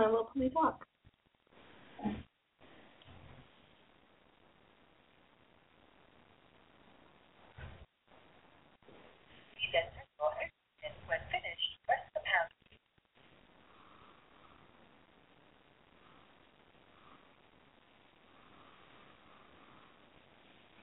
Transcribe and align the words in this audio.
my 0.00 0.06
little 0.06 0.24
pony 0.32 0.48
talk. 0.48 0.86
When 11.06 11.18
finished, 11.28 11.70
press 11.84 12.00
the 12.14 12.20
pound 12.24 12.48
key. 12.64 12.78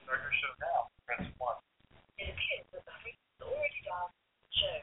Start 0.04 0.20
your 0.20 0.34
show 0.36 0.52
now. 0.60 0.92
Press 1.08 1.24
1. 1.26 1.56
It 2.18 2.28
appears 2.28 2.66
that 2.70 2.84
the 2.84 2.92
freak 3.02 3.16
is 3.16 3.40
already 3.40 3.80
dialed 3.82 4.12
into 4.14 4.36
the 4.36 4.52
show. 4.52 4.78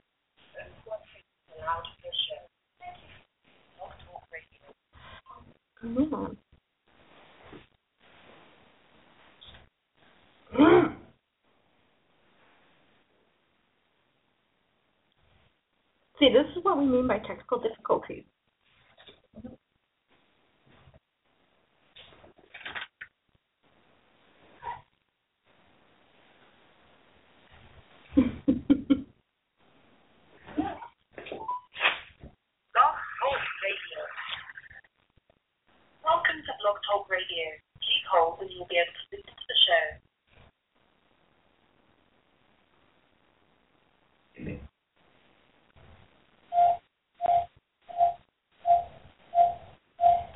Only 0.60 0.82
one 0.90 1.00
freak 1.14 1.24
is 1.24 1.62
allowed 1.62 1.86
for 1.88 2.10
the 2.10 2.14
show. 2.26 2.44
Thank 2.82 2.98
you. 3.06 3.14
Blog 3.78 3.94
Talk 4.02 4.26
Radio. 4.34 4.74
Come 5.78 6.10
on. 6.10 6.38
See, 16.26 16.34
this 16.34 16.48
is 16.58 16.64
what 16.64 16.80
we 16.80 16.86
mean 16.86 17.08
by 17.08 17.20
technical 17.20 17.60
difficulties. 17.60 18.24
Blog 28.16 28.26
Talk 32.74 33.42
Radio. 33.62 34.02
Welcome 36.04 36.42
to 36.42 36.54
Blog 36.60 36.78
Talk 36.90 37.06
Radio. 37.08 37.46
Please 37.78 38.06
hold 38.12 38.42
and 38.42 38.50
you'll 38.50 38.66
be 38.66 38.78
able 38.78 38.94
to 38.98 39.06
listen 39.12 39.30
to 39.30 39.46
the 39.48 39.58
show. 39.68 40.06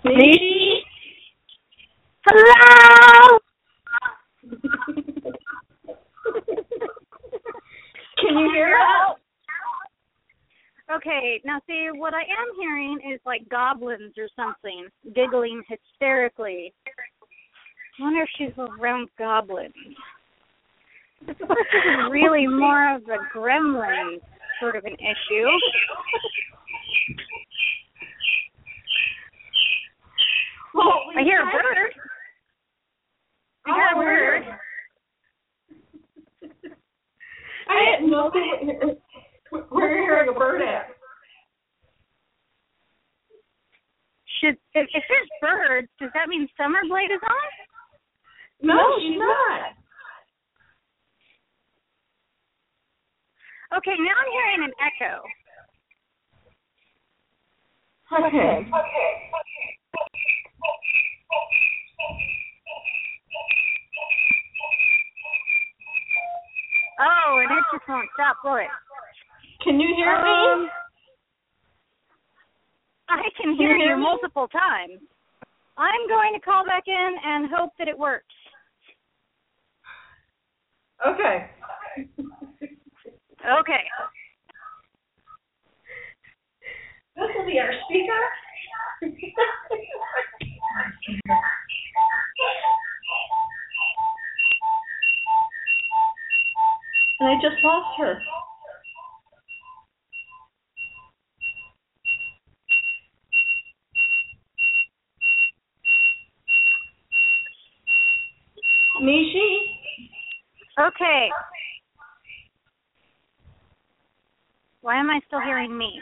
Nishi? 0.05 0.81
Hello. 2.25 3.39
Can 8.29 8.37
you 8.37 8.51
hear 8.53 8.77
us? 8.77 9.17
Okay, 10.95 11.41
now 11.43 11.59
see 11.65 11.87
what 11.95 12.13
I 12.13 12.21
am 12.21 12.53
hearing 12.59 12.99
is 13.11 13.19
like 13.25 13.41
goblins 13.49 14.13
or 14.19 14.27
something 14.35 14.87
giggling 15.15 15.63
hysterically. 15.67 16.71
I 17.99 18.03
wonder 18.03 18.21
if 18.21 18.29
she's 18.37 18.53
around 18.57 19.09
goblins. 19.17 19.73
This 21.25 21.37
is 21.37 22.11
really 22.11 22.45
more 22.45 22.95
of 22.95 23.01
a 23.03 23.17
gremlin 23.35 24.17
sort 24.59 24.75
of 24.75 24.85
an 24.85 24.93
issue. 24.93 25.47
Well, 30.75 31.01
I 31.17 31.23
hear 31.23 31.41
a 31.41 31.45
bird. 31.45 31.93
I 33.65 33.73
hear 33.73 33.87
a 33.87 33.97
Oh, 33.97 34.01
bird. 34.01 34.59
I 37.69 37.95
didn't 37.95 38.11
know 38.11 38.31
where 39.51 39.67
we're 39.69 40.01
hearing 40.01 40.29
a 40.29 40.37
bird 40.37 40.61
at. 40.61 40.87
Should 44.41 44.57
if, 44.73 44.87
if 44.93 45.03
there's 45.07 45.29
birds, 45.41 45.87
does 45.99 46.09
that 46.13 46.29
mean 46.29 46.47
Summer 46.57 46.79
Blade 46.89 47.11
is 47.11 47.21
on? 47.23 48.67
No, 48.67 48.97
she's 48.99 49.17
not. 49.17 49.75
Okay, 53.77 53.95
now 53.99 54.15
I'm 54.17 54.31
hearing 54.31 54.63
an 54.65 54.73
echo. 54.81 55.21
Okay. 58.25 58.65
Oh, 66.99 67.39
and 67.39 67.51
it 67.51 67.63
just 67.71 67.87
won't 67.87 68.09
stop, 68.13 68.37
will 68.43 68.55
it? 68.55 68.67
Can 69.63 69.79
you 69.79 69.95
hear 69.95 70.09
Um, 70.15 70.63
me? 70.63 70.69
I 73.09 73.29
can 73.37 73.51
you 73.51 73.57
hear 73.57 73.77
hear 73.77 73.95
you 73.95 74.01
multiple 74.03 74.47
times. 74.49 75.01
I'm 75.77 76.07
going 76.07 76.33
to 76.33 76.39
call 76.41 76.65
back 76.65 76.83
in 76.87 77.15
and 77.23 77.49
hope 77.49 77.71
that 77.79 77.87
it 77.87 77.97
works. 77.97 78.25
Okay. 81.07 81.49
Okay. 83.59 83.83
This 87.15 87.29
will 87.37 87.45
be 87.45 87.59
our 87.59 87.71
speaker. 87.87 88.21
and 97.19 97.29
I 97.29 97.35
just 97.35 97.63
lost 97.63 97.99
her. 97.99 98.21
Nishi? 109.01 109.59
Okay. 110.79 111.29
Why 114.81 114.99
am 114.99 115.09
I 115.09 115.19
still 115.27 115.41
hearing 115.41 115.77
me? 115.77 116.01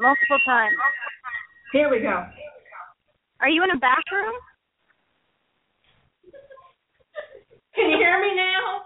Multiple 0.00 0.38
times. 0.46 0.74
Here 1.72 1.90
we 1.90 2.00
go. 2.00 2.24
Are 3.40 3.48
you 3.48 3.62
in 3.64 3.70
a 3.70 3.78
bathroom? 3.78 4.34
Can 7.76 7.90
you 7.90 7.98
hear 7.98 8.20
me 8.22 8.34
now? 8.34 8.82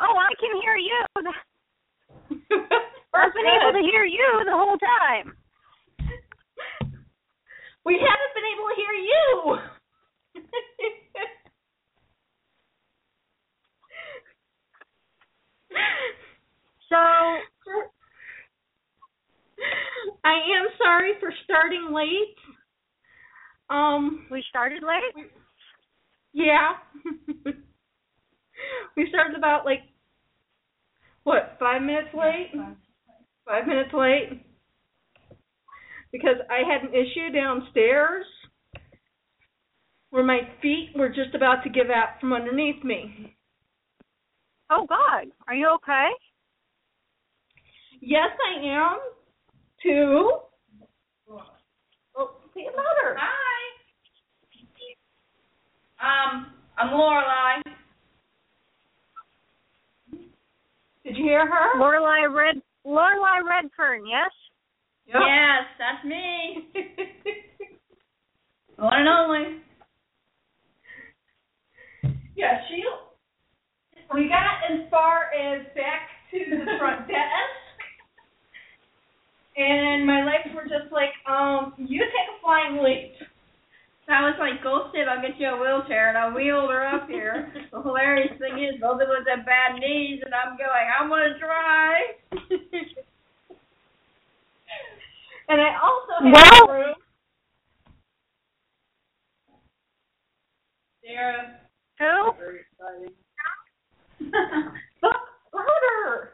Oh, 0.00 0.14
I 0.18 0.34
can 0.38 0.60
hear 0.60 0.76
you. 0.76 1.04
I've 3.14 3.32
been 3.32 3.46
able 3.46 3.72
to 3.72 3.80
hear 3.90 4.04
you 4.04 4.42
the 4.44 4.52
whole 4.52 4.76
time. 4.76 5.34
We 7.86 7.94
haven't 7.94 8.34
been 8.34 8.44
able 8.52 8.68
to 8.68 8.74
hear 8.76 8.92
you. 8.92 9.58
So, 16.88 16.96
I 16.98 17.40
am 20.34 20.66
sorry 20.76 21.12
for 21.18 21.32
starting 21.44 21.90
late. 21.90 22.36
Um, 23.70 24.26
we 24.30 24.44
started 24.50 24.82
late? 24.82 25.14
Yeah. 26.32 26.70
we 28.96 29.06
started 29.08 29.36
about 29.36 29.64
like 29.64 29.80
what, 31.24 31.56
five 31.58 31.82
minutes 31.82 32.08
late? 32.14 32.50
Five 33.46 33.66
minutes 33.66 33.90
late. 33.92 34.44
Because 36.10 36.36
I 36.50 36.58
had 36.68 36.82
an 36.82 36.94
issue 36.94 37.32
downstairs 37.32 38.26
where 40.10 40.24
my 40.24 40.40
feet 40.60 40.90
were 40.94 41.08
just 41.08 41.34
about 41.34 41.62
to 41.64 41.70
give 41.70 41.90
out 41.90 42.20
from 42.20 42.32
underneath 42.32 42.84
me. 42.84 43.34
Oh 44.70 44.86
God, 44.86 45.28
are 45.46 45.54
you 45.54 45.68
okay? 45.76 46.08
Yes, 48.00 48.28
I 48.50 48.66
am. 48.66 48.98
Two. 49.82 50.32
Oh, 52.16 52.30
say 52.54 52.62
it 52.62 52.74
louder. 52.76 53.16
Hi. 53.18 53.51
Um, 56.02 56.46
I'm 56.76 56.88
Lorelai. 56.88 57.62
Did 61.04 61.16
you 61.16 61.22
hear 61.22 61.46
her? 61.46 61.80
Lorelai 61.80 62.34
Red 62.34 62.60
Lorelai 62.84 63.46
Redfern, 63.48 64.04
yes? 64.04 64.30
Yes, 65.06 65.64
that's 65.78 66.04
me. 66.04 66.68
One 68.78 68.92
and 68.94 69.08
only. 69.08 69.62
Yeah, 72.34 72.62
she. 72.68 72.82
We 74.12 74.28
got 74.28 74.72
as 74.72 74.90
far 74.90 75.32
as 75.32 75.66
back 75.76 76.08
to 76.32 76.38
the 76.50 76.78
front 76.80 77.06
desk, 77.06 77.62
and 79.56 80.04
my 80.04 80.24
legs 80.24 80.52
were 80.54 80.64
just 80.64 80.92
like, 80.92 81.10
um, 81.30 81.74
you 81.78 82.00
take 82.00 82.28
a 82.36 82.42
flying 82.42 82.82
leap. 82.82 83.14
I 84.08 84.22
was 84.28 84.34
like, 84.38 84.62
go 84.62 84.90
sit, 84.92 85.08
I'll 85.08 85.22
get 85.22 85.38
you 85.38 85.48
a 85.48 85.56
wheelchair, 85.60 86.08
and 86.08 86.18
I 86.18 86.34
wheeled 86.34 86.70
her 86.70 86.86
up 86.86 87.08
here. 87.08 87.52
the 87.72 87.80
hilarious 87.82 88.36
thing 88.38 88.58
is, 88.62 88.80
both 88.80 89.00
of 89.00 89.08
us 89.08 89.24
have 89.34 89.46
bad 89.46 89.78
knees, 89.78 90.20
and 90.24 90.34
I'm 90.34 90.56
going, 90.56 90.86
I'm 91.00 91.08
gonna 91.08 91.38
try. 91.38 92.00
And 95.48 95.60
I 95.60 95.74
also 95.82 96.24
have 96.24 96.32
Well- 96.32 96.70
a 96.70 96.72
room. 96.72 96.94
Sarah. 101.04 101.60
Who? 101.98 102.32
Very 102.38 102.60
exciting. 102.60 103.14
Louder. 105.52 106.30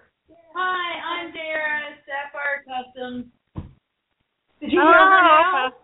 Hi, 0.54 1.24
I'm 1.24 1.32
Dara, 1.32 1.96
Sapphire 2.06 2.62
Customs. 2.68 3.24
Did 4.60 4.70
you 4.72 4.78
hear 4.80 4.82
her 4.82 4.88
Oh, 4.90 5.02
ah. 5.02 5.68
now? 5.70 5.77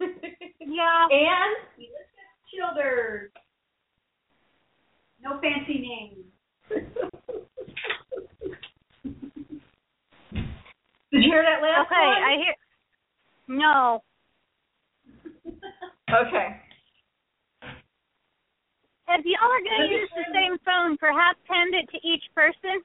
Yeah. 0.60 1.06
and 1.10 1.56
Childers. 2.56 3.30
No 5.22 5.40
fancy 5.40 5.78
names. 5.78 6.24
Did 11.12 11.22
you 11.22 11.30
hear 11.30 11.42
that 11.42 11.62
last 11.62 11.86
Okay, 11.86 12.06
one? 12.06 12.22
I 12.22 12.36
hear 12.36 12.54
No. 13.48 14.02
Okay. 16.08 16.60
If 19.08 19.24
y'all 19.24 19.50
are 19.50 19.62
gonna 19.62 19.90
use 19.90 20.10
the 20.14 20.24
same 20.34 20.58
phone, 20.64 20.96
perhaps 20.98 21.38
hand 21.48 21.74
it 21.74 21.88
to 21.90 21.98
each 22.06 22.22
person. 22.34 22.82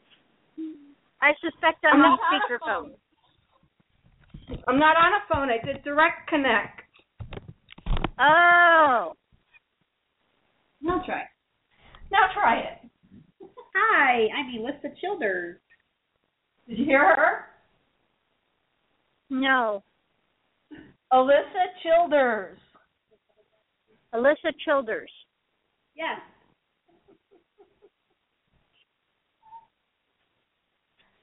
I 1.21 1.33
suspect 1.41 1.83
I'm, 1.85 2.01
I'm 2.01 2.11
on 2.13 2.19
speakerphone. 2.29 2.91
I'm 4.67 4.79
not 4.79 4.97
on 4.97 5.13
a 5.13 5.21
phone. 5.31 5.49
I 5.49 5.63
did 5.63 5.83
direct 5.83 6.27
connect. 6.29 6.80
Oh. 8.19 9.13
Now 10.81 11.01
try. 11.05 11.23
Now 12.11 12.27
try 12.33 12.59
it. 12.59 12.89
Hi, 13.75 14.27
I'm 14.35 14.53
Elissa 14.59 14.89
Childers. 14.99 15.59
Did 16.67 16.79
you 16.79 16.85
hear 16.85 17.15
her? 17.15 17.45
No. 19.29 19.83
Alyssa 21.13 21.71
Childers. 21.83 22.57
Alyssa 24.13 24.53
Childers. 24.65 25.11
Yes. 25.95 26.19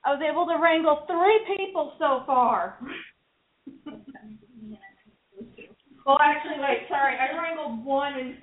I 0.05 0.13
was 0.13 0.23
able 0.29 0.47
to 0.47 0.57
wrangle 0.63 1.05
three 1.07 1.57
people 1.57 1.93
so 1.99 2.23
far. 2.27 2.79
well, 6.09 6.19
actually, 6.23 6.59
wait, 6.59 6.89
sorry. 6.89 7.17
I 7.21 7.37
wrangled 7.37 7.85
one 7.85 8.15
and 8.19 8.35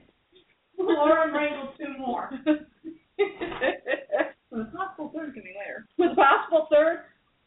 Lauren 0.78 1.34
wrangled 1.34 1.70
two 1.78 1.98
more. 1.98 2.30
The 4.52 4.66
possible 4.74 5.12
third 5.14 5.34
can 5.34 5.44
be 5.44 5.50
later. 5.60 5.86
With 5.98 6.16
possible 6.16 6.68
third, 6.72 7.00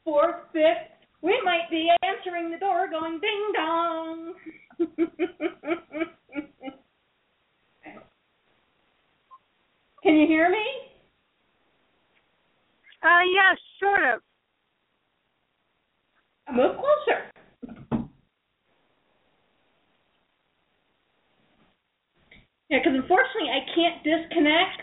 fourth, 0.05 0.35
fifth, 0.53 0.93
we 1.23 1.41
might 1.43 1.71
be 1.71 1.89
answering 2.03 2.51
the 2.51 2.59
door 2.59 2.87
going 2.91 3.19
ding 3.19 3.53
dong. 3.55 4.35
Can 10.03 10.17
you 10.17 10.27
hear 10.27 10.51
me? 10.51 10.67
Uh 13.03 13.23
yes, 13.33 13.59
sort 13.81 14.03
of. 14.05 14.21
Move 16.55 16.77
closer. 16.77 17.38
Yeah, 22.69 22.79
because 22.85 22.99
unfortunately 23.01 23.49
I 23.49 23.65
can't 23.75 24.05
disconnect 24.05 24.83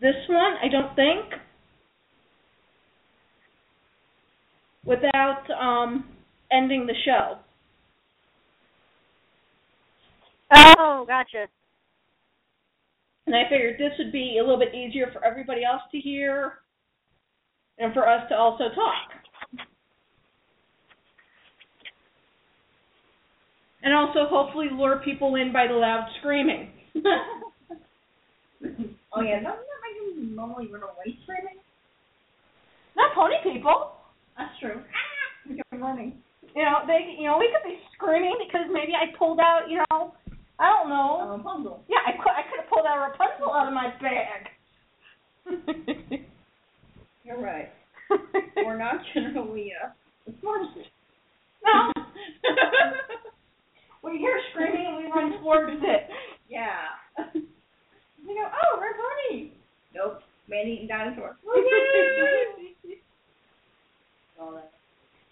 this 0.00 0.16
one, 0.28 0.54
I 0.62 0.68
don't 0.68 0.94
think, 0.96 1.40
without 4.84 5.44
um 5.50 6.04
ending 6.50 6.86
the 6.86 6.94
show. 7.04 7.38
Oh, 10.78 11.04
gotcha. 11.06 11.46
And 13.26 13.36
I 13.36 13.42
figured 13.50 13.78
this 13.78 13.92
would 13.98 14.10
be 14.10 14.38
a 14.38 14.42
little 14.42 14.58
bit 14.58 14.74
easier 14.74 15.10
for 15.12 15.22
everybody 15.22 15.62
else 15.62 15.82
to 15.92 15.98
hear 15.98 16.60
and 17.78 17.92
for 17.92 18.08
us 18.08 18.26
to 18.30 18.34
also 18.34 18.64
talk. 18.74 19.27
And 23.82 23.94
also 23.94 24.26
hopefully 24.28 24.68
lure 24.72 25.00
people 25.04 25.36
in 25.36 25.52
by 25.52 25.66
the 25.68 25.74
loud 25.74 26.08
screaming. 26.18 26.70
Oh 29.14 29.22
yeah, 29.22 29.40
doesn't 29.40 29.66
that 29.66 29.80
make 29.82 29.96
them 30.16 30.36
normally 30.36 30.66
run 30.70 30.82
away 30.82 31.16
screaming? 31.22 31.58
Not 32.96 33.14
pony 33.14 33.36
people. 33.42 33.92
That's 34.36 34.52
true. 34.60 34.82
Ah, 34.82 35.48
look 35.48 35.58
at 35.58 35.80
running. 35.80 36.18
You 36.54 36.62
know, 36.62 36.86
they 36.86 37.16
you 37.18 37.26
know, 37.26 37.38
we 37.38 37.48
could 37.50 37.66
be 37.68 37.78
screaming 37.94 38.36
because 38.46 38.66
maybe 38.70 38.92
I 38.92 39.16
pulled 39.18 39.40
out, 39.40 39.70
you 39.70 39.78
know, 39.78 40.14
I 40.58 40.68
don't 40.68 40.88
know. 40.88 41.20
Um, 41.20 41.42
puzzle. 41.42 41.82
Yeah, 41.88 41.98
I 42.06 42.12
could 42.12 42.30
I 42.30 42.42
could 42.50 42.60
have 42.60 42.68
pulled 42.68 42.86
out 42.86 42.98
a 42.98 43.10
Rapunzel 43.10 43.52
out 43.52 43.68
of 43.68 43.74
my 43.74 43.94
bag. 44.02 44.48
You're 47.24 47.40
right. 47.40 47.70
We're 48.56 48.78
not 48.78 48.96
generally 49.14 49.72
uh, 49.72 49.90
the 50.26 50.34
smartest. 50.40 50.88
no. 51.64 51.92
We 54.02 54.18
hear 54.18 54.38
screaming 54.52 54.86
and 54.86 54.96
we 54.96 55.10
run 55.10 55.40
towards 55.40 55.82
it. 55.82 56.08
Yeah. 56.48 56.70
you 57.34 57.42
go, 58.26 58.48
oh, 58.48 58.80
red 58.80 58.92
pony. 58.96 59.50
Nope, 59.94 60.20
man-eating 60.48 60.88
dinosaur. 60.88 61.36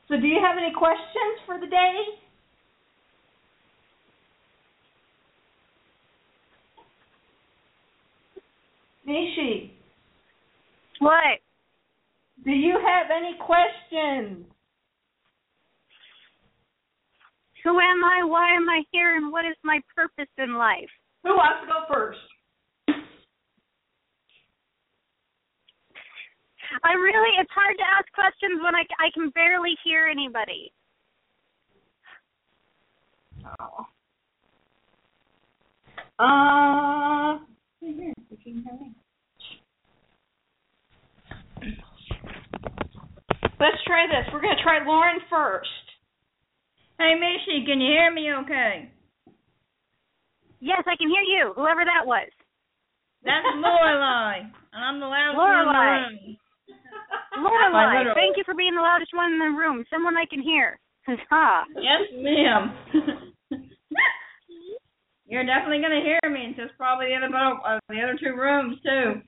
So 0.09 0.17
do 0.21 0.27
you 0.27 0.39
have 0.41 0.57
any 0.57 0.73
questions 0.73 1.43
for 1.47 1.59
the 1.59 1.67
day? 1.67 1.95
Nishi, 9.09 9.71
What? 10.99 11.41
do 12.45 12.51
you 12.51 12.79
have 12.79 13.07
any 13.11 13.37
questions? 13.39 14.45
Who 17.67 17.81
am 17.81 18.05
I? 18.05 18.23
Why 18.23 18.55
am 18.55 18.69
I 18.69 18.85
here? 18.93 19.17
And 19.17 19.33
what 19.33 19.45
is 19.45 19.57
my 19.65 19.81
purpose 19.97 20.31
in 20.39 20.55
life? 20.55 20.89
Who 21.25 21.31
wants 21.31 21.63
to 21.63 21.67
go 21.67 21.83
first? 21.93 22.21
I 26.85 26.93
really, 26.93 27.31
it's 27.41 27.51
hard 27.53 27.75
to 27.77 27.83
ask 27.83 28.07
questions 28.13 28.61
when 28.63 28.77
I, 28.77 28.85
I 29.01 29.11
can 29.13 29.31
barely 29.31 29.75
hear 29.83 30.07
anybody. 30.07 30.73
Oh. 33.59 33.87
Uh, 36.21 37.39
let's 43.59 43.83
try 43.85 44.07
this. 44.07 44.33
We're 44.33 44.41
gonna 44.41 44.63
try 44.63 44.87
Lauren 44.87 45.19
first. 45.29 45.86
Hey, 46.99 47.13
Mishi, 47.21 47.67
can 47.67 47.81
you 47.81 47.93
hear 47.93 48.11
me 48.13 48.33
okay? 48.45 48.91
Yes, 50.61 50.83
I 50.87 50.97
can 50.97 51.09
hear 51.09 51.23
you, 51.23 51.53
whoever 51.55 51.85
that 51.85 52.07
was. 52.07 52.29
That's 53.23 53.45
Lorelai, 53.61 54.49
and 54.73 54.81
I'm 54.85 55.01
the 55.01 55.07
loudest 55.07 55.37
one 55.37 55.51
in 55.61 55.67
the 55.67 55.77
room. 55.77 56.37
Lorelai, 57.45 58.15
thank 58.15 58.37
you 58.39 58.45
for 58.45 58.55
being 58.55 58.75
the 58.75 58.81
loudest 58.81 59.13
one 59.15 59.33
in 59.33 59.39
the 59.39 59.53
room. 59.59 59.85
Someone 59.93 60.17
I 60.17 60.25
can 60.29 60.41
hear. 60.41 60.79
Yes, 61.77 62.03
ma'am. 62.17 62.75
You're 65.29 65.45
definitely 65.45 65.83
gonna 65.83 66.03
hear 66.03 66.21
me 66.31 66.47
in 66.47 66.55
just 66.57 66.77
probably 66.79 67.07
the 67.07 67.17
other 67.17 67.31
uh, 67.35 67.79
the 67.89 68.01
other 68.01 68.17
two 68.19 68.35
rooms 68.35 68.77
too. 68.83 69.21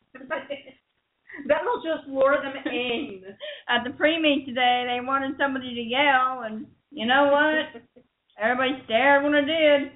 That'll 1.47 1.83
just 1.83 2.09
lure 2.09 2.39
them 2.43 2.55
in. 2.67 3.23
At 3.69 3.85
the 3.85 3.91
pre-meet 3.97 4.47
today, 4.47 4.87
they 4.89 5.05
wanted 5.05 5.37
somebody 5.39 5.75
to 5.75 5.81
yell, 5.81 6.43
and 6.47 6.67
you 6.91 7.07
know 7.07 7.31
what? 7.33 7.83
Everybody 8.41 8.83
stared 8.85 9.25
when 9.25 9.35
I 9.35 9.41
did. 9.41 9.91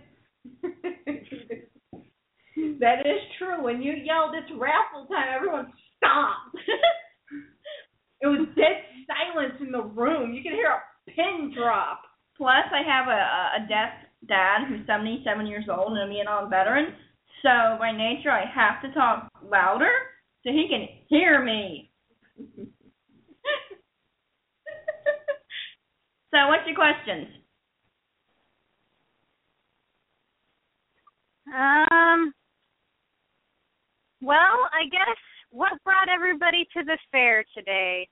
that 2.81 3.07
is 3.07 3.21
true. 3.39 3.63
When 3.63 3.81
you 3.83 3.93
yelled, 3.93 4.35
it's 4.35 4.51
raffle 4.59 5.07
time, 5.07 5.29
everyone 5.35 5.73
stopped. 5.97 6.57
it 8.21 8.27
was 8.27 8.47
dead 8.57 8.83
silence 9.07 9.55
in 9.61 9.71
the 9.73 9.83
room. 9.83 10.35
You 10.35 10.43
could 10.43 10.53
hear 10.53 10.71
a 10.71 10.83
pin 11.11 11.53
drop. 11.57 12.03
Plus, 12.37 12.65
I 12.73 12.83
have 12.87 13.09
a, 13.09 13.65
a 13.65 13.69
deaf 13.69 13.91
dad 14.29 14.67
who's 14.69 14.87
77 14.87 15.47
years 15.47 15.65
old 15.71 15.97
and 15.97 16.11
a 16.11 16.13
Vietnam 16.13 16.51
veteran. 16.51 16.95
So 17.43 17.77
by 17.79 17.93
nature, 17.93 18.31
I 18.31 18.45
have 18.53 18.83
to 18.83 18.93
talk 18.95 19.29
louder 19.43 19.91
so 20.45 20.51
he 20.51 20.67
can 20.69 20.87
hear 21.09 21.43
me. 21.45 21.91
so, 26.33 26.49
what's 26.49 26.67
your 26.67 26.77
questions? 26.77 27.29
Um. 31.55 32.33
Well, 34.23 34.39
I 34.73 34.89
guess 34.91 35.19
what 35.51 35.73
brought 35.85 36.09
everybody 36.09 36.67
to 36.77 36.85
the 36.85 36.97
fair 37.11 37.45
today? 37.57 38.09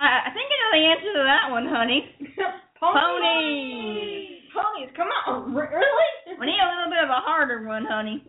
I, 0.00 0.30
I 0.30 0.30
think 0.34 0.48
I 0.50 0.56
know 0.58 0.72
the 0.72 0.86
answer 0.90 1.12
to 1.12 1.24
that 1.24 1.50
one, 1.50 1.66
honey. 1.68 2.00
Ponies. 2.80 2.98
Ponies, 3.14 4.50
Ponies. 4.52 4.90
come 4.96 5.08
on. 5.26 5.54
Really? 5.54 6.38
We 6.40 6.46
need 6.46 6.58
a 6.58 6.68
little 6.74 6.90
bit 6.90 7.04
of 7.04 7.10
a 7.10 7.22
harder 7.22 7.66
one, 7.66 7.84
honey. 7.88 8.22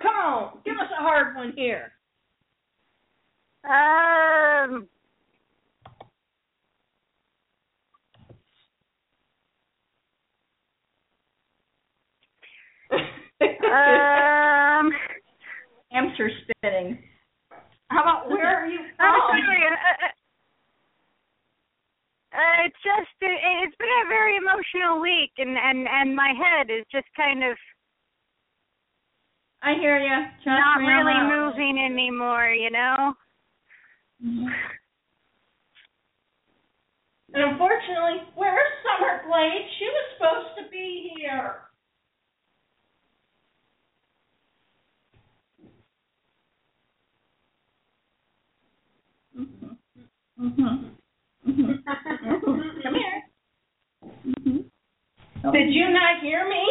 Come 0.00 0.14
on, 0.14 0.58
give 0.64 0.74
us 0.74 0.90
a 0.98 1.02
hard 1.02 1.36
one 1.36 1.52
here. 1.54 1.92
Um. 3.68 4.88
Um. 13.72 14.92
Hamster 15.92 16.30
spitting. 16.42 16.98
How 17.88 18.02
about 18.02 18.30
where 18.30 18.64
are 18.64 18.66
you 18.66 18.80
I'm 18.98 19.20
sorry. 19.28 19.62
Uh, 19.68 19.76
uh, 19.76 20.08
uh, 22.32 22.64
it's 22.64 22.80
just 22.80 23.12
it, 23.20 23.38
it's 23.64 23.76
been 23.76 23.92
a 24.06 24.08
very 24.08 24.36
emotional 24.36 25.00
week, 25.00 25.32
and 25.36 25.58
and 25.58 25.86
and 25.86 26.16
my 26.16 26.32
head 26.32 26.70
is 26.70 26.86
just 26.90 27.06
kind 27.14 27.44
of 27.44 27.56
I 29.62 29.74
hear 29.74 29.98
you. 29.98 30.26
not 30.46 30.80
really 30.80 31.20
moving 31.28 31.78
anymore. 31.84 32.48
You 32.48 32.70
know. 32.70 33.12
And 37.34 37.52
unfortunately, 37.52 38.24
where's 38.34 38.72
Summer 38.80 39.22
Blade? 39.28 39.68
She 39.78 39.84
was 39.84 40.04
supposed 40.16 40.64
to 40.64 40.70
be 40.70 41.12
here. 41.16 41.71
Mhm. 50.38 50.96
Mhm. 51.46 51.84
Come 52.82 52.94
here. 52.94 53.22
Mhm. 54.02 54.70
Did 55.52 55.72
you 55.74 55.88
not 55.90 56.20
hear 56.20 56.48
me? 56.48 56.64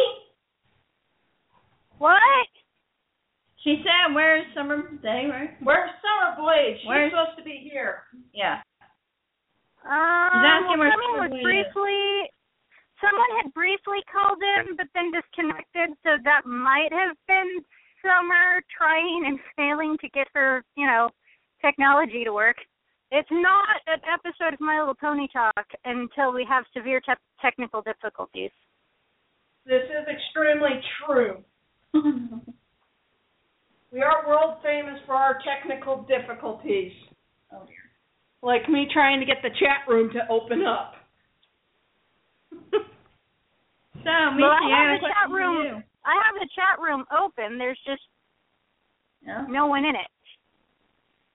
What? 1.98 2.48
She 3.58 3.82
said, 3.84 4.14
"Where's 4.14 4.52
Summer 4.54 4.90
Day?" 5.02 5.28
Where? 5.28 5.56
Where's 5.60 5.90
Summer 6.02 6.36
Blade? 6.36 6.78
She's 6.80 6.88
Where's- 6.88 7.10
supposed 7.12 7.36
to 7.38 7.44
be 7.44 7.58
here. 7.58 8.04
Yeah. 8.32 8.62
Um, 9.84 9.90
asking 9.92 10.68
well, 10.70 10.78
where 10.78 10.90
someone 10.92 11.20
was 11.20 11.30
Summer 11.30 11.36
is. 11.38 11.42
briefly, 11.42 12.30
someone 13.00 13.30
had 13.42 13.54
briefly 13.54 14.02
called 14.04 14.42
in, 14.42 14.76
but 14.76 14.88
then 14.94 15.10
disconnected. 15.12 15.96
So 16.02 16.18
that 16.18 16.44
might 16.46 16.92
have 16.92 17.16
been 17.26 17.64
Summer 18.00 18.62
trying 18.76 19.26
and 19.26 19.40
failing 19.56 19.96
to 19.98 20.08
get 20.08 20.28
her, 20.34 20.64
you 20.76 20.86
know, 20.86 21.10
technology 21.60 22.24
to 22.24 22.32
work. 22.32 22.56
It's 23.14 23.28
not 23.30 23.68
an 23.86 24.00
episode 24.08 24.54
of 24.54 24.60
My 24.60 24.78
Little 24.78 24.94
Pony 24.94 25.28
Talk 25.30 25.66
until 25.84 26.32
we 26.32 26.46
have 26.48 26.64
severe 26.74 26.98
te- 27.00 27.12
technical 27.42 27.82
difficulties. 27.82 28.50
This 29.66 29.84
is 29.84 30.06
extremely 30.08 30.80
true. 31.06 31.36
We 33.92 34.00
are 34.00 34.26
world 34.26 34.56
famous 34.62 34.98
for 35.04 35.12
our 35.12 35.36
technical 35.44 36.06
difficulties. 36.08 36.92
Oh 37.52 37.60
dear. 37.66 37.84
Like 38.40 38.66
me 38.66 38.86
trying 38.90 39.20
to 39.20 39.26
get 39.26 39.42
the 39.42 39.50
chat 39.50 39.84
room 39.86 40.10
to 40.14 40.20
open 40.32 40.64
up. 40.64 40.94
So, 44.02 44.10
Misty, 44.32 44.42
Well, 44.42 44.50
I 44.50 44.64
have 44.72 44.98
the 45.00 45.06
chat 45.06 45.30
room. 45.30 45.84
I 46.06 46.14
have 46.24 46.34
the 46.40 46.48
chat 46.56 46.80
room 46.82 47.04
open. 47.12 47.58
There's 47.58 47.78
just 47.86 48.00
No? 49.22 49.44
no 49.46 49.66
one 49.66 49.84
in 49.84 49.94
it. 49.94 50.08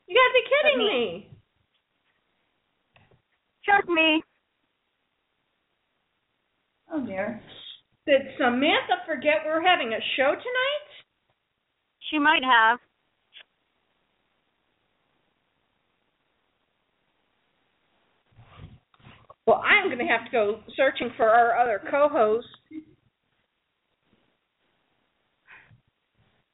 you 0.08 0.18
gotta 0.18 0.34
be 0.34 0.44
kidding 0.50 0.80
me. 0.88 1.37
Just 3.68 3.90
me. 3.90 4.24
Oh 6.92 7.06
dear. 7.06 7.42
Did 8.06 8.22
Samantha 8.38 9.04
forget 9.06 9.44
we're 9.46 9.62
having 9.62 9.92
a 9.94 10.00
show 10.16 10.32
tonight? 10.32 10.88
She 12.10 12.18
might 12.18 12.44
have. 12.44 12.80
Well, 19.46 19.62
I'm 19.66 19.88
going 19.88 20.00
to 20.00 20.06
have 20.06 20.26
to 20.26 20.32
go 20.32 20.60
searching 20.76 21.10
for 21.16 21.30
our 21.30 21.58
other 21.58 21.82
co-host, 21.90 22.48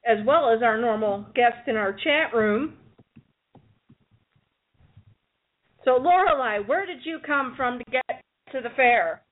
as 0.06 0.18
well 0.26 0.48
as 0.50 0.62
our 0.62 0.80
normal 0.80 1.26
guest 1.34 1.68
in 1.68 1.76
our 1.76 1.92
chat 1.92 2.32
room. 2.32 2.74
So, 5.84 6.00
Lorelai, 6.00 6.66
where 6.66 6.86
did 6.86 7.04
you 7.04 7.18
come 7.24 7.54
from 7.56 7.78
to 7.78 7.84
get 7.90 8.24
to 8.52 8.60
the 8.60 8.70
fair? 8.74 9.22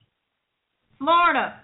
Florida. 0.99 1.61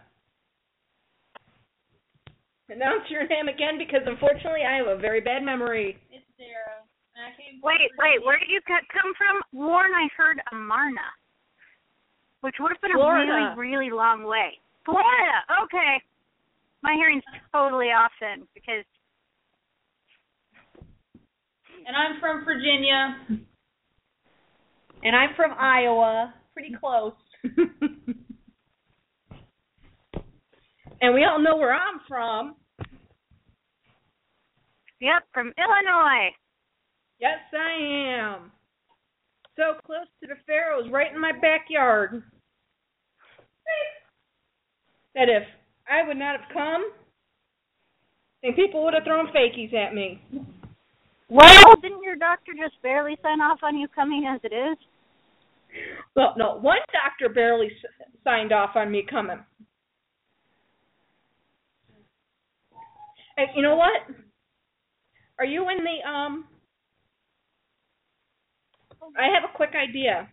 Announce 2.68 3.08
your 3.08 3.26
name 3.28 3.48
again, 3.48 3.78
because 3.78 4.00
unfortunately 4.04 4.64
I 4.68 4.76
have 4.76 4.88
a 4.88 5.00
very 5.00 5.20
bad 5.20 5.42
memory. 5.42 5.96
It's 6.10 6.24
Sarah. 6.36 6.84
I 7.16 7.34
came 7.34 7.60
Wait, 7.62 7.90
wait, 7.98 8.24
where 8.24 8.38
did 8.38 8.48
you 8.48 8.60
come 8.66 9.12
from? 9.16 9.42
Warren, 9.52 9.92
I 9.92 10.08
heard 10.16 10.40
Amarna, 10.52 11.08
which 12.42 12.54
would 12.60 12.70
have 12.70 12.80
been 12.80 12.94
Florida. 12.94 13.32
a 13.32 13.56
really, 13.56 13.72
really 13.74 13.90
long 13.90 14.24
way. 14.24 14.60
Florida, 14.84 15.38
okay. 15.64 16.00
My 16.82 16.94
hearing's 16.94 17.24
totally 17.52 17.90
off 17.90 18.12
then 18.20 18.46
because 18.54 18.86
And 21.88 21.96
I'm 21.96 22.20
from 22.20 22.44
Virginia. 22.44 23.16
And 25.02 25.14
I'm 25.14 25.30
from 25.36 25.52
Iowa, 25.58 26.34
pretty 26.52 26.74
close. 26.78 27.12
and 31.00 31.14
we 31.14 31.24
all 31.24 31.40
know 31.40 31.56
where 31.56 31.72
I'm 31.74 32.00
from. 32.08 32.56
yep, 35.00 35.22
from 35.32 35.52
Illinois. 35.56 36.30
Yes, 37.20 37.38
I 37.52 37.72
am. 38.20 38.52
So 39.56 39.74
close 39.84 40.06
to 40.20 40.28
the 40.28 40.34
fair, 40.46 40.72
it 40.72 40.82
was 40.82 40.92
right 40.92 41.12
in 41.12 41.20
my 41.20 41.32
backyard. 41.32 42.22
That 45.14 45.28
if 45.28 45.42
I 45.90 46.06
would 46.06 46.16
not 46.16 46.40
have 46.40 46.48
come, 46.52 46.84
then 48.42 48.54
people 48.54 48.84
would 48.84 48.94
have 48.94 49.04
thrown 49.04 49.26
fakies 49.28 49.74
at 49.74 49.94
me. 49.94 50.22
Well, 51.28 51.74
didn't 51.82 52.02
your 52.02 52.16
doctor 52.16 52.52
just 52.52 52.80
barely 52.82 53.16
sign 53.22 53.40
off 53.40 53.58
on 53.62 53.76
you 53.76 53.86
coming 53.88 54.26
as 54.26 54.40
it 54.44 54.54
is? 54.54 54.78
Well, 56.16 56.34
no, 56.36 56.56
one 56.58 56.78
doctor 56.92 57.32
barely 57.32 57.66
s- 57.66 58.08
signed 58.24 58.52
off 58.52 58.70
on 58.76 58.90
me 58.90 59.04
coming. 59.08 59.38
Hey, 63.36 63.46
you 63.54 63.62
know 63.62 63.76
what? 63.76 64.02
Are 65.38 65.44
you 65.44 65.68
in 65.68 65.78
the 65.84 66.08
um? 66.10 66.46
I 69.18 69.26
have 69.26 69.44
a 69.48 69.56
quick 69.56 69.74
idea. 69.76 70.28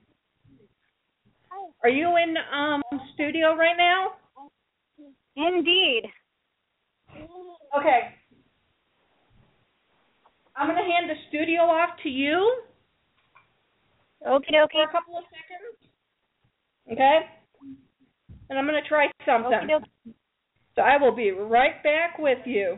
Are 1.83 1.89
you 1.89 2.15
in 2.17 2.35
um 2.53 2.81
studio 3.13 3.55
right 3.55 3.77
now? 3.77 4.13
Indeed. 5.35 6.03
Okay. 7.77 8.15
I'm 10.57 10.67
gonna 10.67 10.83
hand 10.83 11.09
the 11.09 11.15
studio 11.29 11.61
off 11.61 11.91
to 12.03 12.09
you 12.09 12.63
Okay, 14.25 14.57
okay. 14.63 14.73
for 14.73 14.89
a 14.89 14.91
couple 14.91 15.17
of 15.17 15.23
seconds. 15.29 15.93
Okay? 16.91 17.19
And 18.49 18.57
I'm 18.57 18.65
gonna 18.65 18.79
try 18.87 19.07
something. 19.25 19.51
Dokie. 19.51 20.13
So 20.75 20.81
I 20.81 20.97
will 20.97 21.15
be 21.15 21.31
right 21.31 21.81
back 21.83 22.17
with 22.17 22.39
you. 22.45 22.77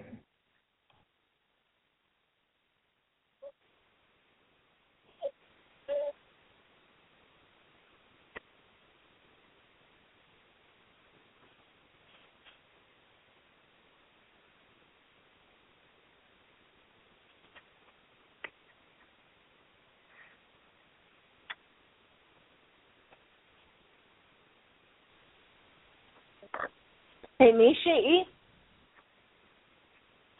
Hey, 27.48 27.54
Nishi, 27.54 28.24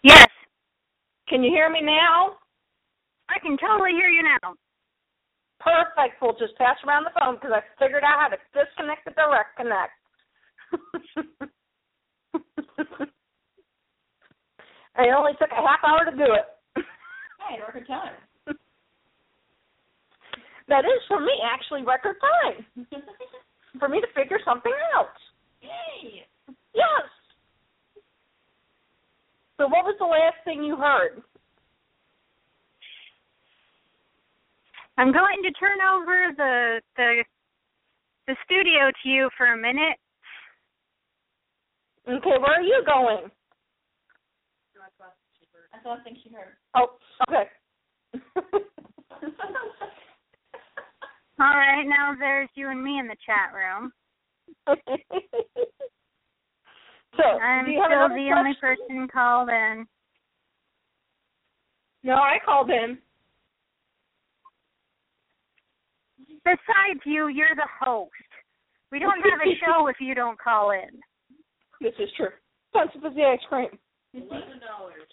Yes, 0.03 0.27
can 1.29 1.41
you 1.41 1.49
hear 1.49 1.69
me 1.69 1.79
now? 1.81 2.35
I 3.29 3.39
can 3.39 3.55
totally 3.57 3.91
hear 3.91 4.09
you 4.09 4.23
now. 4.23 4.55
Perfect. 5.61 6.21
We'll 6.21 6.33
just 6.33 6.57
pass 6.57 6.75
around 6.85 7.05
the 7.05 7.11
phone 7.17 7.35
because 7.35 7.51
I 7.55 7.61
figured 7.79 8.03
out 8.03 8.19
how 8.19 8.27
to 8.27 8.37
disconnect 8.51 9.05
the 9.05 9.11
direct 9.11 9.55
connect. 9.55 9.93
it 14.99 15.15
only 15.15 15.31
took 15.39 15.51
a 15.51 15.63
half 15.63 15.79
hour 15.87 16.03
to 16.11 16.17
do 16.17 16.27
it. 16.35 16.83
Hey, 17.47 17.61
record 17.65 17.87
time. 17.87 18.15
That 20.67 20.84
is 20.84 20.99
for 21.08 21.21
me 21.21 21.39
actually 21.41 21.84
record 21.84 22.17
time. 22.19 22.65
for 23.79 23.88
me 23.88 24.01
to 24.01 24.08
figure 24.13 24.39
something 24.43 24.73
out. 24.93 25.15
Yay! 25.62 26.27
Yes. 26.77 27.09
So 29.57 29.65
what 29.65 29.83
was 29.85 29.95
the 29.97 30.05
last 30.05 30.37
thing 30.45 30.63
you 30.63 30.75
heard? 30.75 31.23
I'm 34.99 35.11
going 35.11 35.41
to 35.43 35.51
turn 35.57 35.77
over 35.81 36.31
the 36.37 36.81
the 36.95 37.23
the 38.27 38.35
studio 38.45 38.91
to 39.03 39.09
you 39.09 39.29
for 39.37 39.53
a 39.53 39.57
minute. 39.57 39.97
Okay, 42.07 42.37
where 42.39 42.59
are 42.59 42.61
you 42.61 42.83
going? 42.85 43.31
That's 45.71 45.83
the 45.83 45.89
last 45.89 46.03
thing 46.03 46.17
she 46.23 46.29
heard. 46.29 46.55
Oh, 46.75 46.97
okay. 47.27 47.49
All 51.39 51.55
right, 51.55 51.83
now 51.85 52.15
there's 52.17 52.49
you 52.55 52.69
and 52.69 52.83
me 52.83 52.99
in 52.99 53.07
the 53.07 53.15
chat 53.25 53.53
room. 53.53 53.91
so, 57.17 57.39
I'm 57.39 57.65
do 57.65 57.71
you 57.71 57.82
have 57.82 57.89
still 57.89 58.06
another 58.06 58.15
the 58.15 58.32
only 58.38 58.56
person 58.62 59.08
called 59.12 59.49
in. 59.49 59.86
No, 62.03 62.13
I 62.15 62.38
called 62.45 62.69
in. 62.69 62.97
Besides 66.45 67.01
you, 67.06 67.27
you're 67.27 67.56
the 67.56 67.67
host. 67.82 68.12
We 68.91 68.99
don't 68.99 69.19
have 69.19 69.39
a 69.43 69.51
show 69.60 69.88
if 69.88 69.97
you 69.99 70.15
don't 70.15 70.39
call 70.39 70.71
in. 70.71 70.89
This 71.80 71.93
is 71.99 72.10
true. 72.17 72.34
Tons 72.73 72.89
of 72.95 73.03
fizzy 73.06 73.21
ice 73.21 73.38
cream. 73.47 73.69
Eleven 74.15 74.58
dollars 74.58 75.06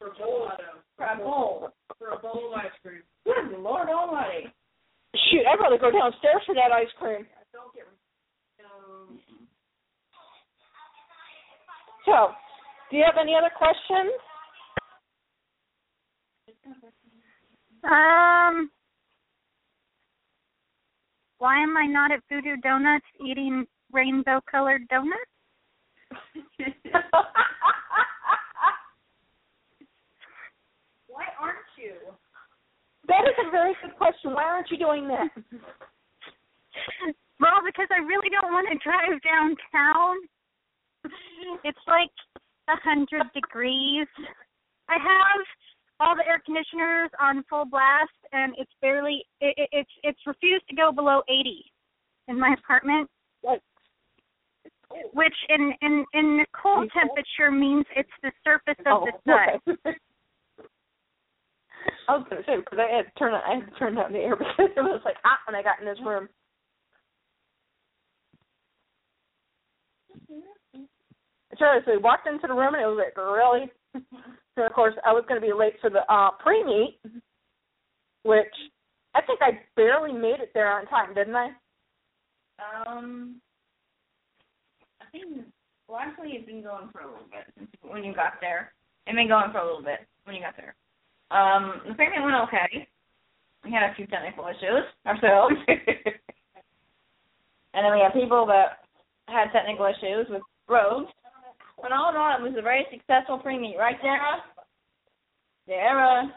for 0.00 0.08
a 0.10 0.14
bowl 0.18 0.50
For 0.98 1.06
a 1.06 1.16
bowl. 1.16 1.68
for 1.96 2.08
a 2.10 2.18
bowl 2.18 2.50
of 2.50 2.58
ice 2.58 2.74
cream. 2.82 3.02
Good 3.24 3.56
Lord 3.62 3.88
Almighty. 3.88 4.50
Shoot, 5.30 5.46
I'd 5.46 5.62
rather 5.62 5.78
go 5.78 5.92
downstairs 5.92 6.42
for 6.44 6.56
that 6.56 6.72
ice 6.74 6.90
cream. 6.98 7.24
Don't 7.54 7.70
get 7.70 7.86
um, 8.66 9.20
So, 12.04 12.32
do 12.90 12.96
you 12.96 13.04
have 13.04 13.16
any 13.20 13.34
other 13.34 13.50
questions? 13.56 14.12
Um, 17.84 18.70
why 21.38 21.60
am 21.62 21.76
I 21.76 21.86
not 21.86 22.12
at 22.12 22.20
Voodoo 22.28 22.56
Donuts 22.62 23.04
eating 23.24 23.66
rainbow 23.92 24.40
colored 24.50 24.86
donuts? 24.88 25.18
why 31.08 31.24
aren't 31.40 31.58
you? 31.76 31.94
that 33.08 33.28
is 33.28 33.34
a 33.46 33.50
very 33.50 33.74
good 33.82 33.96
question. 33.96 34.34
Why 34.34 34.44
aren't 34.44 34.70
you 34.70 34.78
doing 34.78 35.08
that? 35.08 35.28
Well, 37.40 37.58
because 37.66 37.88
I 37.90 37.98
really 37.98 38.30
don't 38.30 38.54
want 38.54 38.70
to 38.70 38.78
drive 38.78 39.18
downtown. 39.26 40.14
It's 41.64 41.78
like 41.86 42.10
a 42.68 42.76
hundred 42.82 43.22
degrees. 43.34 44.06
I 44.88 44.94
have 44.94 45.42
all 46.00 46.16
the 46.16 46.26
air 46.26 46.42
conditioners 46.44 47.10
on 47.20 47.44
full 47.48 47.64
blast, 47.64 48.10
and 48.32 48.54
it's 48.58 48.70
barely 48.80 49.24
it, 49.40 49.54
it, 49.56 49.68
it's 49.72 49.90
it's 50.02 50.20
refused 50.26 50.66
to 50.68 50.76
go 50.76 50.92
below 50.92 51.22
eighty 51.28 51.64
in 52.28 52.38
my 52.38 52.54
apartment, 52.58 53.08
which 55.12 55.34
in 55.48 55.72
in 55.82 56.04
in 56.14 56.38
the 56.38 56.46
cold 56.60 56.90
temperature 56.92 57.50
means 57.50 57.84
it's 57.96 58.10
the 58.22 58.32
surface 58.44 58.80
of 58.86 59.02
oh, 59.02 59.06
the 59.06 59.12
sun. 59.26 59.76
okay. 59.84 59.98
I 62.08 62.16
was 62.16 62.26
gonna 62.30 62.42
say 62.46 62.56
because 62.56 62.78
I 62.78 62.96
had 62.96 63.06
to 63.06 63.12
turn 63.18 63.34
I 63.34 63.54
had 63.56 63.72
to 63.72 63.78
turn 63.78 63.94
down 63.94 64.12
the 64.12 64.18
air 64.18 64.36
because 64.38 64.70
it 64.76 64.80
was 64.80 65.00
like 65.04 65.16
ah, 65.24 65.30
hot 65.30 65.38
when 65.46 65.56
I 65.56 65.62
got 65.62 65.80
in 65.80 65.86
this 65.86 65.98
room. 66.04 66.28
So, 71.58 71.66
so 71.84 71.92
we 71.92 71.98
walked 71.98 72.26
into 72.26 72.46
the 72.46 72.54
room 72.54 72.74
and 72.74 72.82
it 72.82 72.86
was 72.86 73.00
like 73.04 73.16
really. 73.16 73.70
So 74.54 74.66
of 74.66 74.72
course 74.74 74.92
I 75.06 75.14
was 75.14 75.24
going 75.26 75.40
to 75.40 75.46
be 75.46 75.54
late 75.54 75.80
for 75.80 75.88
the 75.88 76.00
uh 76.12 76.32
pre 76.38 76.62
meet, 76.62 77.00
which 78.22 78.52
I 79.14 79.22
think 79.22 79.40
I 79.42 79.60
barely 79.76 80.12
made 80.12 80.40
it 80.40 80.50
there 80.52 80.70
on 80.70 80.86
time, 80.86 81.14
didn't 81.14 81.36
I? 81.36 81.48
Um, 82.60 83.40
I 85.00 85.04
think. 85.10 85.46
Well, 85.88 86.00
actually, 86.00 86.32
it's 86.32 86.46
been 86.46 86.62
going 86.62 86.88
for 86.92 87.00
a 87.00 87.06
little 87.06 87.28
bit 87.28 87.68
when 87.82 88.04
you 88.04 88.14
got 88.14 88.34
there. 88.40 88.72
It's 89.06 89.14
been 89.16 89.28
going 89.28 89.52
for 89.52 89.58
a 89.58 89.66
little 89.66 89.82
bit 89.82 90.00
when 90.24 90.36
you 90.36 90.42
got 90.42 90.56
there. 90.56 90.74
Um, 91.30 91.80
the 91.88 91.94
payment 91.94 92.24
went 92.24 92.36
okay. 92.48 92.88
We 93.64 93.72
had 93.72 93.90
a 93.90 93.94
few 93.94 94.06
technical 94.06 94.46
issues 94.48 94.84
ourselves, 95.06 95.54
and 95.68 95.78
then 97.84 97.92
we 97.92 98.00
had 98.00 98.12
people 98.12 98.46
that 98.46 98.84
had 99.28 99.52
technical 99.52 99.86
issues 99.86 100.26
with 100.30 100.42
roads. 100.68 101.08
But 101.80 101.92
all 101.92 102.10
in 102.10 102.16
all, 102.16 102.36
it 102.36 102.42
was 102.42 102.54
a 102.58 102.62
very 102.62 102.86
successful 102.90 103.38
pre-meet, 103.38 103.76
right, 103.78 103.96
Sarah? 104.00 104.42
Sarah. 105.66 106.32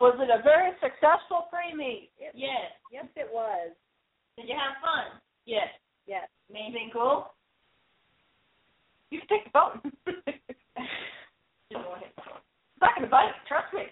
Was 0.00 0.18
it 0.18 0.30
a 0.30 0.42
very 0.42 0.72
successful 0.82 1.46
pre 1.48 1.74
meet? 1.76 2.10
Yes. 2.18 2.74
Yes, 2.90 3.06
it 3.14 3.28
was. 3.32 3.70
Did 4.36 4.48
you 4.48 4.56
have 4.58 4.82
fun? 4.82 5.20
Yes. 5.46 5.68
Yes. 6.06 6.28
Anything 6.50 6.90
cool? 6.92 7.32
You 9.10 9.20
can 9.20 9.28
take 9.28 9.44
the 9.44 9.50
phone. 9.52 9.92
Back 12.80 12.94
in 12.96 13.02
the 13.02 13.08
bike, 13.08 13.30
trust 13.46 13.72
me. 13.72 13.82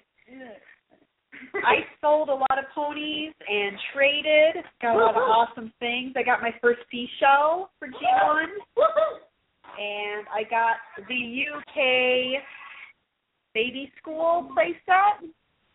I 1.63 1.87
sold 2.01 2.29
a 2.29 2.35
lot 2.35 2.59
of 2.59 2.65
ponies 2.75 3.33
and 3.49 3.79
traded. 3.95 4.65
Got 4.83 4.97
a 4.97 4.99
lot 4.99 5.17
of 5.17 5.23
awesome 5.23 5.73
things. 5.79 6.15
I 6.17 6.25
got 6.25 6.43
my 6.43 6.51
first 6.61 6.81
seashell 6.91 7.71
for 7.79 7.87
G1, 7.87 8.47
and 9.79 10.27
I 10.33 10.45
got 10.49 10.77
the 11.09 11.45
UK 11.57 12.43
baby 13.55 13.93
school 14.01 14.51
playset. 14.57 15.29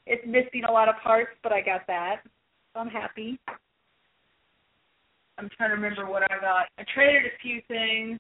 It's 0.06 0.26
missing 0.26 0.64
a 0.68 0.72
lot 0.72 0.90
of 0.90 0.96
parts, 1.04 1.32
but 1.44 1.52
I 1.52 1.62
got 1.62 1.88
that. 1.88 2.22
So 2.74 2.80
I'm 2.80 2.90
happy. 2.90 3.40
I'm 5.38 5.50
trying 5.58 5.72
to 5.72 5.76
remember 5.76 6.06
what 6.10 6.24
I 6.24 6.40
got. 6.40 6.68
I 6.78 6.86
traded 6.94 7.24
a 7.26 7.38
few 7.42 7.62
things. 7.68 8.20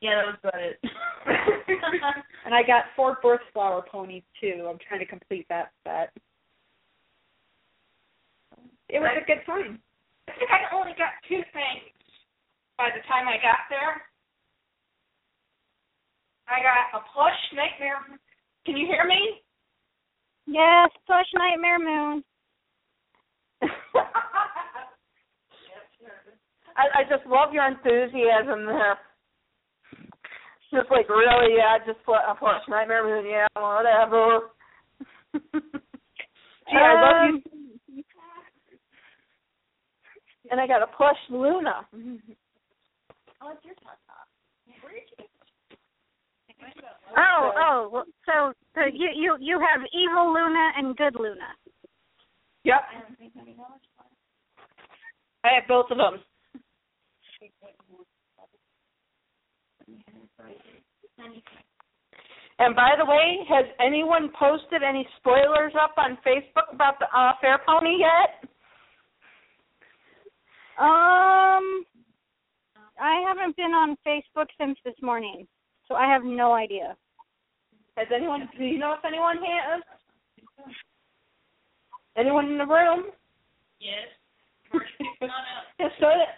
Yeah, 0.00 0.16
that 0.16 0.26
was 0.26 0.36
about 0.42 0.60
it. 0.60 0.78
and 2.44 2.54
I 2.54 2.62
got 2.62 2.84
four 2.96 3.18
birth 3.22 3.40
flower 3.52 3.84
ponies 3.90 4.24
too. 4.40 4.66
I'm 4.68 4.78
trying 4.86 5.00
to 5.00 5.06
complete 5.06 5.46
that 5.48 5.70
set. 5.84 6.10
It 8.88 8.98
was 9.00 9.16
a 9.16 9.24
good 9.26 9.40
time. 9.46 9.80
I 10.28 10.32
think 10.38 10.50
I 10.50 10.74
only 10.74 10.92
got 10.92 11.12
two 11.28 11.42
things 11.52 11.93
by 12.84 12.92
the 12.92 13.00
time 13.08 13.24
I 13.24 13.40
got 13.40 13.64
there. 13.72 13.96
I 16.44 16.60
got 16.60 17.00
a 17.00 17.04
plush 17.16 17.40
nightmare. 17.56 17.96
Can 18.66 18.76
you 18.76 18.84
hear 18.86 19.06
me? 19.08 19.40
Yes, 20.46 20.90
plush 21.06 21.24
nightmare 21.32 21.78
moon. 21.78 22.22
I, 26.76 27.00
I 27.00 27.02
just 27.08 27.26
love 27.26 27.54
your 27.54 27.66
enthusiasm 27.66 28.66
there. 28.66 28.98
Just 30.70 30.90
like 30.90 31.08
really, 31.08 31.56
yeah, 31.56 31.78
just 31.86 32.04
put 32.04 32.20
a 32.28 32.34
plush 32.38 32.60
nightmare 32.68 33.04
moon, 33.04 33.24
yeah, 33.24 33.46
whatever. 33.56 34.50
Gee, 36.68 36.76
I 36.76 37.00
love 37.00 37.32
you. 37.32 37.40
Um. 37.40 38.04
And 40.50 40.60
I 40.60 40.66
got 40.66 40.82
a 40.82 40.86
plush 40.98 41.16
Luna. 41.30 41.86
Oh, 47.16 47.52
oh, 47.56 47.90
well, 47.92 48.04
so 48.26 48.52
so 48.74 48.80
you 48.92 49.10
you 49.14 49.36
you 49.40 49.60
have 49.60 49.82
evil 49.92 50.32
Luna 50.32 50.72
and 50.76 50.96
good 50.96 51.14
Luna. 51.18 51.48
Yep. 52.64 52.80
I 55.44 55.48
have 55.54 55.68
both 55.68 55.90
of 55.90 55.98
them. 55.98 56.20
And 62.58 62.76
by 62.76 62.92
the 62.96 63.04
way, 63.04 63.38
has 63.48 63.66
anyone 63.80 64.30
posted 64.38 64.82
any 64.82 65.06
spoilers 65.18 65.72
up 65.80 65.94
on 65.98 66.16
Facebook 66.26 66.72
about 66.72 66.98
the 67.00 67.06
uh, 67.06 67.32
Fair 67.40 67.58
Pony 67.66 67.98
yet? 67.98 68.48
Um, 70.78 71.84
I 73.00 73.24
haven't 73.26 73.56
been 73.56 73.72
on 73.72 73.96
Facebook 74.06 74.46
since 74.58 74.78
this 74.84 74.94
morning, 75.02 75.46
so 75.88 75.94
I 75.94 76.06
have 76.06 76.24
no 76.24 76.52
idea. 76.52 76.96
Has 77.96 78.08
anyone? 78.14 78.48
Do 78.58 78.64
you 78.64 78.78
know 78.78 78.94
if 78.94 79.04
anyone 79.04 79.36
has? 79.38 79.82
Anyone 82.16 82.46
in 82.52 82.58
the 82.58 82.66
room? 82.66 83.10
Yes. 83.80 84.06
Yeah, 85.78 85.88
so 86.00 86.10
did, 86.10 86.30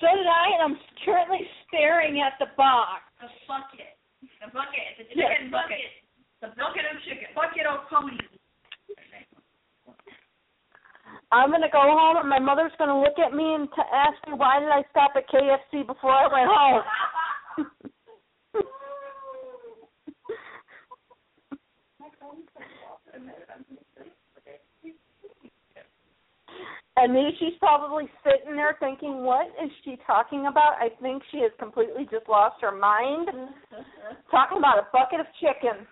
so 0.00 0.06
did 0.06 0.26
I, 0.26 0.54
and 0.54 0.62
I'm 0.62 0.78
currently 1.04 1.46
staring 1.66 2.22
at 2.22 2.34
the 2.38 2.46
box. 2.56 3.02
The 3.20 3.28
bucket. 3.46 3.94
The 4.22 4.50
bucket. 4.50 4.90
The 4.98 5.04
Yes, 5.14 5.30
chicken 5.30 5.50
bucket. 5.50 5.90
The 6.42 6.48
bucket 6.54 6.86
of 6.90 6.98
chicken. 7.06 7.30
Bucket 7.34 7.66
of 7.66 7.86
ponies. 7.90 8.35
I'm 11.32 11.50
gonna 11.50 11.70
go 11.70 11.82
home, 11.82 12.18
and 12.18 12.28
my 12.28 12.38
mother's 12.38 12.72
gonna 12.78 13.00
look 13.00 13.18
at 13.18 13.34
me 13.34 13.54
and 13.54 13.68
t- 13.74 13.82
ask 13.92 14.16
me 14.28 14.34
why 14.34 14.60
did 14.60 14.68
I 14.68 14.82
stop 14.90 15.12
at 15.16 15.28
KFC 15.28 15.86
before 15.86 16.12
I 16.12 16.28
went 16.32 16.50
home. 16.50 16.82
And 26.98 27.12
me, 27.12 27.30
she's 27.38 27.52
probably 27.58 28.08
sitting 28.24 28.56
there 28.56 28.74
thinking, 28.80 29.22
"What 29.22 29.48
is 29.62 29.70
she 29.84 29.98
talking 30.06 30.46
about?" 30.46 30.80
I 30.80 30.88
think 31.02 31.22
she 31.30 31.40
has 31.40 31.52
completely 31.58 32.08
just 32.10 32.26
lost 32.26 32.60
her 32.62 32.72
mind. 32.72 33.28
Talking 34.30 34.58
about 34.58 34.78
a 34.78 34.86
bucket 34.92 35.20
of 35.20 35.26
chicken. 35.38 35.86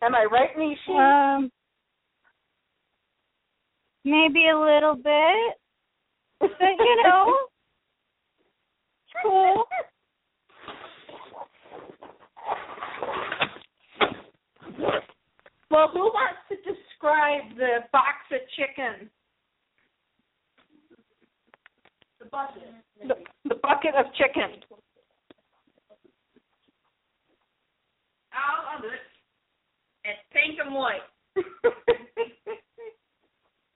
Am 0.00 0.14
I 0.14 0.24
right, 0.24 0.56
Nishi? 0.56 1.36
Um, 1.36 1.52
maybe 4.04 4.48
a 4.48 4.58
little 4.58 4.94
bit, 4.94 5.54
but 6.40 6.50
you 6.60 7.02
know, 7.02 7.36
it's 9.02 9.14
cool. 9.22 9.64
Well, 15.70 15.88
who 15.92 16.00
wants 16.00 16.38
to 16.50 16.56
describe 16.56 17.56
the 17.56 17.78
box 17.92 18.18
of 18.30 18.40
chicken? 18.56 19.10
The 22.20 22.26
bucket. 22.26 22.62
The, 23.08 23.14
the 23.48 23.54
bucket 23.56 23.94
of 23.96 24.06
chicken. 24.14 24.62
Out 28.32 28.78
of 28.78 28.84
it. 28.84 29.00
It's 30.04 30.20
pink 30.32 30.58
and 30.64 30.74
white. 30.74 31.00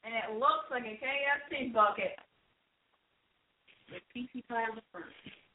And 0.08 0.16
it 0.16 0.40
looks 0.40 0.64
like 0.70 0.84
a 0.84 0.96
KFC 0.96 1.70
bucket. 1.74 2.16
With 3.92 4.00
PC 4.16 4.40
pie 4.48 4.64
on 4.64 4.76
the 4.76 4.82
front. 4.90 5.12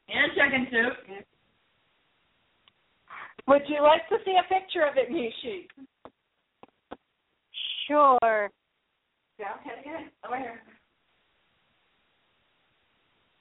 And 0.09 0.29
chicken 0.37 0.67
soup. 0.69 1.25
Would 3.47 3.63
you 3.67 3.81
like 3.81 4.07
to 4.09 4.17
see 4.23 4.35
a 4.37 4.45
picture 4.45 4.85
of 4.85 4.93
it, 4.95 5.09
Nishi? 5.09 5.65
Sure. 7.87 8.51
Yeah, 9.39 9.57
okay, 9.57 9.81
okay. 9.81 10.05
Over 10.23 10.37
here. 10.37 10.61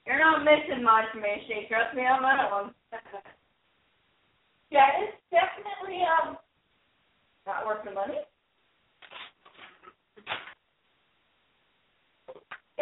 You're 0.07 0.18
not 0.18 0.44
missing 0.44 0.83
much, 0.83 1.12
Mishy. 1.14 1.68
Trust 1.68 1.94
me 1.94 2.03
on 2.03 2.22
that 2.22 2.51
one. 2.51 2.72
Yeah, 4.72 4.88
it's 5.05 5.20
definitely 5.29 6.01
um 6.01 6.38
Not 7.46 7.66
worth 7.66 7.85
the 7.85 7.90
money. 7.90 8.25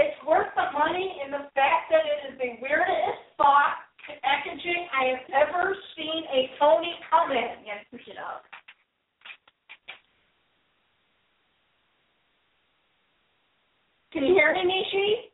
It's 0.00 0.16
worth 0.26 0.48
the 0.56 0.72
money 0.72 1.20
in 1.24 1.30
the 1.30 1.44
fact 1.52 1.92
that 1.92 2.08
it 2.08 2.32
is 2.32 2.38
the 2.40 2.56
weirdest 2.64 3.20
box 3.36 3.84
packaging 4.24 4.88
I 4.96 5.14
have 5.14 5.48
ever 5.48 5.76
seen 5.96 6.24
a 6.32 6.50
pony 6.58 6.88
come 7.10 7.30
in. 7.30 7.68
Yeah, 7.68 7.84
push 7.90 8.08
it 8.08 8.16
out. 8.16 8.42
Can 14.12 14.24
you 14.24 14.34
hear 14.34 14.52
me, 14.54 14.64
Nishi? 14.64 15.30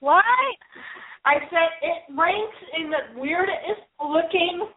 What? 0.00 0.22
I 1.24 1.34
said 1.50 1.68
it 1.82 2.14
ranks 2.16 2.56
in 2.78 2.90
the 2.90 3.20
weirdest 3.20 3.82
looking 3.98 4.68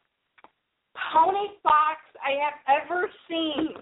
pony 1.13 1.53
box 1.63 2.01
I 2.25 2.39
have 2.41 2.81
ever 2.83 3.09
seen. 3.29 3.75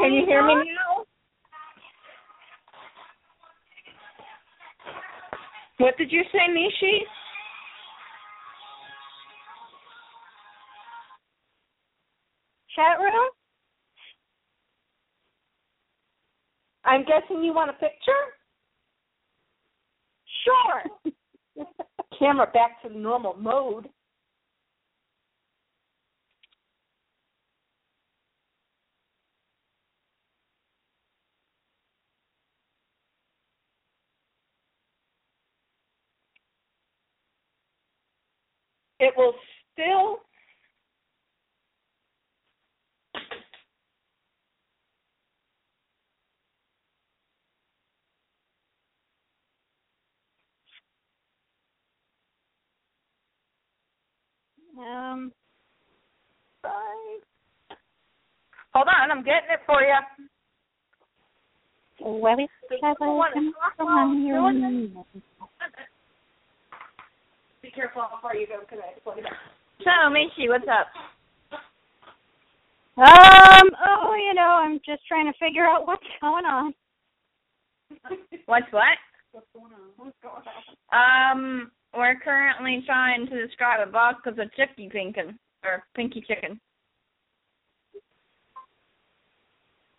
Can 0.00 0.12
you 0.12 0.24
hear 0.26 0.46
me 0.46 0.54
now? 0.54 1.04
What 5.78 5.96
did 5.98 6.12
you 6.12 6.22
say, 6.32 6.38
Nishi? 6.50 6.98
Chat 12.74 12.98
room? 12.98 13.30
I'm 16.84 17.04
guessing 17.04 17.42
you 17.42 17.52
want 17.52 17.70
a 17.70 17.74
picture? 17.74 18.12
Sure. 20.44 21.66
Camera 22.18 22.46
back 22.52 22.82
to 22.82 22.88
the 22.88 22.94
normal 22.94 23.34
mode. 23.34 23.88
It 39.02 39.14
will 39.16 39.34
still 39.72 40.18
Um, 54.78 55.32
Hold 58.72 58.88
on, 58.88 59.10
I'm 59.10 59.22
getting 59.22 59.50
it 59.50 59.60
for 59.66 59.82
you. 59.82 59.94
well, 62.00 62.36
it's 62.38 62.52
people 62.70 63.18
want 63.18 63.34
to 63.34 63.52
talk 63.52 63.74
while 63.76 63.98
I'm 63.98 64.26
doing 64.26 64.94
Be 67.62 67.70
careful 67.70 68.02
how 68.02 68.18
far 68.20 68.34
you 68.34 68.46
go 68.46 68.60
because 68.60 68.78
I 68.82 68.86
have 68.88 68.96
to 68.96 69.00
plug 69.02 69.18
it. 69.18 69.24
So, 69.84 69.90
Mishy, 70.10 70.48
what's 70.48 70.66
up? 70.66 70.88
Um, 72.98 73.70
oh, 73.86 74.14
you 74.14 74.34
know, 74.34 74.42
I'm 74.42 74.80
just 74.84 75.06
trying 75.06 75.26
to 75.26 75.38
figure 75.38 75.64
out 75.64 75.86
what's 75.86 76.02
going 76.20 76.44
on. 76.44 76.74
What's 78.46 78.66
what? 78.72 78.98
What's 79.30 79.46
going 79.54 79.72
on? 79.72 79.80
What's 79.96 80.16
going 80.22 80.42
on? 80.92 81.32
Um, 81.32 81.70
we're 81.96 82.18
currently 82.18 82.82
trying 82.84 83.26
to 83.28 83.46
describe 83.46 83.86
a 83.86 83.90
box 83.90 84.22
of 84.26 84.38
a 84.38 84.46
chicky 84.56 84.88
pinkin 84.90 85.38
or 85.64 85.84
pinky 85.94 86.24
chicken. 86.26 86.60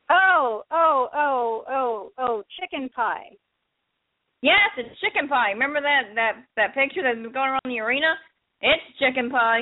Oh, 0.10 0.64
oh, 0.70 1.10
oh, 1.16 1.64
oh, 1.70 2.12
oh, 2.18 2.44
chicken 2.60 2.90
pie. 2.90 3.30
Yes, 4.44 4.76
it's 4.76 5.00
chicken 5.00 5.30
pie. 5.32 5.52
Remember 5.56 5.80
that 5.80 6.12
that 6.16 6.44
that 6.60 6.76
picture 6.76 7.00
that's 7.02 7.16
been 7.16 7.32
going 7.32 7.56
around 7.56 7.64
the 7.64 7.80
arena? 7.80 8.20
It's 8.60 8.84
chicken 9.00 9.32
pie. 9.32 9.62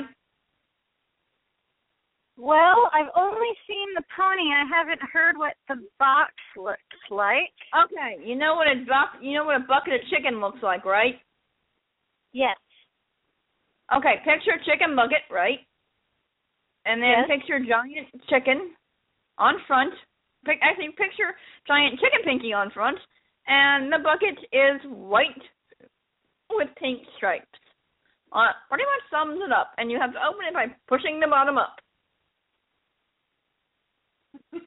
Well, 2.36 2.90
I've 2.90 3.12
only 3.14 3.52
seen 3.68 3.94
the 3.94 4.02
pony. 4.16 4.50
I 4.50 4.66
haven't 4.66 4.98
heard 5.12 5.38
what 5.38 5.54
the 5.68 5.76
box 6.00 6.32
looks 6.56 6.98
like. 7.10 7.54
Okay, 7.70 8.18
you 8.26 8.34
know 8.34 8.56
what 8.56 8.66
a 8.66 8.82
buck 8.88 9.22
you 9.22 9.38
know 9.38 9.44
what 9.44 9.62
a 9.62 9.64
bucket 9.70 9.94
of 9.94 10.00
chicken 10.10 10.40
looks 10.40 10.58
like, 10.62 10.84
right? 10.84 11.14
Yes. 12.32 12.58
Okay, 13.94 14.18
picture 14.24 14.58
chicken 14.66 14.96
bucket, 14.96 15.22
right? 15.30 15.60
And 16.86 17.00
then 17.00 17.22
Yes. 17.22 17.38
picture 17.38 17.60
giant 17.60 18.10
chicken 18.26 18.74
on 19.38 19.60
front. 19.68 19.94
Pic- 20.44 20.58
actually, 20.60 20.90
picture 20.98 21.36
giant 21.68 22.00
chicken 22.00 22.22
pinky 22.24 22.52
on 22.52 22.70
front, 22.70 22.98
and 23.46 23.92
the 23.92 23.98
bucket 23.98 24.38
is 24.52 24.80
white 24.88 25.42
with 26.50 26.68
pink 26.78 27.00
stripes. 27.16 27.46
Uh, 28.32 28.52
pretty 28.68 28.84
much 28.84 29.10
sums 29.10 29.40
it 29.44 29.52
up, 29.52 29.72
and 29.76 29.90
you 29.90 29.98
have 30.00 30.12
to 30.12 30.18
open 30.18 30.46
it 30.48 30.54
by 30.54 30.66
pushing 30.88 31.20
the 31.20 31.26
bottom 31.26 31.58
up. 31.58 31.76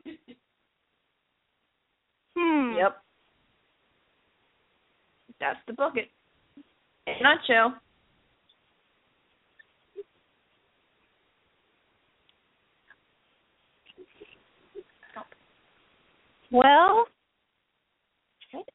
Hmm. 2.38 2.74
Yep. 2.76 2.98
That's 5.40 5.60
the 5.68 5.74
bucket. 5.74 6.10
In 7.08 7.14
a 7.20 7.24
nutshell. 7.24 7.76
Well, 16.52 17.06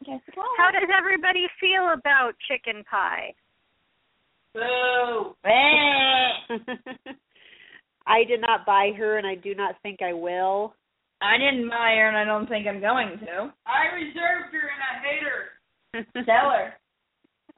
Jessica. 0.05 0.43
how 0.59 0.71
does 0.71 0.88
everybody 0.97 1.47
feel 1.61 1.93
about 1.93 2.33
chicken 2.49 2.85
pie? 2.90 3.35
Boo. 4.55 5.35
I 8.07 8.25
did 8.25 8.40
not 8.40 8.66
buy 8.66 8.90
her, 8.99 9.19
and 9.19 9.27
I 9.27 9.37
do 9.37 9.55
not 9.55 9.77
think 9.83 10.03
I 10.03 10.12
will. 10.12 10.75
I 11.23 11.37
didn't 11.37 11.69
buy 11.69 11.95
her, 11.97 12.09
and 12.09 12.16
I 12.16 12.25
don't 12.25 12.49
think 12.49 12.66
I'm 12.66 12.81
going 12.81 13.19
to. 13.21 13.53
I 13.69 13.95
reserved 13.95 14.53
her 14.57 14.66
and 14.73 14.83
I 14.83 14.95
hate 15.05 15.23
her. 15.23 15.53
Tell 16.25 16.51
her. 16.51 16.75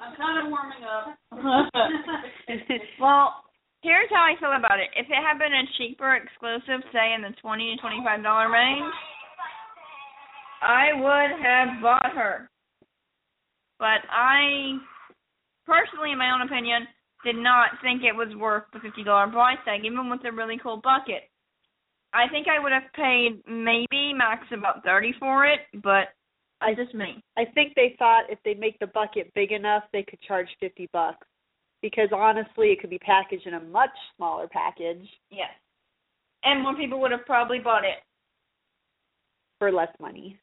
I'm 0.02 0.16
kind 0.16 0.42
of 0.42 0.50
warming 0.50 0.82
up. 0.82 1.14
well, 3.00 3.44
here's 3.82 4.10
how 4.10 4.26
I 4.26 4.34
feel 4.40 4.50
about 4.50 4.82
it. 4.82 4.90
If 4.98 5.06
it 5.06 5.22
had 5.22 5.38
been 5.38 5.54
a 5.54 5.62
cheaper 5.78 6.18
exclusive, 6.18 6.82
say 6.90 7.14
in 7.14 7.22
the 7.22 7.30
twenty 7.40 7.70
to 7.70 7.80
twenty-five 7.80 8.22
dollar 8.22 8.50
range, 8.50 8.90
I 10.62 10.92
would 10.94 11.44
have 11.44 11.82
bought 11.82 12.12
her. 12.14 12.48
But 13.78 14.06
I, 14.10 14.78
personally, 15.66 16.12
in 16.12 16.18
my 16.18 16.30
own 16.32 16.42
opinion, 16.46 16.86
did 17.24 17.36
not 17.36 17.70
think 17.82 18.02
it 18.04 18.14
was 18.14 18.34
worth 18.36 18.64
the 18.72 18.80
fifty 18.80 19.02
dollar 19.04 19.26
price 19.30 19.58
tag, 19.64 19.84
even 19.84 20.08
with 20.08 20.20
a 20.24 20.32
really 20.32 20.58
cool 20.62 20.80
bucket. 20.82 21.28
I 22.14 22.28
think 22.30 22.46
I 22.46 22.62
would 22.62 22.72
have 22.72 22.92
paid 22.94 23.42
maybe 23.48 24.12
max 24.14 24.44
about 24.52 24.84
thirty 24.84 25.14
for 25.18 25.46
it, 25.46 25.60
but 25.82 26.14
I 26.60 26.74
just 26.74 26.94
me. 26.94 27.22
I 27.36 27.44
think 27.54 27.74
they 27.74 27.96
thought 27.98 28.30
if 28.30 28.38
they 28.44 28.54
make 28.54 28.78
the 28.78 28.86
bucket 28.86 29.32
big 29.34 29.50
enough, 29.50 29.84
they 29.92 30.02
could 30.04 30.20
charge 30.22 30.48
fifty 30.60 30.88
bucks. 30.92 31.26
Because 31.80 32.10
honestly, 32.14 32.68
it 32.68 32.80
could 32.80 32.90
be 32.90 32.98
packaged 32.98 33.46
in 33.46 33.54
a 33.54 33.60
much 33.60 33.90
smaller 34.16 34.46
package 34.46 35.08
Yes. 35.30 35.50
And 36.44 36.62
more 36.62 36.76
people 36.76 37.00
would 37.00 37.10
have 37.10 37.26
probably 37.26 37.58
bought 37.58 37.84
it. 37.84 37.98
for 39.58 39.72
less 39.72 39.88
money. 40.00 40.38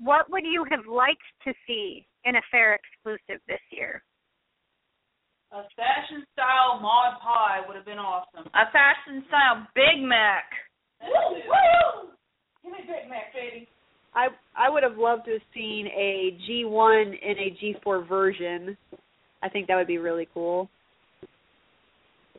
What 0.00 0.30
would 0.30 0.44
you 0.44 0.64
have 0.70 0.86
liked 0.86 1.26
to 1.44 1.52
see 1.66 2.06
in 2.24 2.36
a 2.36 2.42
fair 2.50 2.78
exclusive 2.78 3.40
this 3.48 3.60
year? 3.70 4.02
A 5.50 5.62
fashion 5.76 6.24
style 6.32 6.78
Maud 6.80 7.20
Pie 7.22 7.66
would 7.66 7.74
have 7.74 7.86
been 7.86 7.98
awesome. 7.98 8.46
A 8.54 8.70
fashion 8.70 9.24
style 9.28 9.66
Big 9.74 10.04
Mac. 10.04 10.44
Woo! 11.02 12.10
Give 12.62 12.72
me 12.72 12.78
Big 12.80 13.08
Mac, 13.08 13.32
baby. 13.32 13.66
I 14.14 14.28
I 14.56 14.68
would 14.68 14.82
have 14.82 14.98
loved 14.98 15.24
to 15.24 15.32
have 15.32 15.42
seen 15.54 15.86
a 15.86 16.36
G1 16.48 17.14
and 17.24 17.38
a 17.38 17.56
G4 17.62 18.08
version. 18.08 18.76
I 19.42 19.48
think 19.48 19.66
that 19.66 19.76
would 19.76 19.86
be 19.86 19.98
really 19.98 20.28
cool. 20.34 20.68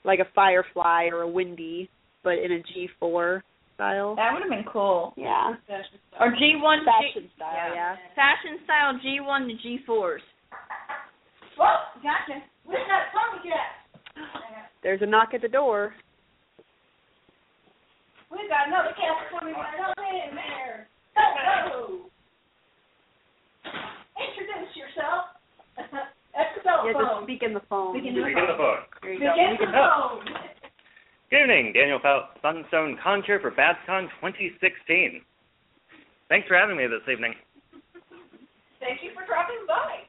Like 0.04 0.20
a 0.20 0.28
Firefly 0.36 1.06
or 1.12 1.22
a 1.22 1.30
Windy, 1.30 1.90
but 2.24 2.34
in 2.34 2.52
a 2.52 3.04
G4 3.04 3.42
style. 3.80 4.16
That 4.20 4.36
would 4.36 4.44
have 4.44 4.52
been 4.52 4.68
cool. 4.68 5.16
Yeah. 5.16 5.56
Fashion 5.64 5.96
style. 6.12 6.28
Or 6.28 6.36
G1 6.36 6.84
Fashion 6.84 7.24
G- 7.24 7.32
style, 7.40 7.72
yeah. 7.72 7.96
Fashion 8.12 8.60
style 8.68 9.00
G1 9.00 9.48
to 9.48 9.56
G4s. 9.64 10.20
Whoa, 11.56 11.76
gotcha. 12.04 12.44
Where's 12.68 12.84
that 12.92 13.16
tongue 13.16 13.40
cat? 13.40 13.80
There's 14.84 15.02
a 15.02 15.06
knock 15.06 15.30
at 15.34 15.42
the 15.42 15.48
door. 15.48 15.94
We 18.32 18.38
got 18.52 18.68
another 18.68 18.92
cat 19.00 19.16
swimming 19.32 19.56
right 19.56 19.80
on 19.80 19.96
in 19.96 20.36
there. 20.36 20.88
Hello. 21.16 22.12
Introduce 24.20 24.76
yourself. 24.76 25.40
That's 26.36 26.52
the 26.56 26.68
Yeah, 26.68 26.94
just 26.94 27.24
speak 27.24 27.44
in 27.44 27.54
the 27.54 27.64
phone. 27.68 27.96
Speak 27.96 28.08
in 28.12 28.16
Speak 28.20 28.38
on 28.38 28.48
the 28.48 28.60
phone. 28.60 28.80
There 29.02 29.14
you 29.14 29.20
Speak 29.20 29.60
in 29.64 29.72
the 29.72 29.80
phone. 29.80 30.49
Good 31.30 31.42
evening, 31.44 31.74
Daniel 31.74 32.00
Fou- 32.02 32.26
Sunstone 32.42 32.98
Conchair 33.06 33.40
for 33.42 33.52
BabsCon 33.52 34.10
2016. 34.22 35.22
Thanks 36.28 36.48
for 36.48 36.58
having 36.58 36.78
me 36.78 36.88
this 36.88 37.06
evening. 37.12 37.34
Thank 38.80 39.04
you 39.04 39.12
for 39.14 39.26
dropping 39.28 39.62
by. 39.68 40.02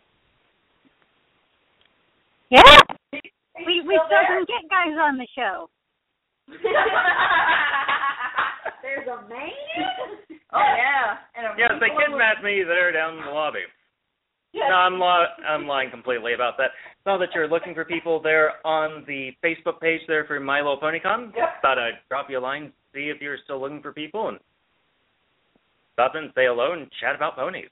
Yeah. 2.51 2.63
We 3.67 3.75
you 3.75 3.85
we 3.85 3.95
still 4.01 4.07
still 4.07 4.25
there? 4.25 4.41
can 4.41 4.47
get 4.49 4.71
guys 4.71 4.97
on 4.97 5.19
the 5.19 5.27
show. 5.37 5.69
There's 8.83 9.07
a 9.09 9.29
man. 9.29 9.51
Oh 10.53 10.59
yeah. 10.59 11.15
And 11.39 11.47
a 11.47 11.55
Yes, 11.57 11.71
they 11.79 11.87
kidnapped 11.95 12.43
me 12.43 12.65
there 12.67 12.91
down 12.91 13.19
in 13.19 13.25
the 13.25 13.31
lobby. 13.31 13.63
Yes. 14.53 14.67
No, 14.69 14.75
I'm, 14.77 14.99
li- 14.99 15.45
I'm 15.47 15.67
lying 15.67 15.91
completely 15.91 16.35
about 16.35 16.59
that. 16.59 16.71
Saw 17.05 17.19
that 17.19 17.31
you're 17.35 17.49
looking 17.49 17.75
for 17.75 17.85
people 17.85 18.21
there 18.21 18.55
on 18.67 19.05
the 19.07 19.31
Facebook 19.45 19.81
page 19.81 20.01
there 20.09 20.25
for 20.27 20.41
My 20.41 20.59
Little 20.59 20.81
PonyCon. 20.81 21.31
Yep. 21.37 21.63
Thought 21.63 21.79
I'd 21.79 22.03
drop 22.09 22.27
you 22.29 22.39
a 22.39 22.43
line, 22.43 22.73
see 22.93 23.15
if 23.15 23.21
you're 23.23 23.39
still 23.45 23.61
looking 23.61 23.81
for 23.81 23.93
people, 23.93 24.29
and 24.29 24.39
stop 25.95 26.17
in, 26.17 26.35
say 26.35 26.51
hello, 26.51 26.73
and 26.73 26.91
chat 27.01 27.15
about 27.15 27.37
ponies. 27.37 27.71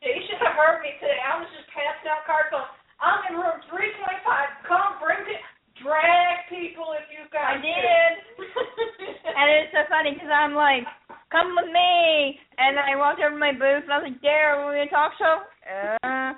Yeah, 0.00 0.16
you 0.16 0.22
should 0.30 0.40
have 0.40 0.56
heard 0.56 0.80
me 0.80 0.96
today. 0.96 1.18
I 1.20 1.36
was 1.42 1.50
just 1.52 1.68
passing 1.68 2.08
out 2.08 2.24
cards 2.24 2.48
going, 2.48 2.70
I'm 3.04 3.20
in 3.28 3.34
room 3.36 3.58
325. 3.68 4.64
Come, 4.64 4.96
bring 5.02 5.28
it. 5.28 5.42
Drag 5.82 6.48
people 6.50 6.90
if 6.98 7.06
you 7.12 7.22
got. 7.30 7.54
I 7.54 7.62
did. 7.62 8.12
and 9.38 9.46
it's 9.62 9.70
so 9.70 9.86
funny 9.86 10.14
because 10.14 10.30
I'm 10.32 10.54
like, 10.54 10.82
come 11.30 11.54
with 11.56 11.70
me. 11.72 12.38
And 12.58 12.78
I 12.78 12.96
walked 12.96 13.20
over 13.20 13.34
to 13.34 13.40
my 13.40 13.52
booth 13.52 13.84
and 13.84 13.92
I 13.92 13.98
was 14.00 14.08
like, 14.10 14.20
Dare, 14.22 14.58
are 14.58 14.68
we 14.68 14.80
in 14.80 14.88
a 14.88 14.90
talk 14.90 15.12
show? 15.16 15.44
Uh, 15.64 16.32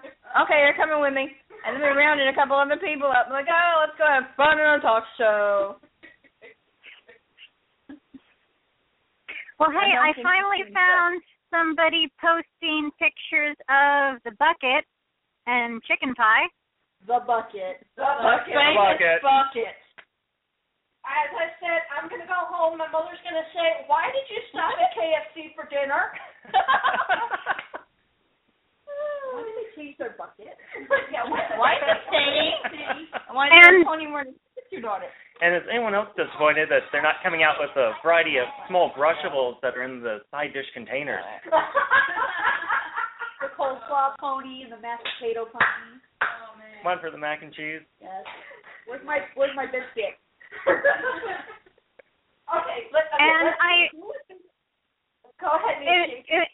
okay, 0.44 0.61
they're 0.62 0.79
coming 0.79 1.00
with 1.00 1.14
me. 1.14 1.31
And 1.66 1.76
then 1.76 1.83
we 1.83 1.92
rounded 1.92 2.29
a 2.29 2.37
couple 2.37 2.57
other 2.57 2.81
people 2.81 3.09
up. 3.09 3.29
I'm 3.29 3.37
like, 3.37 3.50
oh, 3.50 3.85
let's 3.85 3.96
go 3.98 4.07
have 4.09 4.33
fun 4.37 4.59
in 4.59 4.66
a 4.66 4.81
talk 4.81 5.05
show. 5.18 5.76
Well, 9.61 9.76
hey, 9.76 9.92
don't 9.92 10.09
I 10.09 10.16
finally 10.24 10.64
it's 10.64 10.72
found 10.72 11.20
somebody 11.53 12.09
posting 12.16 12.88
pictures 12.96 13.57
of 13.68 14.16
the 14.24 14.33
bucket 14.40 14.88
and 15.44 15.83
chicken 15.85 16.14
pie. 16.16 16.48
The 17.05 17.20
bucket. 17.26 17.85
The 17.96 18.09
bucket. 18.24 18.57
Famous 18.57 18.81
Bucket. 18.81 19.20
bucket. 19.20 19.76
As 21.10 21.30
I 21.34 21.46
said, 21.58 21.80
I'm 21.90 22.06
going 22.06 22.22
to 22.22 22.30
go 22.30 22.38
home. 22.46 22.78
My 22.78 22.86
mother's 22.86 23.18
going 23.26 23.34
to 23.34 23.48
say, 23.50 23.82
Why 23.90 24.06
did 24.14 24.22
you 24.30 24.38
stop 24.54 24.78
at 24.78 24.94
KFC 24.94 25.50
for 25.58 25.66
dinner? 25.66 26.14
Why 29.34 29.42
did 29.46 29.54
they 29.58 29.68
change 29.78 29.94
their 29.98 30.14
bucket? 30.18 30.54
yeah, 31.14 31.22
why, 31.26 31.42
Why 31.58 31.72
is 31.78 31.86
it 31.86 32.02
saying? 32.10 33.06
Why 33.30 33.46
And- 33.50 33.86
Tony 33.86 34.06
more 34.06 34.24
than 34.26 34.34
your 34.70 34.82
daughter? 34.82 35.06
And 35.40 35.56
is 35.56 35.62
anyone 35.72 35.94
else 35.94 36.12
disappointed 36.20 36.68
that 36.68 36.84
they're 36.92 37.00
not 37.02 37.16
coming 37.24 37.42
out 37.42 37.56
with 37.58 37.72
a 37.72 37.96
variety 38.04 38.36
of 38.36 38.44
small 38.68 38.92
brushables 38.92 39.56
that 39.62 39.72
are 39.74 39.82
in 39.82 40.02
the 40.02 40.20
side 40.30 40.52
dish 40.52 40.66
containers? 40.74 41.24
The 43.40 43.48
coleslaw 43.56 44.20
pony 44.20 44.68
and 44.68 44.70
the 44.72 44.76
mashed 44.84 45.00
potato 45.16 45.46
pony. 45.48 45.64
oh, 46.20 46.52
man. 46.60 46.84
One 46.84 46.98
for 47.00 47.08
the 47.10 47.16
mac 47.16 47.40
and 47.42 47.48
cheese. 47.54 47.80
Yes. 47.96 48.20
Where's 48.84 49.00
my 49.00 49.20
Where's 49.34 49.56
my 49.56 49.64
biscuit? 49.64 50.20
okay, 52.56 52.78
let, 52.92 53.04
okay, 53.14 53.20
And 53.20 53.54
I 53.60 53.88
go 55.40 55.48
ahead, 55.48 55.82
it, 55.82 56.24
it, 56.28 56.48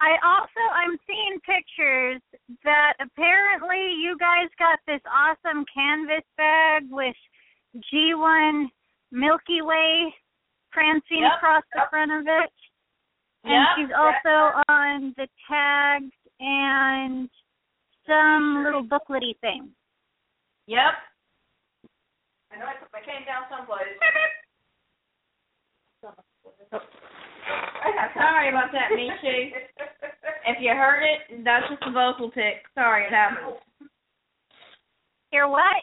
I 0.00 0.18
also 0.24 0.62
I'm 0.74 0.98
seeing 1.06 1.38
pictures 1.46 2.20
that 2.64 2.94
apparently 2.98 3.94
you 4.02 4.16
guys 4.18 4.48
got 4.58 4.78
this 4.86 5.00
awesome 5.06 5.64
canvas 5.72 6.24
bag 6.36 6.84
with 6.90 7.14
G1 7.92 8.66
Milky 9.12 9.62
Way 9.62 10.12
prancing 10.72 11.22
Yep, 11.22 11.32
across 11.36 11.62
the 11.74 11.82
front 11.90 12.10
of 12.10 12.26
it. 12.26 12.50
And 13.44 13.52
Yep, 13.52 13.68
she's 13.76 13.94
also 13.94 14.62
on 14.68 15.14
the 15.16 15.28
tags 15.48 16.12
and 16.40 17.28
some 18.06 18.64
little 18.64 18.84
booklety 18.84 19.38
thing. 19.40 19.70
Yep. 20.66 20.94
I 22.52 22.58
know 22.58 22.66
I 22.66 22.76
put 22.76 22.92
my 22.92 23.00
cane 23.00 23.24
down 23.24 23.48
someplace. 23.48 23.96
Sorry 28.14 28.48
about 28.50 28.72
that, 28.72 28.90
Nichi. 28.94 29.52
If 30.46 30.58
you 30.60 30.70
heard 30.70 31.02
it, 31.02 31.44
that's 31.44 31.68
just 31.70 31.82
a 31.86 31.90
vocal 31.92 32.30
tick. 32.30 32.66
Sorry, 32.74 33.06
it 33.06 33.12
happens. 33.12 33.56
Hear 35.30 35.48
what? 35.48 35.82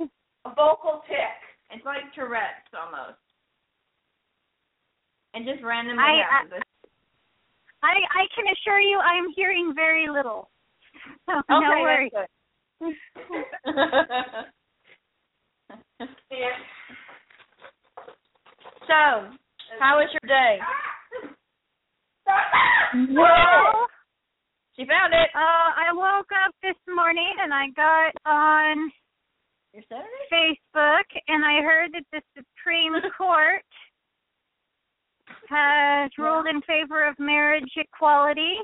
A 0.00 0.54
vocal 0.54 1.02
tick. 1.06 1.38
It's 1.70 1.84
like 1.84 2.12
Tourette's 2.14 2.74
almost. 2.74 3.18
And 5.34 5.46
just 5.46 5.62
randomly 5.62 6.02
I- 6.02 6.26
happens. 6.28 6.62
I 7.84 7.94
I 7.98 8.26
can 8.34 8.44
assure 8.46 8.80
you 8.80 8.98
I'm 8.98 9.32
hearing 9.34 9.72
very 9.74 10.08
little. 10.08 10.48
So 11.26 11.38
okay, 11.38 11.44
no 11.48 11.70
worries. 11.80 12.12
so, 18.86 19.30
how 19.80 19.98
was 19.98 20.08
your 20.12 20.28
day? 20.28 20.58
Well, 23.14 23.86
She 24.76 24.84
found 24.86 25.12
it. 25.14 25.28
uh, 25.34 25.72
I 25.76 25.92
woke 25.92 26.28
up 26.46 26.54
this 26.62 26.76
morning 26.94 27.32
and 27.42 27.52
I 27.52 27.66
got 27.76 28.12
on? 28.26 28.90
Facebook 29.74 31.04
and 31.28 31.44
I 31.44 31.62
heard 31.62 31.92
that 31.94 32.04
the 32.12 32.20
Supreme 32.36 32.92
Court 33.16 33.62
has 35.48 36.10
ruled 36.18 36.46
in 36.46 36.60
favor 36.62 37.06
of 37.08 37.18
marriage 37.18 37.72
equality, 37.76 38.54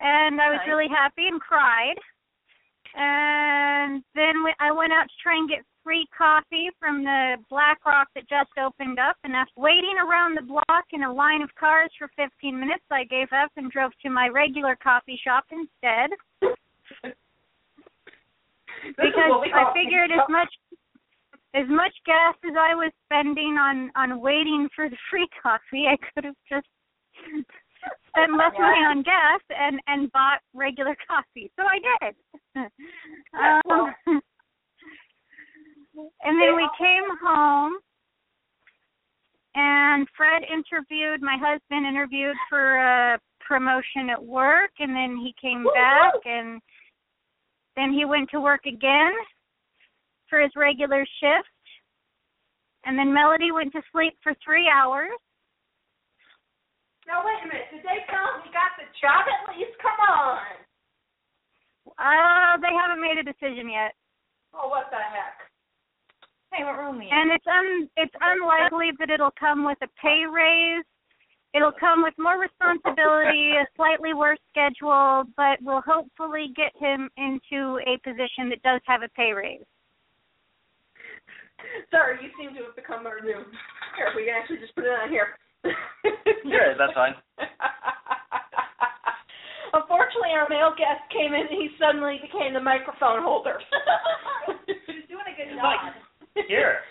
and 0.00 0.40
I 0.40 0.50
was 0.50 0.60
really 0.66 0.88
happy 0.88 1.28
and 1.28 1.40
cried. 1.40 1.94
And 2.94 4.02
then 4.16 4.42
we- 4.42 4.54
I 4.58 4.72
went 4.72 4.92
out 4.92 5.04
to 5.06 5.14
try 5.22 5.36
and 5.36 5.48
get 5.48 5.60
free 5.82 6.06
coffee 6.16 6.70
from 6.78 7.04
the 7.04 7.36
Black 7.48 7.84
Rock 7.84 8.08
that 8.14 8.28
just 8.28 8.50
opened 8.58 8.98
up, 8.98 9.16
and 9.24 9.34
after 9.34 9.52
waiting 9.56 9.96
around 10.00 10.36
the 10.36 10.42
block 10.42 10.84
in 10.92 11.02
a 11.02 11.12
line 11.12 11.42
of 11.42 11.54
cars 11.58 11.90
for 11.98 12.08
15 12.16 12.58
minutes, 12.58 12.84
I 12.90 13.04
gave 13.04 13.28
up 13.32 13.50
and 13.56 13.70
drove 13.70 13.92
to 14.02 14.10
my 14.10 14.28
regular 14.28 14.76
coffee 14.82 15.20
shop 15.22 15.44
instead 15.50 16.10
because 18.96 19.32
I 19.54 19.72
figured 19.74 20.10
as 20.12 20.26
much 20.28 20.48
as 21.52 21.66
much 21.68 21.92
gas 22.06 22.36
as 22.46 22.54
I 22.56 22.74
was 22.74 22.92
spending 23.06 23.58
on 23.58 23.90
on 23.96 24.20
waiting 24.20 24.68
for 24.74 24.88
the 24.88 24.96
free 25.10 25.28
coffee, 25.42 25.86
I 25.88 25.96
could 26.12 26.24
have 26.24 26.38
just 26.48 26.66
spent 28.08 28.36
less 28.36 28.52
money 28.58 28.84
on 28.84 29.02
gas 29.02 29.40
and 29.50 29.80
and 29.86 30.12
bought 30.12 30.40
regular 30.54 30.96
coffee. 31.08 31.50
So 31.56 31.64
I 31.64 31.78
did. 31.80 32.14
um, 33.34 34.20
and 36.22 36.40
then 36.40 36.56
we 36.56 36.68
came 36.78 37.04
home 37.22 37.74
and 39.54 40.06
Fred 40.16 40.42
interviewed 40.46 41.22
my 41.22 41.36
husband 41.40 41.86
interviewed 41.86 42.36
for 42.48 42.78
a 42.78 43.18
promotion 43.46 44.10
at 44.10 44.22
work 44.22 44.70
and 44.78 44.94
then 44.94 45.16
he 45.16 45.34
came 45.40 45.64
back 45.74 46.14
and 46.24 46.60
then 47.76 47.92
he 47.92 48.04
went 48.04 48.30
to 48.30 48.40
work 48.40 48.66
again 48.66 49.12
for 50.28 50.40
his 50.40 50.52
regular 50.56 51.04
shift. 51.18 51.50
And 52.86 52.96
then 52.96 53.12
Melody 53.12 53.52
went 53.52 53.72
to 53.72 53.82
sleep 53.92 54.14
for 54.22 54.32
three 54.44 54.70
hours. 54.70 55.10
Now 57.06 57.26
wait 57.26 57.42
a 57.42 57.48
minute. 57.50 57.68
Did 57.74 57.82
they 57.82 58.06
tell 58.06 58.38
him 58.38 58.46
he 58.46 58.54
got 58.54 58.78
the 58.78 58.86
job 59.02 59.26
at 59.26 59.50
least? 59.50 59.74
Come 59.82 59.98
on. 59.98 60.46
Uh, 61.98 62.56
they 62.62 62.70
haven't 62.70 63.02
made 63.02 63.18
a 63.18 63.26
decision 63.26 63.68
yet. 63.68 63.98
Oh, 64.54 64.68
what 64.70 64.86
the 64.90 64.96
heck? 64.96 65.49
Hey, 66.52 66.64
what 66.64 66.78
room 66.78 66.98
are 66.98 67.02
you 67.02 67.08
in? 67.08 67.14
And 67.14 67.30
it's 67.32 67.46
un 67.46 67.88
it's 67.96 68.14
unlikely 68.20 68.90
that 68.98 69.10
it'll 69.10 69.34
come 69.38 69.64
with 69.64 69.78
a 69.82 69.88
pay 70.02 70.24
raise. 70.26 70.84
It'll 71.54 71.74
come 71.74 72.02
with 72.02 72.14
more 72.16 72.38
responsibility, 72.38 73.58
a 73.58 73.66
slightly 73.74 74.14
worse 74.14 74.38
schedule, 74.54 75.24
but 75.36 75.58
will 75.62 75.82
hopefully 75.82 76.54
get 76.54 76.70
him 76.78 77.10
into 77.18 77.82
a 77.90 77.98
position 78.06 78.48
that 78.54 78.62
does 78.62 78.80
have 78.86 79.02
a 79.02 79.08
pay 79.18 79.32
raise. 79.34 79.66
Sorry, 81.90 82.22
you 82.22 82.30
seem 82.38 82.54
to 82.54 82.70
have 82.70 82.76
become 82.76 83.04
our 83.06 83.20
new. 83.20 83.42
Here, 83.98 84.14
we 84.14 84.30
can 84.30 84.34
actually 84.38 84.62
just 84.62 84.74
put 84.74 84.84
it 84.84 84.94
on 84.94 85.10
here. 85.10 85.34
Sure, 86.50 86.74
that's 86.78 86.94
fine. 86.94 87.14
Unfortunately, 89.76 90.34
our 90.34 90.48
male 90.48 90.74
guest 90.74 91.04
came 91.12 91.30
in 91.36 91.46
and 91.46 91.50
he 91.52 91.68
suddenly 91.78 92.18
became 92.18 92.54
the 92.54 92.64
microphone 92.64 93.22
holder. 93.22 93.60
He's 94.66 95.06
doing 95.06 95.28
a 95.28 95.34
good 95.36 95.52
He's 95.52 95.62
like, 95.62 95.94
Here. 96.34 96.82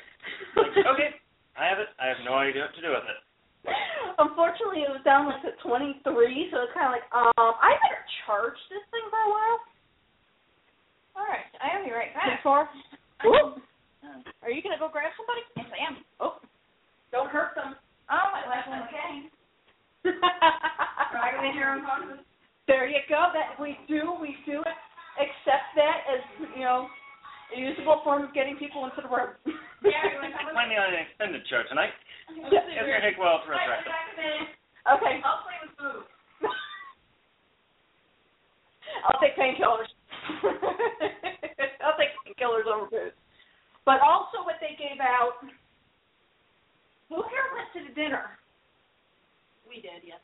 Like, 0.56 0.75
okay, 0.93 1.15
I 1.56 1.63
have 1.67 1.80
it. 1.80 1.91
I 1.99 2.08
have 2.08 2.21
no 2.23 2.36
idea 2.36 2.67
what 2.67 2.75
to 2.75 2.84
do 2.84 2.91
with 2.91 3.08
it. 3.08 3.19
Unfortunately, 4.17 4.88
it 4.88 4.91
was 4.91 5.04
down 5.04 5.28
like 5.28 5.43
to 5.43 5.52
23, 5.63 5.99
so 6.52 6.63
it's 6.63 6.75
kind 6.75 6.88
of 6.88 6.95
like, 6.95 7.08
um, 7.12 7.54
I 7.60 7.75
better 7.84 8.04
charge 8.23 8.56
this 8.71 8.84
thing 8.91 9.04
for 9.12 9.19
a 9.19 9.30
while. 9.32 9.60
All 11.19 11.28
right, 11.28 11.47
I 11.60 11.75
am 11.75 11.84
here 11.84 11.99
right 11.99 12.15
back. 12.15 12.39
Before. 12.39 12.67
Ooh. 13.28 13.60
Are 14.43 14.52
you 14.52 14.63
gonna 14.63 14.80
go 14.80 14.88
grab 14.88 15.12
somebody? 15.19 15.43
Yes, 15.60 15.67
I 15.75 15.80
am. 15.84 15.95
Oh, 16.23 16.39
don't 17.12 17.28
hurt 17.28 17.54
them. 17.56 17.75
Oh, 18.08 18.28
my 18.32 18.47
last 18.47 18.67
one. 18.67 18.84
Okay. 18.88 19.30
Right 21.10 21.41
in 21.41 21.58
your 21.58 21.73
own 21.73 21.82
boxes. 21.84 22.23
there 22.67 22.88
you 22.88 23.02
go. 23.10 23.34
That 23.34 23.60
we 23.60 23.75
do, 23.89 24.13
we 24.21 24.38
do 24.45 24.62
accept 25.17 25.67
that 25.75 26.06
as 26.06 26.21
you 26.56 26.62
know 26.62 26.88
a 27.56 27.60
usable 27.60 28.02
form 28.04 28.24
of 28.26 28.34
getting 28.34 28.58
people 28.58 28.86
into 28.86 29.02
the 29.02 29.10
room. 29.10 29.34
Yeah, 29.80 29.96
you 30.12 30.20
want 30.20 30.36
to 30.36 30.52
Planning 30.52 30.76
on 30.76 30.92
an 30.92 31.00
extended 31.08 31.40
show 31.48 31.64
tonight. 31.72 31.96
Yeah. 32.28 32.52
It's 32.52 32.84
gonna 32.84 33.00
take 33.00 33.16
a 33.16 33.24
while 33.24 33.40
for 33.48 33.56
us 33.56 33.64
to 33.64 33.72
wrap. 33.72 33.88
Okay. 35.00 35.24
I'll 35.24 35.40
play 35.40 35.56
with 35.64 35.72
food. 35.80 36.04
I'll 39.08 39.16
take 39.24 39.40
painkillers. 39.40 39.88
I'll 41.80 41.95
take 41.95 42.12
painkillers 42.28 42.68
over 42.68 42.91
booze. 42.91 43.16
But 43.88 44.04
also, 44.04 44.43
what 44.43 44.60
they 44.60 44.76
gave 44.76 45.00
out. 45.00 45.39
Who 47.08 47.24
here 47.32 47.47
went 47.56 47.72
to 47.74 47.88
the 47.88 47.95
dinner? 47.95 48.36
We 49.64 49.80
did, 49.80 50.04
yes. 50.04 50.20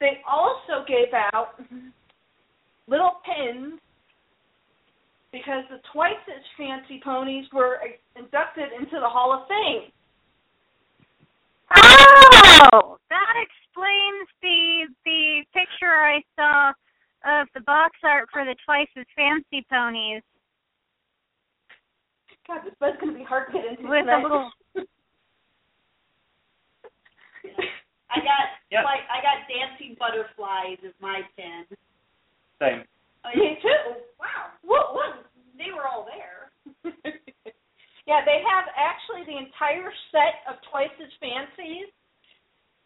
They 0.00 0.18
also 0.26 0.82
gave 0.90 1.14
out 1.14 1.54
little 2.88 3.22
pins 3.22 3.78
because 5.32 5.64
the 5.70 5.80
twice 5.92 6.22
as 6.28 6.42
fancy 6.56 7.00
ponies 7.02 7.46
were 7.52 7.78
inducted 8.16 8.68
into 8.78 8.98
the 9.00 9.08
Hall 9.08 9.32
of 9.32 9.48
Fame. 9.48 9.92
Oh, 12.72 12.98
that 13.10 13.34
explains 13.36 14.28
the 14.40 14.86
the 15.04 15.44
picture 15.52 15.92
I 15.92 16.22
saw 16.34 16.72
of 17.40 17.48
the 17.54 17.60
box 17.60 17.96
art 18.02 18.28
for 18.32 18.44
the 18.44 18.56
twice 18.64 18.88
as 18.96 19.04
fancy 19.16 19.66
ponies 19.70 20.22
God, 22.48 22.64
this 22.64 22.72
bed's 22.80 22.96
gonna 22.98 23.12
be 23.12 23.22
hard 23.22 23.48
to 23.48 23.52
get 23.52 23.66
into 23.66 23.86
with 23.86 24.08
a 24.08 24.22
little. 24.22 24.50
I 28.10 28.24
got 28.24 28.56
Yeah. 28.70 28.82
like 28.84 29.04
I 29.12 29.20
got 29.20 29.46
dancing 29.52 29.96
butterflies 29.98 30.78
as 30.84 30.94
my 30.98 31.20
pin. 31.36 31.66
Same. 32.58 32.84
Me 33.34 33.58
too. 33.62 33.98
Wow. 34.18 34.54
What? 34.62 34.94
What? 34.94 35.26
They 35.56 35.74
were 35.74 35.86
all 35.86 36.06
there. 36.06 36.54
yeah, 38.06 38.22
they 38.24 38.40
have 38.46 38.70
actually 38.78 39.26
the 39.26 39.36
entire 39.36 39.90
set 40.12 40.46
of 40.48 40.56
twice 40.70 40.94
as 41.02 41.10
fancies 41.18 41.90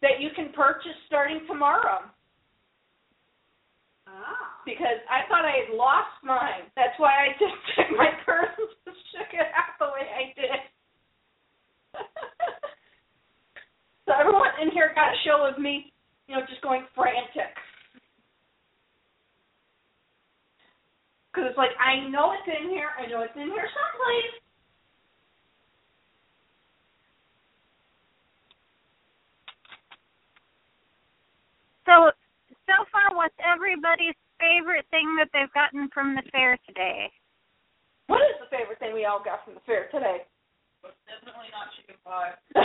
that 0.01 0.19
you 0.19 0.29
can 0.35 0.51
purchase 0.51 0.97
starting 1.07 1.41
tomorrow. 1.47 2.03
Ah. 4.07 4.59
Because 4.65 4.99
I 5.07 5.27
thought 5.29 5.45
I 5.45 5.63
had 5.63 5.75
lost 5.75 6.17
mine. 6.23 6.67
That's 6.75 6.97
why 6.97 7.13
I 7.13 7.27
just 7.39 7.55
took 7.75 7.89
my 7.97 8.11
purse 8.25 8.51
and 8.57 8.95
shook 9.13 9.31
it 9.31 9.47
out 9.55 9.79
the 9.79 9.89
way 9.95 10.05
I 10.09 10.23
did. 10.35 10.59
so 14.05 14.11
everyone 14.17 14.51
in 14.61 14.71
here 14.71 14.91
got 14.95 15.13
a 15.13 15.19
show 15.23 15.45
of 15.45 15.61
me, 15.61 15.93
you 16.27 16.35
know, 16.35 16.41
just 16.49 16.61
going 16.61 16.83
frantic. 16.95 17.53
Because 21.33 21.49
it's 21.49 21.57
like, 21.57 21.73
I 21.81 21.97
know 22.13 22.29
it's 22.37 22.45
in 22.45 22.69
here. 22.69 22.93
I 22.93 23.09
know 23.09 23.25
it's 23.25 23.33
in 23.33 23.49
here 23.49 23.65
someplace. 23.65 24.37
So 31.89 32.13
so 32.69 32.85
far, 32.93 33.17
what's 33.17 33.33
everybody's 33.41 34.13
favorite 34.37 34.85
thing 34.93 35.09
that 35.17 35.33
they've 35.33 35.51
gotten 35.57 35.89
from 35.89 36.13
the 36.13 36.21
fair 36.29 36.55
today? 36.69 37.09
What 38.05 38.21
is 38.29 38.37
the 38.37 38.45
favorite 38.53 38.77
thing 38.77 38.93
we 38.93 39.09
all 39.09 39.19
got 39.19 39.43
from 39.43 39.57
the 39.57 39.65
fair 39.65 39.89
today? 39.89 40.29
Definitely 41.09 41.49
not 41.49 41.73
chicken 41.75 41.97
pie. 42.05 42.37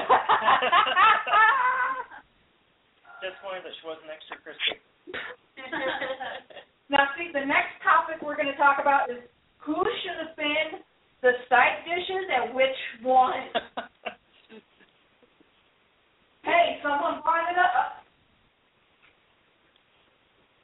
Disappointed 3.24 3.64
that 3.64 3.74
she 3.80 3.86
wasn't 3.88 4.12
extra 4.12 4.36
crispy. 4.44 4.76
now, 6.90 7.04
see, 7.16 7.28
the 7.32 7.44
next 7.44 7.76
topic 7.84 8.24
we're 8.24 8.36
going 8.36 8.48
to 8.48 8.56
talk 8.56 8.80
about 8.80 9.10
is 9.10 9.20
who 9.60 9.76
should 9.76 10.18
have 10.24 10.36
been 10.36 10.80
the 11.20 11.32
side 11.48 11.84
dishes 11.84 12.24
and 12.32 12.54
which 12.56 12.80
one. 13.02 13.52
hey, 16.48 16.80
someone 16.82 17.20
brought 17.20 17.52
it 17.52 17.58
up. 17.60 18.00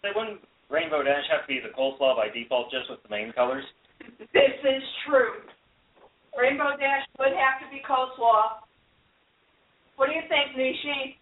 Say, 0.00 0.08
wouldn't 0.16 0.40
Rainbow 0.70 1.02
Dash 1.02 1.24
have 1.30 1.42
to 1.42 1.48
be 1.48 1.60
the 1.60 1.76
coleslaw 1.76 2.16
by 2.16 2.32
default 2.32 2.70
just 2.70 2.88
with 2.88 3.02
the 3.02 3.10
main 3.10 3.32
colors? 3.32 3.64
This 4.32 4.56
is 4.64 4.82
true. 5.06 5.44
Rainbow 6.38 6.72
Dash 6.80 7.04
would 7.18 7.36
have 7.36 7.60
to 7.60 7.68
be 7.68 7.82
coleslaw. 7.84 8.64
What 9.96 10.08
do 10.08 10.12
you 10.12 10.22
think, 10.28 10.56
Nichi? 10.56 11.18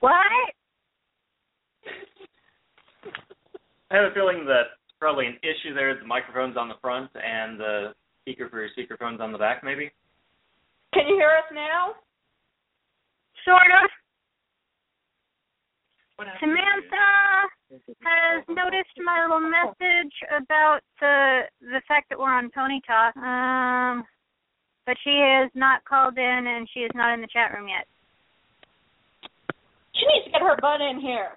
What? 0.00 0.54
I 3.90 3.96
have 3.96 4.10
a 4.10 4.14
feeling 4.14 4.44
that 4.46 4.80
probably 4.98 5.26
an 5.26 5.36
issue 5.42 5.74
there. 5.74 5.94
the 5.98 6.06
microphones 6.06 6.56
on 6.56 6.68
the 6.68 6.80
front 6.80 7.10
and 7.14 7.60
the 7.60 7.92
speaker 8.22 8.48
for 8.48 8.60
your 8.64 8.70
speakerphones 8.72 9.20
on 9.20 9.32
the 9.32 9.38
back, 9.38 9.62
maybe. 9.62 9.90
Can 10.94 11.06
you 11.08 11.16
hear 11.16 11.28
us 11.28 11.50
now? 11.52 11.92
Sort 13.44 13.68
of. 13.82 13.90
Samantha. 16.40 17.10
has 18.00 18.44
noticed 18.48 18.96
my 19.04 19.26
little 19.26 19.40
message 19.40 20.14
about 20.30 20.80
the 21.00 21.40
the 21.60 21.82
fact 21.88 22.08
that 22.08 22.18
we're 22.18 22.32
on 22.32 22.50
Pony 22.54 22.80
Talk. 22.86 23.16
Um, 23.16 24.04
but 24.86 24.96
she 25.02 25.20
has 25.20 25.50
not 25.54 25.84
called 25.84 26.16
in 26.16 26.46
and 26.46 26.68
she 26.72 26.80
is 26.80 26.90
not 26.94 27.12
in 27.14 27.20
the 27.20 27.28
chat 27.32 27.52
room 27.52 27.68
yet. 27.68 27.86
She 29.94 30.06
needs 30.06 30.26
to 30.26 30.30
get 30.30 30.42
her 30.42 30.56
butt 30.60 30.80
in 30.80 31.00
here. 31.00 31.36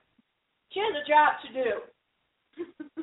She 0.71 0.79
has 0.79 0.93
a 0.95 1.07
job 1.07 1.41
to 1.43 1.49
do. 1.51 1.69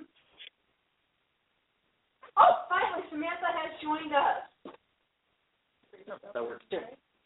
oh, 2.36 2.54
finally, 2.68 3.04
Samantha 3.10 3.46
has 3.54 3.70
joined 3.82 4.12
us. 4.12 4.42
That 6.34 6.42
works 6.42 6.66
too. 6.70 6.78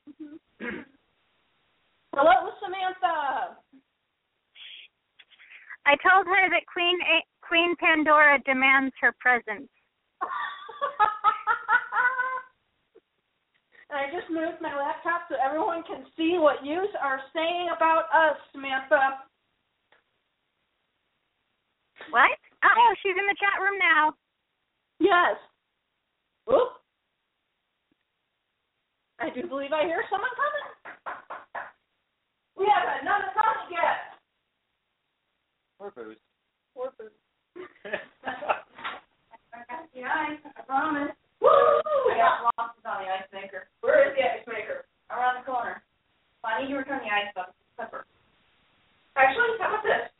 Mm-hmm. 0.09 0.37
Hello, 2.15 2.51
Samantha. 2.63 3.57
I 5.87 5.97
told 6.05 6.27
her 6.27 6.51
that 6.51 6.67
Queen 6.73 6.99
A- 7.01 7.27
Queen 7.47 7.75
Pandora 7.81 8.39
demands 8.45 8.95
her 9.01 9.13
presence. 9.21 9.71
and 13.89 13.97
I 13.97 14.11
just 14.13 14.29
moved 14.31 14.61
my 14.61 14.77
laptop 14.77 15.23
so 15.31 15.37
everyone 15.41 15.83
can 15.89 16.05
see 16.17 16.37
what 16.37 16.63
you 16.65 16.87
are 17.01 17.21
saying 17.33 17.69
about 17.75 18.05
us, 18.13 18.37
Samantha. 18.53 19.25
What? 22.11 22.39
Oh, 22.65 22.95
she's 23.03 23.17
in 23.17 23.27
the 23.27 23.37
chat 23.39 23.61
room 23.63 23.79
now. 23.79 24.15
Yes. 24.99 25.37
Oop. 26.51 26.79
I 29.21 29.31
do 29.31 29.47
believe 29.47 29.73
I 29.73 29.85
hear 29.85 30.03
someone 30.11 30.31
coming. 30.35 30.67
We 32.57 32.67
haven't 32.67 33.05
none 33.05 33.23
of 33.23 33.35
coming 33.35 33.71
yet. 33.71 34.19
Or 35.79 35.91
booze. 35.91 36.19
Or 36.75 36.91
food. 36.99 37.15
Yeah, 39.95 40.11
I 40.15 40.63
promise. 40.67 41.15
Woo! 41.41 41.49
I 41.49 42.19
got 42.19 42.51
lost 42.59 42.79
on 42.83 43.03
the 43.03 43.11
ice 43.11 43.31
maker. 43.33 43.69
Where 43.81 44.11
is 44.11 44.17
the 44.17 44.23
ice 44.23 44.47
maker? 44.47 44.87
Around 45.11 45.43
the 45.43 45.47
corner. 45.51 45.83
So 46.43 46.49
I 46.49 46.63
need 46.63 46.71
to 46.71 46.79
return 46.79 47.01
the 47.03 47.11
ice 47.11 47.31
bucket. 47.35 47.55
Pepper. 47.79 48.05
Actually, 49.17 49.59
how 49.61 49.71
about 49.71 49.83
this? 49.87 50.11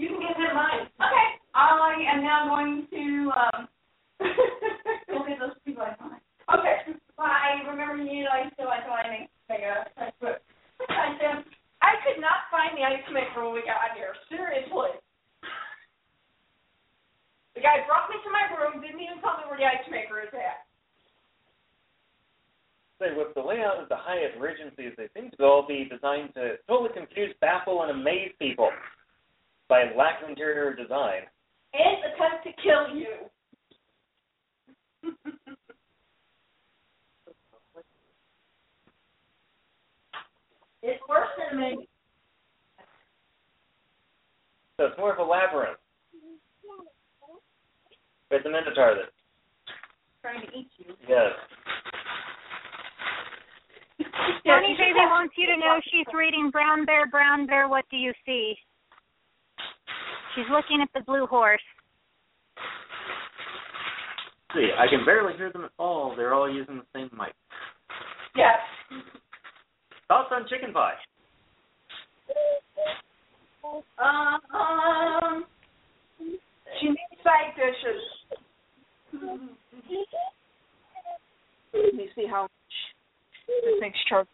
You 0.00 0.08
can 0.16 0.24
give 0.24 0.40
him 0.40 0.56
mine. 0.56 0.88
Okay. 0.96 1.28
I 1.52 1.92
am 2.08 2.24
now 2.24 2.48
going 2.48 2.88
to 2.88 3.04
um 3.36 3.68
go 5.12 5.28
get 5.28 5.36
those 5.36 5.60
people 5.60 5.84
I 5.84 5.92
found. 6.00 6.24
okay. 6.56 6.96
Bye. 7.20 7.60
Remember 7.68 8.00
you 8.00 8.08
need 8.08 8.24
ice 8.24 8.48
so 8.56 8.64
I 8.64 8.80
I 8.80 9.04
make 9.12 9.28
make 9.52 9.60
a 9.60 9.84
ice 10.00 10.16
book. 10.16 10.40
Bye, 10.88 11.20
Sam. 11.20 11.44
I 11.84 12.00
could 12.00 12.16
not 12.16 12.48
find 12.48 12.72
the 12.80 12.84
ice 12.88 13.04
maker 13.12 13.44
when 13.44 13.60
we 13.60 13.60
got 13.68 13.92
here. 13.92 14.16
Seriously. 14.32 14.96
The 17.52 17.60
guy 17.60 17.84
brought 17.84 18.08
me 18.08 18.16
to 18.24 18.30
my 18.32 18.48
room, 18.56 18.80
didn't 18.80 19.04
even 19.04 19.20
tell 19.20 19.36
me 19.36 19.44
where 19.52 19.60
the 19.60 19.68
ice 19.68 19.84
maker 19.92 20.24
is 20.24 20.32
at. 20.32 20.64
Say, 22.96 23.12
with 23.12 23.36
the 23.36 23.44
layout 23.44 23.84
of 23.84 23.92
the 23.92 24.00
Hyatt 24.00 24.40
Regencies, 24.40 24.96
they 24.96 25.12
seem 25.12 25.28
to 25.36 25.44
all 25.44 25.68
be 25.68 25.84
designed 25.84 26.32
to 26.40 26.56
totally 26.68 26.92
confuse, 26.96 27.36
baffle, 27.40 27.82
and 27.84 27.92
amaze 27.92 28.32
people 28.38 28.72
by 29.70 29.84
lack 29.96 30.22
of 30.22 30.28
interior 30.28 30.74
design. 30.74 31.22
And 31.72 32.12
attempt 32.12 32.44
to 32.44 32.50
kill 32.60 32.96
you. 32.96 33.30
it's 40.82 41.02
worse 41.08 41.28
than 41.38 41.60
me. 41.60 41.88
So 44.78 44.86
it's 44.86 44.98
more 44.98 45.12
of 45.12 45.18
a 45.18 45.22
labyrinth. 45.22 45.78
It's 48.32 48.46
a 48.46 48.48
minotaur 48.48 48.94
that, 48.94 49.10
Trying 50.22 50.46
to 50.46 50.56
eat 50.56 50.68
you. 50.78 50.94
yes. 51.08 51.32
Tony 54.46 54.74
Baby 54.78 55.04
wants 55.10 55.34
you 55.36 55.46
to 55.46 55.56
know 55.56 55.80
she's 55.84 56.06
reading 56.16 56.50
Brown 56.50 56.84
Bear, 56.84 57.06
Brown 57.08 57.46
Bear, 57.46 57.68
What 57.68 57.84
Do 57.90 57.96
You 57.96 58.12
See? 58.24 58.54
She's 60.34 60.46
looking 60.50 60.80
at 60.80 60.88
the 60.94 61.04
blue 61.04 61.26
horse. 61.26 61.62
See, 64.54 64.70
I 64.78 64.86
can 65.00 65.06
barely 65.06 65.36
hear 65.36 65.50
them 65.52 65.64
at 65.64 65.70
all. 65.78 66.14
They're 66.16 66.34
all 66.34 66.52
using 66.52 66.76
the 66.76 66.84
same 66.94 67.10
mic. 67.16 67.34
Yes. 68.36 68.58
Thoughts 70.08 70.28
on 70.32 70.46
chicken 70.48 70.72
pie? 70.72 70.94
Um, 73.98 75.44
she 76.80 76.88
needs 76.88 76.98
side 77.22 77.54
dishes. 77.56 78.02
Let 81.72 81.94
me 81.94 82.08
see 82.14 82.26
how 82.28 82.42
much 82.42 82.50
this 83.46 83.80
thing's 83.80 83.94
charged. 84.08 84.28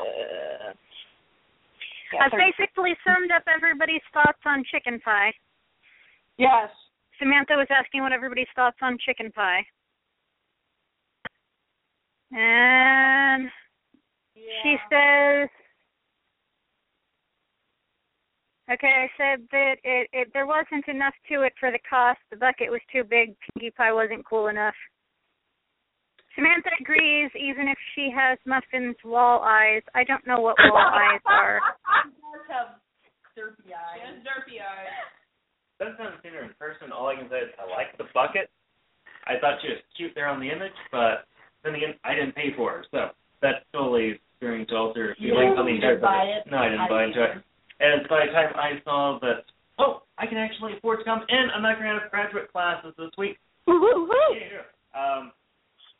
Uh, 0.00 0.72
I've 2.18 2.32
basically 2.32 2.96
summed 3.06 3.30
up 3.30 3.44
everybody's 3.46 4.02
thoughts 4.12 4.42
on 4.44 4.64
chicken 5.00 5.12
pie. 5.12 5.32
yes. 6.38 6.70
Samantha 7.18 7.54
was 7.56 7.68
asking 7.70 8.02
what 8.02 8.12
everybody's 8.12 8.48
thoughts 8.56 8.78
on 8.82 8.96
chicken 9.04 9.30
pie. 9.32 9.64
And 12.32 13.50
she 14.62 14.76
says 14.88 15.48
Okay, 18.72 18.86
I 18.86 19.08
said 19.18 19.48
that 19.50 19.74
it, 19.82 20.08
it 20.12 20.28
there 20.32 20.46
wasn't 20.46 20.86
enough 20.86 21.14
to 21.28 21.42
it 21.42 21.52
for 21.58 21.72
the 21.72 21.80
cost. 21.90 22.20
The 22.30 22.36
bucket 22.36 22.70
was 22.70 22.80
too 22.92 23.02
big. 23.02 23.34
Pinkie 23.42 23.72
Pie 23.76 23.92
wasn't 23.92 24.24
cool 24.24 24.46
enough. 24.46 24.76
Samantha 26.36 26.70
agrees, 26.80 27.32
even 27.34 27.66
if 27.66 27.76
she 27.96 28.12
has 28.14 28.38
muffins 28.46 28.94
wall 29.04 29.42
eyes. 29.42 29.82
I 29.96 30.04
don't 30.04 30.24
know 30.24 30.38
what 30.40 30.54
wall 30.60 30.86
eyes 30.94 31.20
are. 31.26 31.58
Derpy 33.40 33.72
eyes. 33.72 34.20
derpy 34.20 34.60
eyes. 34.60 34.92
Since 35.80 35.96
I 35.98 36.02
haven't 36.04 36.20
seen 36.22 36.32
her 36.36 36.44
in 36.44 36.52
person, 36.60 36.92
all 36.92 37.08
I 37.08 37.16
can 37.16 37.24
say 37.32 37.48
is 37.48 37.50
I 37.56 37.64
like 37.72 37.96
the 37.96 38.04
bucket. 38.12 38.50
I 39.24 39.40
thought 39.40 39.56
she 39.64 39.68
was 39.72 39.80
cute 39.96 40.12
there 40.14 40.28
on 40.28 40.40
the 40.40 40.50
image, 40.52 40.76
but 40.92 41.24
then 41.64 41.74
again, 41.74 41.94
I 42.04 42.14
didn't 42.14 42.34
pay 42.36 42.52
for 42.56 42.70
her, 42.72 42.84
so 42.90 43.16
that's 43.40 43.64
totally 43.72 44.20
going 44.40 44.66
to 44.68 44.74
alter 44.76 45.16
You 45.18 45.32
feelings 45.32 45.56
on 45.56 45.64
the 45.64 45.72
didn't 45.72 45.84
entire 45.84 46.00
buy 46.00 46.24
bucket. 46.28 46.46
it? 46.46 46.50
No, 46.52 46.56
I 46.58 46.68
didn't 46.68 46.80
I 46.84 46.88
buy 46.88 47.04
into 47.04 47.22
it. 47.24 47.30
And 47.80 48.08
by 48.08 48.26
the 48.28 48.32
time 48.32 48.52
I 48.56 48.80
saw 48.84 49.18
that, 49.24 49.44
oh, 49.78 50.02
I 50.18 50.26
can 50.26 50.36
actually 50.36 50.76
afford 50.76 51.00
to 51.00 51.04
come 51.04 51.24
in, 51.28 51.48
I'm 51.56 51.62
not 51.64 51.80
going 51.80 51.88
to 51.88 52.00
have 52.00 52.10
graduate 52.10 52.52
classes 52.52 52.92
this 52.98 53.12
week. 53.16 53.38
Yeah. 53.68 54.68
Um, 54.92 55.32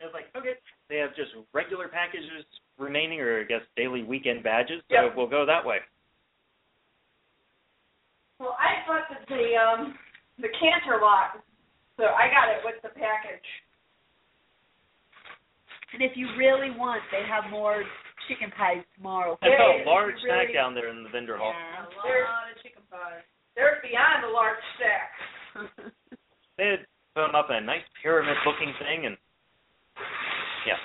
it 0.00 0.04
was 0.04 0.12
like, 0.12 0.28
okay, 0.36 0.56
they 0.88 0.96
have 0.96 1.16
just 1.16 1.30
regular 1.52 1.88
packages 1.88 2.44
remaining, 2.78 3.20
or 3.20 3.40
I 3.40 3.44
guess 3.44 3.60
daily 3.76 4.02
weekend 4.02 4.42
badges, 4.42 4.82
so 4.88 4.94
Yep. 5.08 5.16
we'll 5.16 5.26
go 5.28 5.44
that 5.46 5.64
way. 5.64 5.78
Well, 8.40 8.56
I 8.56 8.80
bought 8.88 9.04
the, 9.12 9.20
the 9.28 9.44
um 9.60 9.92
the 10.40 10.48
Canterlot, 10.56 11.44
so 12.00 12.08
I 12.08 12.32
got 12.32 12.48
it 12.48 12.64
with 12.64 12.80
the 12.80 12.88
package. 12.88 13.44
And 15.92 16.00
if 16.00 16.16
you 16.16 16.24
really 16.40 16.72
want, 16.72 17.04
they 17.12 17.20
have 17.28 17.52
more 17.52 17.84
chicken 18.28 18.48
pies 18.56 18.80
tomorrow. 18.96 19.36
I 19.42 19.52
saw 19.52 19.68
a 19.76 19.84
large 19.84 20.16
it's 20.16 20.24
snack 20.24 20.54
down 20.54 20.72
there 20.72 20.88
in 20.88 21.04
the 21.04 21.10
vendor 21.10 21.36
hall. 21.36 21.52
Yeah. 21.52 21.84
There's, 22.00 22.24
of 22.24 22.62
chicken 22.64 22.82
pie. 22.88 23.20
there's 23.52 23.76
beyond 23.84 24.24
the 24.24 24.32
large 24.32 24.62
stack. 24.80 25.12
They 26.60 26.76
had 26.76 26.84
put 27.16 27.24
them 27.24 27.32
up 27.32 27.48
in 27.48 27.56
a 27.56 27.64
nice 27.64 27.88
pyramid 28.04 28.36
looking 28.44 28.68
thing, 28.76 29.08
and 29.08 29.16
yeah. 30.68 30.76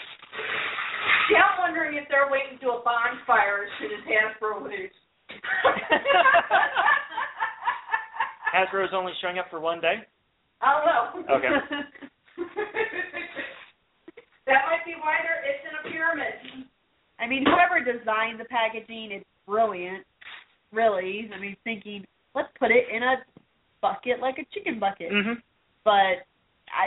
See, 1.28 1.36
I'm 1.36 1.60
wondering 1.60 2.00
if 2.00 2.08
they're 2.08 2.32
waiting 2.32 2.56
to 2.64 2.64
do 2.64 2.72
a 2.72 2.80
bonfire 2.80 3.68
as 3.68 3.72
soon 3.76 3.92
as 3.92 4.00
Hasbro 4.08 4.64
leaves. 4.64 4.96
Hasbro's 8.56 8.94
only 8.94 9.12
showing 9.22 9.38
up 9.38 9.48
for 9.50 9.60
one 9.60 9.82
day. 9.82 10.08
I 10.62 10.72
don't 10.72 10.86
know. 10.88 11.36
Okay. 11.36 11.50
that 14.48 14.62
might 14.66 14.86
be 14.86 14.96
why 14.96 15.18
they're, 15.24 15.44
it's 15.44 15.66
in 15.68 15.76
a 15.76 15.84
pyramid. 15.92 16.68
I 17.20 17.28
mean, 17.28 17.44
whoever 17.44 17.84
designed 17.84 18.40
the 18.40 18.46
packaging, 18.46 19.12
it's 19.12 19.26
brilliant. 19.46 20.06
Really, 20.72 21.30
I 21.36 21.40
mean, 21.40 21.56
thinking 21.64 22.06
let's 22.34 22.50
put 22.60 22.72
it 22.72 22.86
in 22.92 23.04
a 23.04 23.16
bucket 23.82 24.20
like 24.20 24.38
a 24.40 24.46
chicken 24.54 24.80
bucket, 24.80 25.12
Mm-hmm. 25.12 25.40
but 25.84 26.26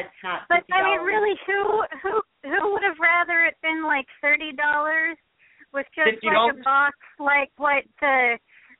it's 0.00 0.20
not. 0.22 0.42
But 0.48 0.68
$50. 0.68 0.76
I 0.76 0.82
mean, 0.84 1.00
really, 1.06 1.36
who 1.46 1.84
who 2.02 2.20
who 2.44 2.72
would 2.72 2.82
have 2.82 2.98
rather 3.00 3.44
it 3.46 3.56
been 3.62 3.84
like 3.86 4.06
thirty 4.20 4.52
dollars 4.52 5.16
with 5.72 5.86
just 5.94 6.22
like 6.24 6.36
a 6.52 6.62
box 6.64 6.96
like 7.18 7.50
what 7.56 7.84
the 8.00 8.36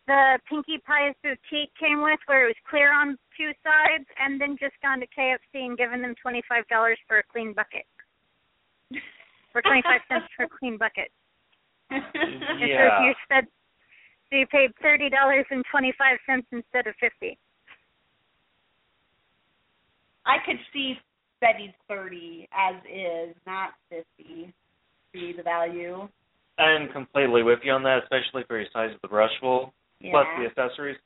the 0.09 0.41
Pinkie 0.49 0.81
Pie's 0.89 1.15
boutique 1.23 1.71
came 1.79 2.01
with, 2.01 2.19
where 2.27 2.49
it 2.49 2.57
was 2.57 2.63
clear 2.69 2.91
on 2.97 3.17
two 3.37 3.53
sides, 3.63 4.09
and 4.19 4.41
then 4.41 4.57
just 4.59 4.75
gone 4.83 4.99
to 5.01 5.07
KFC 5.13 5.69
and 5.69 5.77
given 5.77 6.01
them 6.01 6.15
twenty 6.21 6.43
five 6.49 6.67
dollars 6.69 6.99
for 7.07 7.19
a 7.21 7.23
clean 7.31 7.53
bucket, 7.53 7.85
for 9.53 9.61
twenty 9.61 9.83
five 9.85 10.01
cents 10.09 10.27
for 10.35 10.45
a 10.45 10.49
clean 10.49 10.77
bucket. 10.77 11.13
And 11.93 12.61
so 12.61 12.67
Yeah. 12.67 13.05
you 13.05 13.15
said 13.29 13.45
so 14.29 14.37
you 14.37 14.47
paid 14.49 14.73
thirty 14.83 15.09
dollars 15.09 15.45
and 15.51 15.63
twenty 15.71 15.93
five 15.97 16.19
cents 16.27 16.49
instead 16.53 16.87
of 16.89 16.95
fifty. 17.01 17.39
I 20.27 20.37
could 20.45 20.59
see 20.73 20.95
Betty's 21.41 21.77
thirty 21.87 22.49
as 22.53 22.77
is, 22.89 23.37
not 23.47 23.71
fifty. 23.89 24.53
Be 25.13 25.33
the 25.37 25.43
value. 25.43 26.09
I'm 26.59 26.89
completely 26.93 27.43
with 27.43 27.61
you 27.63 27.73
on 27.73 27.83
that, 27.85 28.03
especially 28.03 28.45
for 28.49 28.59
your 28.59 28.69
size 28.73 28.91
of 28.93 29.01
the 29.01 29.09
brushable 29.09 29.71
Yeah. 30.01 30.11
plus 30.13 30.27
the 30.39 30.47
accessories. 30.47 30.97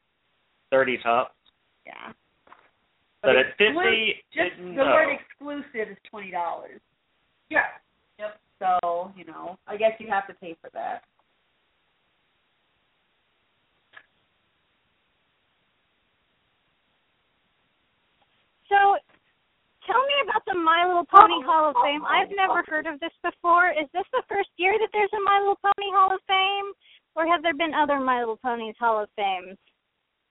Thirty 0.71 0.99
tops. 0.99 1.35
yeah. 1.87 2.13
But 3.23 3.37
at 3.37 3.47
exclu- 3.59 3.75
fifty, 3.75 4.15
just 4.33 4.61
no. 4.61 4.85
the 4.85 4.91
word 4.91 5.09
exclusive 5.15 5.93
is 5.93 5.99
twenty 6.11 6.31
dollars. 6.31 6.81
Yeah. 7.51 7.67
Yep. 8.19 8.41
So 8.59 9.13
you 9.17 9.25
know, 9.25 9.59
I 9.67 9.77
guess 9.77 9.93
you 9.99 10.09
have 10.09 10.27
to 10.27 10.35
pay 10.35 10.57
for 10.61 10.71
that. 10.75 11.03
So 18.73 18.97
tell 19.85 20.01
me 20.09 20.17
about 20.25 20.41
the 20.49 20.57
My 20.57 20.89
Little 20.89 21.05
Pony 21.05 21.45
oh. 21.45 21.47
Hall 21.47 21.65
of 21.71 21.77
Fame. 21.85 22.01
I've 22.09 22.33
never 22.33 22.65
heard 22.67 22.89
of 22.89 22.99
this 23.01 23.13
before. 23.21 23.69
Is 23.69 23.85
this 23.93 24.09
the 24.17 24.25
first 24.33 24.49
year 24.57 24.73
that 24.81 24.89
there's 24.97 25.13
a 25.13 25.21
My 25.21 25.39
Little 25.45 25.61
Pony 25.61 25.93
Hall 25.93 26.09
of 26.09 26.25
Fame? 26.25 26.73
Or 27.15 27.27
have 27.27 27.43
there 27.43 27.55
been 27.55 27.75
other 27.75 28.01
My 28.01 28.21
Little 28.21 28.39
Ponies 28.39 28.75
Hall 28.79 29.03
of 29.03 29.09
Fames? 29.17 29.59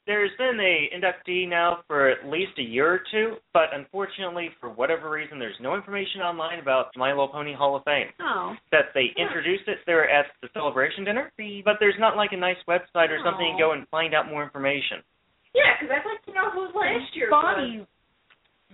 There's 0.07 0.31
been 0.37 0.59
a 0.59 0.89
inductee 0.97 1.47
now 1.47 1.83
for 1.87 2.09
at 2.09 2.25
least 2.25 2.57
a 2.57 2.63
year 2.63 2.91
or 2.91 3.01
two, 3.11 3.35
but 3.53 3.69
unfortunately, 3.71 4.49
for 4.59 4.69
whatever 4.69 5.11
reason, 5.11 5.37
there's 5.37 5.59
no 5.61 5.75
information 5.75 6.21
online 6.21 6.59
about 6.59 6.87
My 6.97 7.09
Little 7.09 7.27
Pony 7.27 7.53
Hall 7.53 7.75
of 7.75 7.83
Fame. 7.83 8.07
Oh. 8.19 8.55
That 8.71 8.89
they 8.95 9.13
introduced 9.15 9.67
it 9.67 9.77
there 9.85 10.09
at 10.09 10.25
the 10.41 10.49
celebration 10.53 11.05
dinner, 11.05 11.31
but 11.63 11.75
there's 11.79 11.99
not 11.99 12.17
like 12.17 12.31
a 12.33 12.37
nice 12.37 12.57
website 12.67 13.13
or 13.13 13.19
something 13.23 13.53
to 13.55 13.61
go 13.61 13.69
oh. 13.69 13.73
and 13.73 13.87
find 13.89 14.15
out 14.15 14.27
more 14.27 14.43
information. 14.43 15.05
Yeah, 15.53 15.77
because 15.79 15.93
I'd 15.93 16.09
like 16.09 16.25
to 16.25 16.33
know 16.33 16.49
who 16.49 16.65
last 16.77 17.13
year 17.13 17.29
Bonnie 17.29 17.85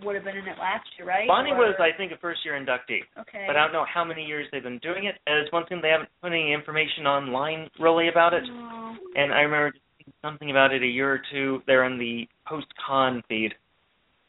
would 0.04 0.16
have 0.16 0.24
been 0.24 0.38
in 0.38 0.48
it 0.48 0.58
last 0.60 0.88
year, 0.98 1.08
right? 1.08 1.28
Bonnie 1.28 1.52
Or- 1.52 1.58
was, 1.58 1.76
I 1.80 1.92
think, 1.98 2.12
a 2.12 2.18
first 2.18 2.44
year 2.46 2.54
inductee, 2.54 3.04
Okay. 3.20 3.46
but 3.48 3.56
I 3.56 3.64
don't 3.64 3.74
know 3.74 3.86
how 3.86 4.04
many 4.04 4.24
years 4.26 4.48
they've 4.52 4.64
been 4.64 4.80
doing 4.80 5.06
it. 5.06 5.16
As 5.28 5.52
one 5.52 5.66
thing, 5.66 5.82
they 5.82 5.90
haven't 5.90 6.10
put 6.22 6.32
any 6.32 6.54
information 6.54 7.08
online 7.08 7.70
really 7.80 8.08
about 8.08 8.34
it. 8.34 8.44
Oh. 8.50 8.96
And 9.16 9.34
I 9.34 9.42
remember 9.42 9.74
seeing 9.98 10.14
something 10.22 10.52
about 10.52 10.74
it 10.74 10.84
a 10.84 10.88
year 10.88 11.12
or 11.12 11.22
two 11.32 11.64
there 11.66 11.84
on 11.84 11.98
the 11.98 12.28
post 12.46 12.68
con 12.86 13.24
feed. 13.28 13.56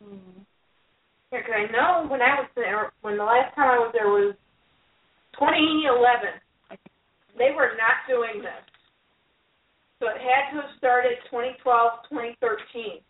Hmm. 0.03 0.17
Yeah, 1.31 1.43
'cause 1.43 1.53
I 1.55 1.67
know 1.67 2.07
when 2.09 2.23
I 2.23 2.41
was 2.41 2.49
there, 2.55 2.93
when 3.03 3.19
the 3.19 3.25
last 3.25 3.55
time 3.55 3.69
I 3.69 3.79
was 3.79 3.93
there 3.93 4.09
was 4.09 4.35
2011. 5.35 6.41
They 7.37 7.53
were 7.53 7.77
not 7.77 8.07
doing 8.09 8.43
this. 8.43 8.65
So 10.01 10.09
it 10.09 10.21
had 10.21 10.51
to 10.51 10.63
have 10.63 10.71
started 10.79 11.19
2012, 11.31 12.03
2013. 12.09 13.01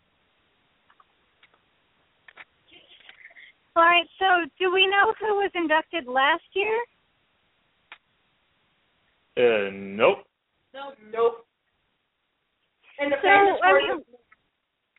All 3.78 3.84
right, 3.84 4.08
so 4.18 4.50
do 4.58 4.72
we 4.74 4.88
know 4.88 5.14
who 5.20 5.36
was 5.36 5.52
inducted 5.54 6.08
last 6.08 6.42
year? 6.52 6.82
Uh, 9.38 9.70
nope. 9.72 10.26
No, 10.74 10.94
nope. 11.12 11.46
And 12.98 13.12
the 13.12 13.16
So, 13.22 13.28
I 13.28 13.72
mean, 13.78 14.02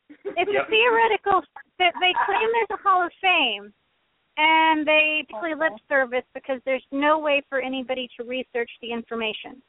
It's 0.08 0.50
Yep. 0.50 0.66
a 0.66 0.70
theoretical 0.70 1.44
that 1.78 1.92
they 2.00 2.14
claim 2.24 2.48
there's 2.52 2.70
a 2.70 2.82
Hall 2.82 3.04
of 3.04 3.12
Fame, 3.20 3.70
and 4.38 4.86
they 4.86 5.26
play 5.28 5.54
lip 5.54 5.74
service 5.86 6.24
because 6.32 6.62
there's 6.64 6.86
no 6.90 7.18
way 7.18 7.42
for 7.50 7.60
anybody 7.60 8.08
to 8.16 8.24
research 8.24 8.70
the 8.80 8.90
information. 8.90 9.60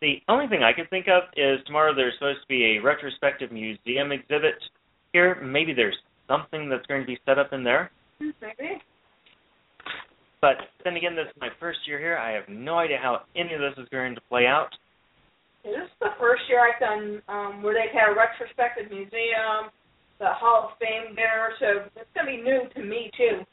The 0.00 0.22
only 0.28 0.48
thing 0.48 0.62
I 0.62 0.72
can 0.72 0.86
think 0.86 1.06
of 1.08 1.24
is 1.36 1.62
tomorrow 1.66 1.94
there's 1.94 2.14
supposed 2.14 2.40
to 2.40 2.48
be 2.48 2.64
a 2.64 2.78
retrospective 2.78 3.52
museum 3.52 4.10
exhibit 4.10 4.56
here. 5.12 5.34
Maybe 5.42 5.74
there's 5.74 5.98
something 6.30 6.70
that's 6.70 6.86
going 6.86 7.00
to 7.00 7.06
be 7.06 7.18
set 7.26 7.38
up 7.38 7.52
in 7.52 7.64
there. 7.64 7.90
But 10.40 10.56
then 10.84 10.96
again, 10.96 11.16
this 11.16 11.26
is 11.26 11.36
my 11.40 11.50
first 11.58 11.80
year 11.86 11.98
here. 11.98 12.16
I 12.16 12.30
have 12.32 12.48
no 12.48 12.78
idea 12.78 12.98
how 13.02 13.22
any 13.36 13.52
of 13.52 13.60
this 13.60 13.74
is 13.76 13.88
going 13.90 14.14
to 14.14 14.20
play 14.30 14.46
out. 14.46 14.70
Yeah, 15.64 15.72
this 15.72 15.90
is 15.90 15.98
the 16.00 16.14
first 16.18 16.42
year 16.48 16.60
I've 16.64 16.80
done 16.80 17.20
um, 17.28 17.62
where 17.62 17.74
they've 17.74 17.92
had 17.92 18.12
a 18.12 18.16
retrospective 18.16 18.88
museum, 18.88 19.68
the 20.18 20.32
Hall 20.32 20.70
of 20.70 20.78
Fame 20.78 21.12
dinner, 21.12 21.52
so 21.58 21.66
it's 21.96 22.08
going 22.14 22.24
to 22.24 22.32
be 22.32 22.40
new 22.40 22.60
to 22.72 22.80
me 22.80 23.10
too. 23.16 23.44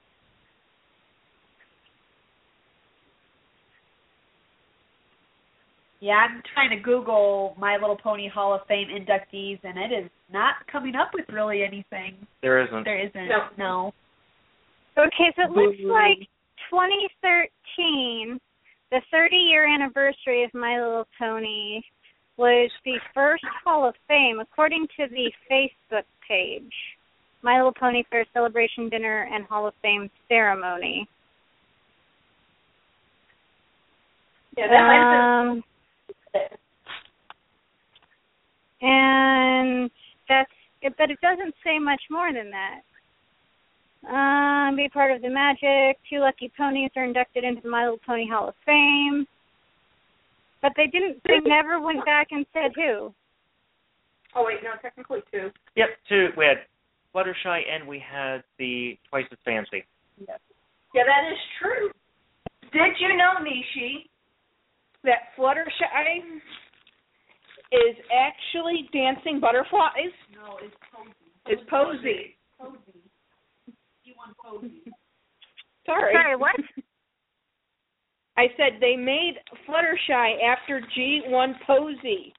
Yeah, 5.99 6.13
I'm 6.29 6.43
trying 6.53 6.69
to 6.69 6.75
Google 6.77 7.55
My 7.57 7.77
Little 7.77 7.97
Pony 7.97 8.29
Hall 8.29 8.53
of 8.53 8.61
Fame 8.67 8.87
inductees, 8.89 9.59
and 9.63 9.77
it 9.77 9.91
is 9.91 10.09
not 10.31 10.55
coming 10.71 10.95
up 10.95 11.09
with 11.13 11.25
really 11.29 11.63
anything. 11.63 12.15
There 12.41 12.61
isn't. 12.61 12.83
There 12.83 12.99
isn't. 12.99 13.27
No. 13.27 13.47
No. 13.57 13.93
Okay, 14.97 15.33
so 15.35 15.43
it 15.43 15.51
looks 15.51 15.77
like 15.83 16.19
2013, 16.69 18.39
the 18.91 19.01
30 19.11 19.35
year 19.35 19.67
anniversary 19.67 20.43
of 20.43 20.53
My 20.53 20.79
Little 20.79 21.07
Pony, 21.19 21.81
was 22.37 22.69
the 22.85 22.99
first 23.13 23.43
Hall 23.63 23.87
of 23.87 23.95
Fame 24.07 24.39
according 24.39 24.87
to 24.97 25.07
the 25.09 25.31
Facebook 25.51 26.03
page. 26.27 26.73
My 27.41 27.57
Little 27.57 27.73
Pony 27.73 28.03
Fair 28.11 28.25
Celebration 28.33 28.89
Dinner 28.89 29.27
and 29.31 29.45
Hall 29.45 29.67
of 29.67 29.73
Fame 29.81 30.09
Ceremony. 30.27 31.07
Yeah, 34.57 34.67
that 34.67 34.87
might 34.87 35.39
Um, 35.41 35.47
have 35.47 36.49
been. 36.49 36.57
And 38.81 39.89
that's 40.29 40.51
but 40.97 41.09
it 41.09 41.19
doesn't 41.21 41.55
say 41.63 41.79
much 41.79 42.01
more 42.09 42.31
than 42.31 42.51
that. 42.51 42.81
Um, 44.07 44.75
be 44.75 44.87
part 44.89 45.11
of 45.11 45.21
the 45.21 45.29
magic. 45.29 45.97
Two 46.09 46.19
lucky 46.19 46.51
ponies 46.55 46.91
are 46.95 47.03
inducted 47.03 47.43
into 47.43 47.61
the 47.61 47.69
My 47.69 47.83
Little 47.83 47.99
Pony 48.05 48.27
Hall 48.29 48.49
of 48.49 48.55
Fame. 48.65 49.25
But 50.61 50.73
they 50.77 50.87
didn't. 50.87 51.21
They 51.25 51.39
never 51.43 51.79
went 51.81 52.05
back 52.05 52.27
and 52.31 52.45
said 52.53 52.71
who. 52.75 53.13
Oh 54.35 54.45
wait, 54.45 54.57
no, 54.63 54.71
technically 54.81 55.19
two. 55.31 55.49
Yep, 55.75 55.89
two. 56.07 56.27
We 56.37 56.45
had 56.45 56.57
Fluttershy 57.13 57.61
and 57.69 57.87
we 57.87 57.99
had 57.99 58.43
the 58.59 58.97
Twice 59.09 59.25
as 59.31 59.37
Fancy. 59.43 59.83
Yeah, 60.19 61.03
that 61.05 61.31
is 61.31 61.39
true. 61.61 61.89
Did 62.71 62.97
you 62.99 63.17
know, 63.17 63.41
Nichi, 63.41 64.09
that 65.03 65.33
Fluttershy 65.37 65.87
is 67.71 67.95
actually 68.13 68.89
dancing 68.93 69.39
butterflies? 69.39 70.13
No, 70.33 70.57
it's 70.61 70.75
Posey. 70.91 71.13
It's 71.47 71.61
Posey. 71.69 72.37
Posey. 72.59 73.01
You 74.03 74.13
want 74.17 74.37
Posey. 74.37 74.83
Sorry. 75.85 76.13
Sorry, 76.13 76.35
what? 76.35 76.55
I 78.37 78.47
said 78.55 78.79
they 78.79 78.95
made 78.95 79.35
Fluttershy 79.67 80.43
after 80.43 80.81
G1 80.95 81.53
Posey. 81.65 82.33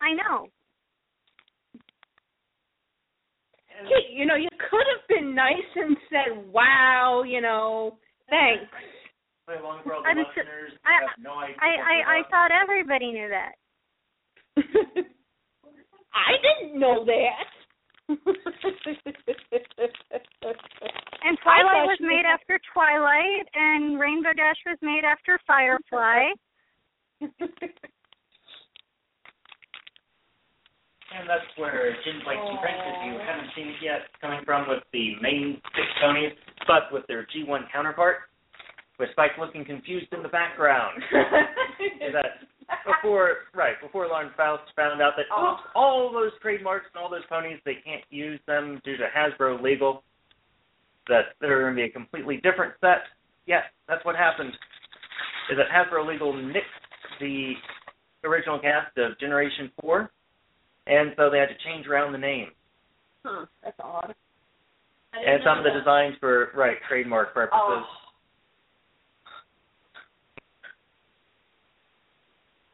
I 0.00 0.12
know. 0.14 0.48
Hey, 3.86 4.12
you 4.14 4.26
know, 4.26 4.34
you 4.36 4.48
could 4.70 4.86
have 4.94 5.06
been 5.08 5.34
nice 5.34 5.54
and 5.76 5.96
said, 6.10 6.52
"Wow," 6.52 7.22
you 7.26 7.40
know, 7.40 7.98
thanks. 8.28 8.70
Play 9.46 9.56
along 9.56 9.82
I'm 10.06 10.16
the 10.16 10.22
s- 10.22 10.36
listeners. 10.36 10.72
I- 10.84 10.92
have 11.02 11.18
no 11.18 11.34
idea 11.38 11.56
I 11.58 11.68
I 11.76 12.18
I 12.18 12.22
thought 12.30 12.50
everybody 12.52 13.10
knew 13.12 13.28
that. 13.28 13.54
I 16.14 16.32
didn't 16.42 16.78
know 16.78 17.04
that. 17.04 17.46
And 21.24 21.38
Twilight 21.38 21.86
was 21.86 21.98
she 21.98 22.04
made 22.04 22.24
after 22.26 22.58
Twilight, 22.74 23.46
and 23.54 23.98
Rainbow 23.98 24.32
Dash 24.34 24.56
was 24.66 24.76
made 24.82 25.04
after 25.04 25.38
Firefly. 25.46 26.34
And 31.12 31.28
that's 31.28 31.44
where 31.60 31.92
Jim's 32.04 32.24
Like 32.24 32.40
Strength, 32.40 32.84
if 32.88 32.98
you 33.04 33.20
haven't 33.20 33.52
seen 33.54 33.68
it 33.68 33.76
yet, 33.84 34.08
coming 34.20 34.40
from 34.46 34.68
with 34.68 34.82
the 34.92 35.12
main 35.20 35.60
six 35.76 35.86
ponies, 36.00 36.32
but 36.66 36.88
with 36.90 37.04
their 37.06 37.28
G1 37.28 37.70
counterpart, 37.70 38.32
with 38.98 39.10
Spike 39.12 39.32
looking 39.38 39.64
confused 39.64 40.08
in 40.12 40.22
the 40.22 40.32
background. 40.32 41.02
Is 42.00 42.16
that 42.16 42.48
before 42.86 43.48
right 43.54 43.80
before 43.80 44.06
Lauren 44.08 44.30
Faust 44.36 44.64
found 44.76 45.00
out 45.00 45.14
that 45.16 45.26
Oh. 45.34 45.52
oops, 45.54 45.62
all 45.74 46.12
those 46.12 46.32
trademarks 46.40 46.86
and 46.94 47.02
all 47.02 47.10
those 47.10 47.26
ponies 47.28 47.60
they 47.64 47.76
can't 47.84 48.04
use 48.10 48.40
them 48.46 48.80
due 48.84 48.96
to 48.96 49.08
Hasbro 49.14 49.62
legal. 49.62 50.04
That 51.08 51.34
they're 51.40 51.60
going 51.62 51.74
to 51.74 51.76
be 51.76 51.88
a 51.88 51.90
completely 51.90 52.36
different 52.36 52.74
set. 52.80 53.02
Yes, 53.46 53.64
that's 53.88 54.04
what 54.04 54.14
happened. 54.14 54.52
Is 55.50 55.58
that 55.58 55.66
Hasbro 55.68 56.06
legal 56.06 56.32
nixed 56.32 57.18
the 57.20 57.54
original 58.24 58.58
cast 58.60 58.96
of 58.98 59.18
Generation 59.18 59.70
Four, 59.80 60.10
and 60.86 61.12
so 61.16 61.28
they 61.28 61.38
had 61.38 61.48
to 61.48 61.58
change 61.64 61.86
around 61.86 62.12
the 62.12 62.18
name 62.18 62.52
Huh. 63.24 63.46
That's 63.62 63.76
odd. 63.80 64.14
And 65.12 65.42
some 65.44 65.58
of 65.58 65.64
the 65.64 65.70
designs 65.78 66.16
for 66.18 66.50
right 66.54 66.76
trademark 66.88 67.34
purposes. 67.34 67.60
Oh. 67.60 67.84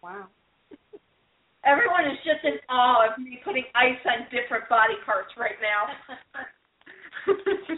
Wow. 0.09 0.33
Everyone 1.69 2.09
is 2.09 2.17
just 2.25 2.41
in 2.49 2.57
awe 2.73 3.13
of 3.13 3.21
me 3.21 3.41
putting 3.45 3.65
ice 3.77 4.01
on 4.09 4.25
different 4.33 4.65
body 4.73 4.97
parts 5.05 5.37
right 5.37 5.61
now. 5.61 5.93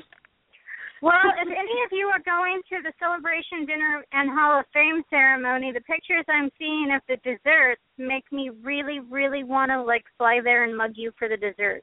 Well, 1.02 1.32
if 1.32 1.48
any 1.48 1.76
of 1.80 1.90
you 1.92 2.12
are 2.12 2.20
going 2.28 2.60
to 2.68 2.84
the 2.84 2.92
celebration 3.00 3.64
dinner 3.64 4.04
and 4.12 4.28
Hall 4.28 4.60
of 4.60 4.66
Fame 4.74 5.00
ceremony, 5.08 5.72
the 5.72 5.80
pictures 5.80 6.26
I'm 6.28 6.50
seeing 6.58 6.92
of 6.92 7.00
the 7.08 7.16
desserts 7.24 7.80
make 7.96 8.30
me 8.30 8.50
really, 8.60 9.00
really 9.00 9.42
want 9.42 9.70
to 9.70 9.80
like 9.80 10.04
fly 10.18 10.40
there 10.44 10.64
and 10.64 10.76
mug 10.76 10.92
you 10.96 11.10
for 11.18 11.26
the 11.26 11.38
dessert. 11.38 11.80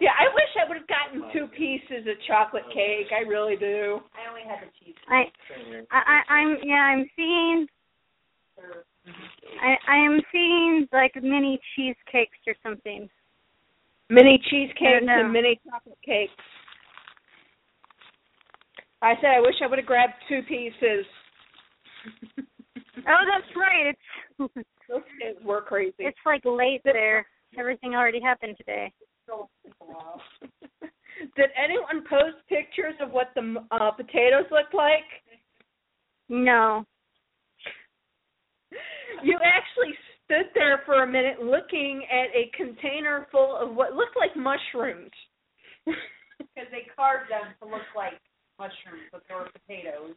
yeah, 0.00 0.18
I 0.18 0.34
wish 0.34 0.50
I 0.58 0.66
would 0.66 0.78
have 0.82 0.90
gotten 0.90 1.30
two 1.30 1.46
pieces 1.54 2.10
of 2.10 2.18
chocolate 2.26 2.66
cake. 2.74 3.14
I 3.14 3.22
really 3.22 3.54
do. 3.54 4.02
I 4.18 4.26
only 4.28 4.42
had 4.42 4.58
the 4.66 4.70
cheese. 4.82 4.98
I, 5.06 5.30
I, 5.94 6.02
I 6.02 6.34
I'm 6.34 6.56
yeah, 6.64 6.90
I'm 6.90 7.06
seeing. 7.14 7.68
I 9.62 9.76
I 9.88 9.96
am 9.96 10.20
seeing 10.32 10.88
like 10.92 11.12
mini 11.22 11.60
cheesecakes 11.74 12.38
or 12.46 12.54
something. 12.62 13.08
Mini 14.10 14.40
cheesecakes 14.50 15.04
and 15.06 15.32
mini 15.32 15.60
chocolate 15.68 15.98
cakes. 16.04 16.32
I 19.02 19.14
said 19.20 19.30
I 19.36 19.40
wish 19.40 19.54
I 19.62 19.66
would 19.66 19.78
have 19.78 19.86
grabbed 19.86 20.14
two 20.28 20.42
pieces. 20.48 21.06
Oh, 23.06 23.24
that's 23.26 23.56
right. 23.56 23.94
It's 23.94 24.00
Those 24.88 25.02
kids 25.20 25.38
were 25.44 25.60
crazy. 25.60 25.94
it's 25.98 26.18
like 26.24 26.42
late 26.44 26.80
there. 26.84 27.26
Everything 27.58 27.94
already 27.94 28.20
happened 28.20 28.56
today. 28.56 28.92
Did 31.36 31.50
anyone 31.62 32.04
post 32.08 32.36
pictures 32.48 32.94
of 33.00 33.10
what 33.10 33.28
the 33.34 33.56
uh, 33.70 33.90
potatoes 33.90 34.46
look 34.50 34.72
like? 34.72 35.04
No. 36.28 36.84
You 39.22 39.38
actually 39.42 39.94
stood 40.24 40.52
there 40.54 40.82
for 40.84 41.02
a 41.02 41.06
minute 41.06 41.40
looking 41.42 42.04
at 42.10 42.28
a 42.36 42.50
container 42.56 43.26
full 43.32 43.56
of 43.56 43.74
what 43.74 43.94
looked 43.94 44.16
like 44.16 44.36
mushrooms. 44.36 45.10
Because 46.38 46.70
they 46.70 46.86
carved 46.94 47.26
them 47.34 47.50
to 47.58 47.66
look 47.66 47.82
like 47.98 48.14
mushrooms, 48.62 49.10
but 49.10 49.26
they 49.26 49.34
were 49.34 49.50
potatoes. 49.50 50.14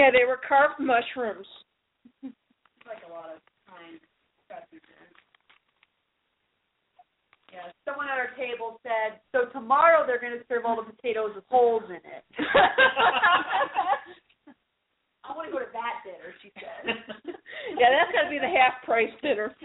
yeah, 0.00 0.08
they 0.08 0.24
were 0.24 0.40
carved 0.40 0.80
mushrooms. 0.80 1.44
Like 2.24 3.04
a 3.04 3.12
lot 3.12 3.28
of 3.36 3.44
time. 3.68 4.00
Yeah, 7.52 7.68
someone 7.84 8.08
at 8.08 8.16
our 8.16 8.32
table 8.36 8.80
said, 8.80 9.20
so 9.32 9.52
tomorrow 9.52 10.06
they're 10.06 10.20
going 10.20 10.36
to 10.36 10.44
serve 10.48 10.64
all 10.64 10.76
the 10.76 10.88
potatoes 10.88 11.32
with 11.34 11.44
holes 11.48 11.84
in 11.88 11.96
it. 11.96 12.24
I 15.28 15.36
want 15.36 15.48
to 15.48 15.52
go 15.52 15.60
to 15.60 15.70
that 15.76 16.00
dinner, 16.04 16.32
she 16.40 16.48
said. 16.56 16.96
yeah, 17.78 17.92
that's 17.92 18.12
got 18.16 18.24
to 18.24 18.32
be 18.32 18.40
the 18.40 18.48
half 18.48 18.80
price 18.84 19.12
dinner. 19.22 19.54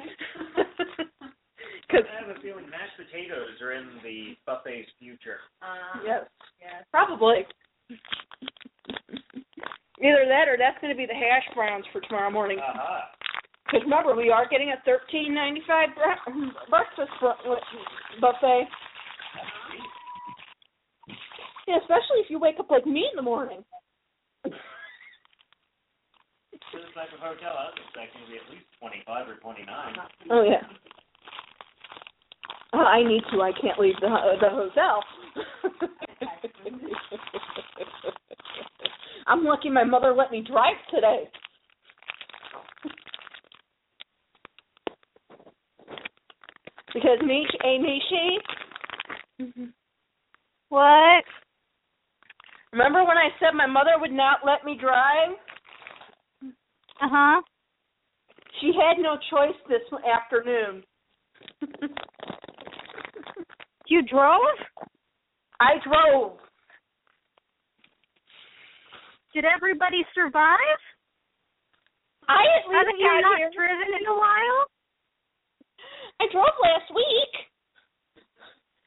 Because 1.88 2.10
I 2.10 2.26
have 2.26 2.36
a 2.36 2.40
feeling 2.42 2.66
mashed 2.72 2.98
potatoes 2.98 3.62
are 3.62 3.74
in 3.74 3.86
the 4.04 4.34
buffet's 4.48 4.90
future. 4.98 5.38
Uh, 5.62 6.02
yes, 6.04 6.26
yes. 6.60 6.84
probably. 6.90 7.46
Either 10.02 10.26
that 10.26 10.50
or 10.50 10.58
that's 10.58 10.80
going 10.82 10.92
to 10.92 10.98
be 10.98 11.06
the 11.06 11.14
hash 11.14 11.46
browns 11.54 11.86
for 11.94 12.02
tomorrow 12.02 12.32
morning. 12.32 12.58
Aha. 12.58 13.14
Because 13.66 13.84
remember, 13.84 14.16
we 14.16 14.32
are 14.32 14.48
getting 14.50 14.70
a 14.70 14.82
thirteen 14.86 15.34
ninety 15.34 15.62
five 15.68 15.90
breakfast 16.70 17.14
buffet. 18.20 18.64
Yeah, 21.68 21.78
especially 21.78 22.26
if 22.26 22.30
you 22.30 22.40
wake 22.40 22.56
up 22.60 22.72
like 22.72 22.86
me 22.86 23.08
in 23.12 23.16
the 23.16 23.22
morning. 23.22 23.64
For 26.74 26.80
this 26.80 26.90
type 26.96 27.14
of 27.14 27.20
hotel, 27.20 27.54
I 27.54 27.70
was 27.70 27.78
expecting 27.86 28.26
to 28.26 28.32
be 28.34 28.38
at 28.42 28.50
least 28.50 28.66
25 28.82 29.30
or 29.30 29.36
29. 29.36 29.70
Oh 30.32 30.42
yeah. 30.42 30.66
Uh, 32.74 32.78
I 32.78 33.04
need 33.04 33.22
to. 33.32 33.44
I 33.44 33.52
can't 33.62 33.78
leave 33.78 33.94
the 34.02 34.10
ho- 34.10 34.38
the 34.42 34.50
hotel. 34.50 35.04
I'm 39.28 39.46
lucky 39.46 39.70
my 39.70 39.84
mother 39.84 40.16
let 40.18 40.32
me 40.32 40.42
drive 40.42 40.74
today. 40.90 41.30
Because 46.92 47.22
me, 47.24 47.46
a 47.64 47.78
me, 47.78 48.02
she. 48.10 48.40
What? 50.70 51.24
Remember 52.72 53.04
when 53.06 53.18
I 53.18 53.30
said 53.40 53.54
my 53.54 53.68
mother 53.68 53.92
would 54.00 54.12
not 54.12 54.40
let 54.44 54.66
me 54.66 54.76
drive? 54.82 55.38
Uh 57.04 57.08
huh. 57.12 57.42
She 58.62 58.72
had 58.72 59.02
no 59.02 59.18
choice 59.30 59.60
this 59.68 59.84
afternoon. 60.08 60.84
You 63.88 64.02
drove? 64.08 64.40
I 65.60 65.74
drove. 65.84 66.38
Did 69.34 69.44
everybody 69.44 70.06
survive? 70.16 70.80
I 72.30 72.40
at 72.56 72.70
least 72.70 72.78
Haven't 72.78 73.00
you 73.00 73.22
not 73.22 73.38
here. 73.38 73.52
driven 73.54 73.90
in 74.00 74.08
a 74.08 74.16
while? 74.16 74.64
I 76.22 76.26
drove 76.32 76.56
last 76.64 76.88
week. 76.96 77.34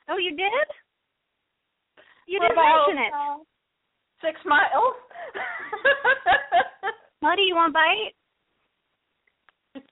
Oh, 0.09 0.17
you 0.17 0.31
did? 0.31 0.69
You 2.27 2.39
For 2.39 2.49
didn't 2.49 2.57
about, 2.57 2.87
mention 2.89 3.05
it. 3.05 3.13
uh, 3.13 3.37
Six 4.25 4.41
miles. 4.47 4.95
Do 7.35 7.43
you 7.43 7.55
want 7.55 7.71
a 7.71 7.75
bite? 7.75 8.15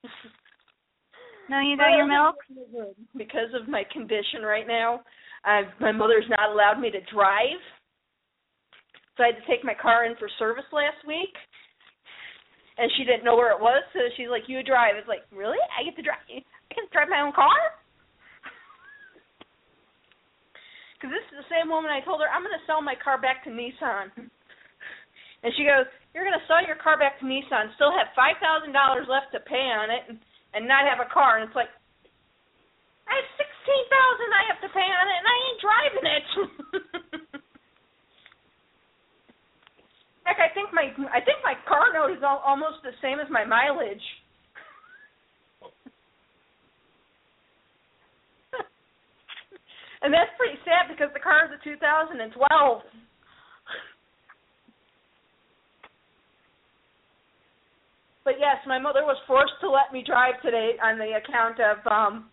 No, 1.48 1.60
you 1.60 1.76
got 1.76 1.96
your 1.96 2.08
milk. 2.08 2.36
Because 3.16 3.52
of 3.52 3.68
my 3.68 3.84
condition 3.92 4.42
right 4.42 4.66
now, 4.66 5.00
I've, 5.44 5.68
my 5.80 5.92
mother's 5.92 6.24
not 6.28 6.50
allowed 6.50 6.80
me 6.80 6.90
to 6.90 7.00
drive. 7.12 7.60
So 9.16 9.22
I 9.22 9.26
had 9.28 9.36
to 9.36 9.46
take 9.46 9.64
my 9.64 9.74
car 9.74 10.06
in 10.06 10.16
for 10.16 10.28
service 10.38 10.64
last 10.72 11.04
week. 11.06 11.34
And 12.78 12.90
she 12.96 13.04
didn't 13.04 13.24
know 13.24 13.36
where 13.36 13.52
it 13.54 13.60
was, 13.60 13.84
so 13.92 14.00
she's 14.16 14.26
like, 14.26 14.50
"You 14.50 14.58
drive." 14.66 14.98
It's 14.98 15.06
like, 15.06 15.22
really? 15.30 15.62
I 15.70 15.86
get 15.86 15.94
to 15.94 16.02
drive? 16.02 16.18
I 16.26 16.42
get 16.74 16.82
to 16.82 16.90
drive 16.90 17.06
my 17.08 17.20
own 17.20 17.32
car? 17.32 17.54
Because 20.98 21.20
this 21.20 21.28
is 21.36 21.44
the 21.44 21.52
same 21.52 21.68
woman 21.68 21.92
I 21.92 22.00
told 22.00 22.24
her 22.24 22.32
I'm 22.32 22.40
going 22.40 22.56
to 22.56 22.64
sell 22.64 22.80
my 22.80 22.96
car 22.96 23.20
back 23.20 23.44
to 23.44 23.52
Nissan. 23.52 24.08
And 24.16 25.52
she 25.52 25.68
goes, 25.68 25.84
"You're 26.14 26.22
going 26.24 26.38
to 26.38 26.46
sell 26.46 26.62
your 26.62 26.78
car 26.78 26.94
back 26.94 27.18
to 27.18 27.26
Nissan, 27.26 27.74
still 27.74 27.90
have 27.90 28.14
five 28.14 28.38
thousand 28.38 28.70
dollars 28.70 29.10
left 29.10 29.34
to 29.34 29.42
pay 29.42 29.66
on 29.74 29.90
it, 29.90 30.06
and, 30.06 30.16
and 30.54 30.70
not 30.70 30.86
have 30.86 31.02
a 31.02 31.10
car." 31.10 31.42
And 31.42 31.50
it's 31.50 31.58
like, 31.58 31.74
I 33.10 33.18
have 33.18 33.28
sixteen 33.34 33.84
thousand 33.90 34.28
I 34.30 34.44
have 34.54 34.60
to 34.62 34.70
pay 34.70 34.86
on 34.86 35.06
it, 35.10 35.18
and 35.18 35.26
I 35.26 35.36
ain't 35.42 35.60
driving 35.60 36.06
it. 36.06 36.26
Heck, 40.24 40.40
I 40.40 40.48
think 40.54 40.72
my 40.72 40.88
I 41.12 41.20
think 41.20 41.44
my 41.44 41.54
car 41.68 41.92
note 41.92 42.16
is 42.16 42.22
al- 42.22 42.42
almost 42.46 42.80
the 42.82 42.96
same 43.02 43.20
as 43.20 43.28
my 43.28 43.44
mileage. 43.44 44.00
and 50.02 50.14
that's 50.14 50.32
pretty 50.40 50.56
sad 50.64 50.88
because 50.88 51.12
the 51.12 51.20
car 51.20 51.44
is 51.44 51.52
a 51.52 51.60
2012. 51.62 52.40
But 58.24 58.34
yes, 58.40 58.56
my 58.66 58.78
mother 58.78 59.04
was 59.04 59.16
forced 59.26 59.52
to 59.60 59.68
let 59.68 59.92
me 59.92 60.02
drive 60.04 60.40
today 60.42 60.72
on 60.82 60.98
the 60.98 61.20
account 61.20 61.60
of 61.60 61.78
um 61.86 62.30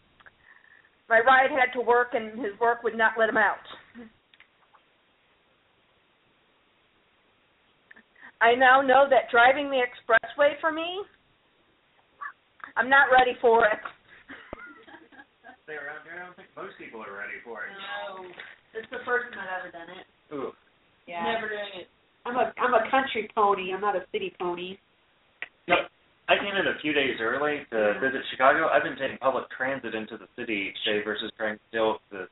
my 1.09 1.19
ride 1.19 1.51
had 1.51 1.75
to 1.77 1.83
work 1.83 2.13
and 2.13 2.39
his 2.39 2.57
work 2.59 2.83
would 2.83 2.97
not 2.97 3.13
let 3.19 3.27
him 3.27 3.35
out. 3.35 3.67
I 8.39 8.55
now 8.55 8.81
know 8.81 9.05
that 9.11 9.29
driving 9.29 9.69
the 9.69 9.83
expressway 9.83 10.55
for 10.61 10.71
me, 10.71 11.03
I'm 12.75 12.89
not 12.89 13.11
ready 13.11 13.37
for 13.41 13.65
it. 13.67 13.77
Stay 15.67 15.75
around 15.75 16.07
here. 16.07 16.17
I 16.17 16.25
don't 16.25 16.35
think 16.39 16.47
most 16.55 16.73
people 16.79 17.03
are 17.03 17.11
ready 17.11 17.37
for 17.43 17.67
it. 17.67 17.75
No. 17.75 18.25
It's 18.73 18.89
the 18.89 19.03
first 19.05 19.35
time 19.35 19.45
I've 19.45 19.67
ever 19.67 19.71
done 19.75 19.91
it. 19.93 20.07
Ooh. 20.33 20.55
Yeah. 21.05 21.27
Never 21.27 21.51
doing 21.51 21.83
it. 21.83 21.87
I'm 22.25 22.39
a 22.39 22.53
I'm 22.55 22.73
a 22.73 22.89
country 22.89 23.29
pony. 23.35 23.73
I'm 23.75 23.81
not 23.81 23.95
a 23.95 24.07
city 24.11 24.33
pony. 24.39 24.77
Yep. 25.68 25.78
I 26.30 26.38
came 26.39 26.55
in 26.55 26.68
a 26.68 26.80
few 26.82 26.93
days 26.93 27.18
early 27.20 27.62
to 27.72 27.99
visit 27.99 28.22
Chicago. 28.32 28.68
I've 28.72 28.84
been 28.84 28.95
taking 28.97 29.18
public 29.20 29.45
transit 29.51 29.93
into 29.95 30.16
the 30.18 30.28
city 30.39 30.72
each 30.72 30.80
day 30.86 31.03
versus 31.03 31.32
trying 31.38 31.57
to 31.57 31.68
deal 31.72 31.99
with 31.99 32.05
the 32.12 32.24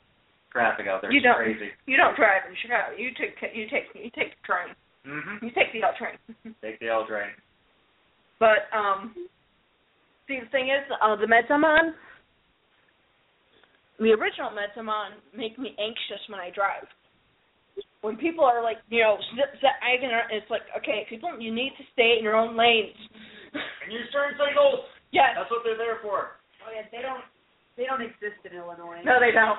traffic 0.52 0.88
out 0.88 1.02
there. 1.02 1.12
You 1.12 1.18
It's 1.20 1.26
don't- 1.26 1.36
crazy. 1.36 1.70
You 1.86 1.98
don't 1.98 2.16
drive 2.16 2.44
in 2.50 2.56
Chicago. 2.62 2.96
You 2.96 3.12
take 3.14 3.36
you 3.54 3.68
take 3.70 3.92
you 3.94 4.10
take 4.16 4.40
the 4.40 4.44
train. 4.48 4.72
Mm-hmm. 5.06 5.46
You 5.46 5.52
take 5.52 5.72
the 5.74 5.84
L 5.84 5.94
train. 5.98 6.16
Take 6.62 6.80
the 6.80 6.90
L 6.90 7.06
train. 7.08 7.32
But 8.40 8.68
um 8.76 9.14
See, 10.28 10.40
the 10.40 10.46
thing 10.52 10.70
is, 10.70 10.86
uh, 11.02 11.16
the 11.16 11.26
meds 11.26 11.50
I'm 11.50 11.66
on, 11.66 11.96
the 14.00 14.12
original 14.14 14.52
meds 14.52 14.78
I'm 14.78 14.88
on 14.90 15.12
make 15.36 15.58
me 15.58 15.76
anxious 15.80 16.22
when 16.30 16.40
I 16.40 16.52
drive. 16.54 16.86
When 18.02 18.16
people 18.16 18.46
are 18.46 18.64
like, 18.64 18.78
you 18.90 19.04
know, 19.04 19.18
zip, 19.36 19.52
zip, 19.60 19.76
I 19.84 20.00
can, 20.00 20.10
it's 20.32 20.50
like, 20.50 20.64
okay, 20.78 21.06
people, 21.10 21.30
you 21.40 21.54
need 21.54 21.74
to 21.78 21.84
stay 21.94 22.16
in 22.18 22.24
your 22.24 22.36
own 22.36 22.58
lanes. 22.58 22.96
And 23.50 23.90
use 23.90 24.06
turn 24.14 24.38
signals. 24.38 24.86
yes. 25.10 25.34
That's 25.34 25.50
what 25.50 25.66
they're 25.66 25.74
there 25.74 25.98
for. 26.06 26.38
Oh 26.62 26.70
yeah, 26.70 26.86
they 26.94 27.02
don't 27.02 27.26
they 27.80 27.90
don't 27.90 28.06
exist 28.06 28.46
in 28.46 28.54
Illinois. 28.54 29.02
No, 29.04 29.18
they 29.18 29.32
don't. 29.32 29.58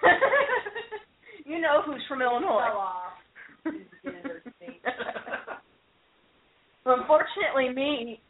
you 1.44 1.60
know 1.60 1.82
who's 1.84 2.00
from 2.08 2.22
Illinois. 2.22 2.64
Fell 2.64 2.80
off. 2.80 3.12
into 3.66 3.84
the 4.04 4.16
interstate. 4.16 4.80
well, 6.86 7.00
unfortunately, 7.00 7.68
me, 7.74 8.20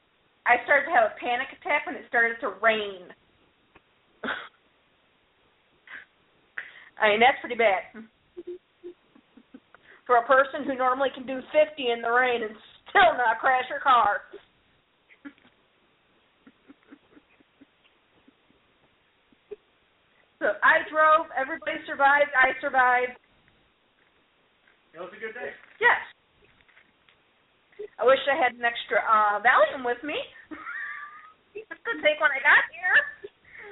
I 0.47 0.65
started 0.65 0.87
to 0.87 0.93
have 0.97 1.13
a 1.13 1.21
panic 1.21 1.49
attack 1.61 1.85
when 1.87 1.95
it 1.95 2.05
started 2.09 2.37
to 2.41 2.55
rain. 2.63 3.13
I 7.01 7.11
mean, 7.11 7.21
that's 7.21 7.39
pretty 7.41 7.55
bad. 7.55 7.83
For 10.09 10.17
a 10.17 10.25
person 10.25 10.65
who 10.65 10.73
normally 10.73 11.13
can 11.13 11.29
do 11.29 11.45
50 11.53 11.93
in 11.93 12.01
the 12.01 12.09
rain 12.09 12.41
and 12.41 12.57
still 12.89 13.13
not 13.21 13.45
crash 13.45 13.69
her 13.69 13.77
car. 13.79 14.25
so 20.41 20.57
I 20.65 20.81
drove, 20.89 21.29
everybody 21.37 21.77
survived, 21.85 22.33
I 22.33 22.57
survived. 22.65 23.21
It 24.97 25.05
was 25.05 25.13
a 25.13 25.21
good 25.21 25.37
day. 25.37 25.53
Yes. 25.77 26.01
I 28.01 28.09
wish 28.09 28.25
I 28.31 28.35
had 28.35 28.55
an 28.57 28.65
extra 28.65 29.05
uh 29.05 29.45
Valium 29.45 29.85
with 29.85 30.01
me 30.03 30.17
to 31.55 31.93
take 32.03 32.19
when 32.19 32.33
I 32.33 32.41
got 32.41 32.65
here. 32.73 32.97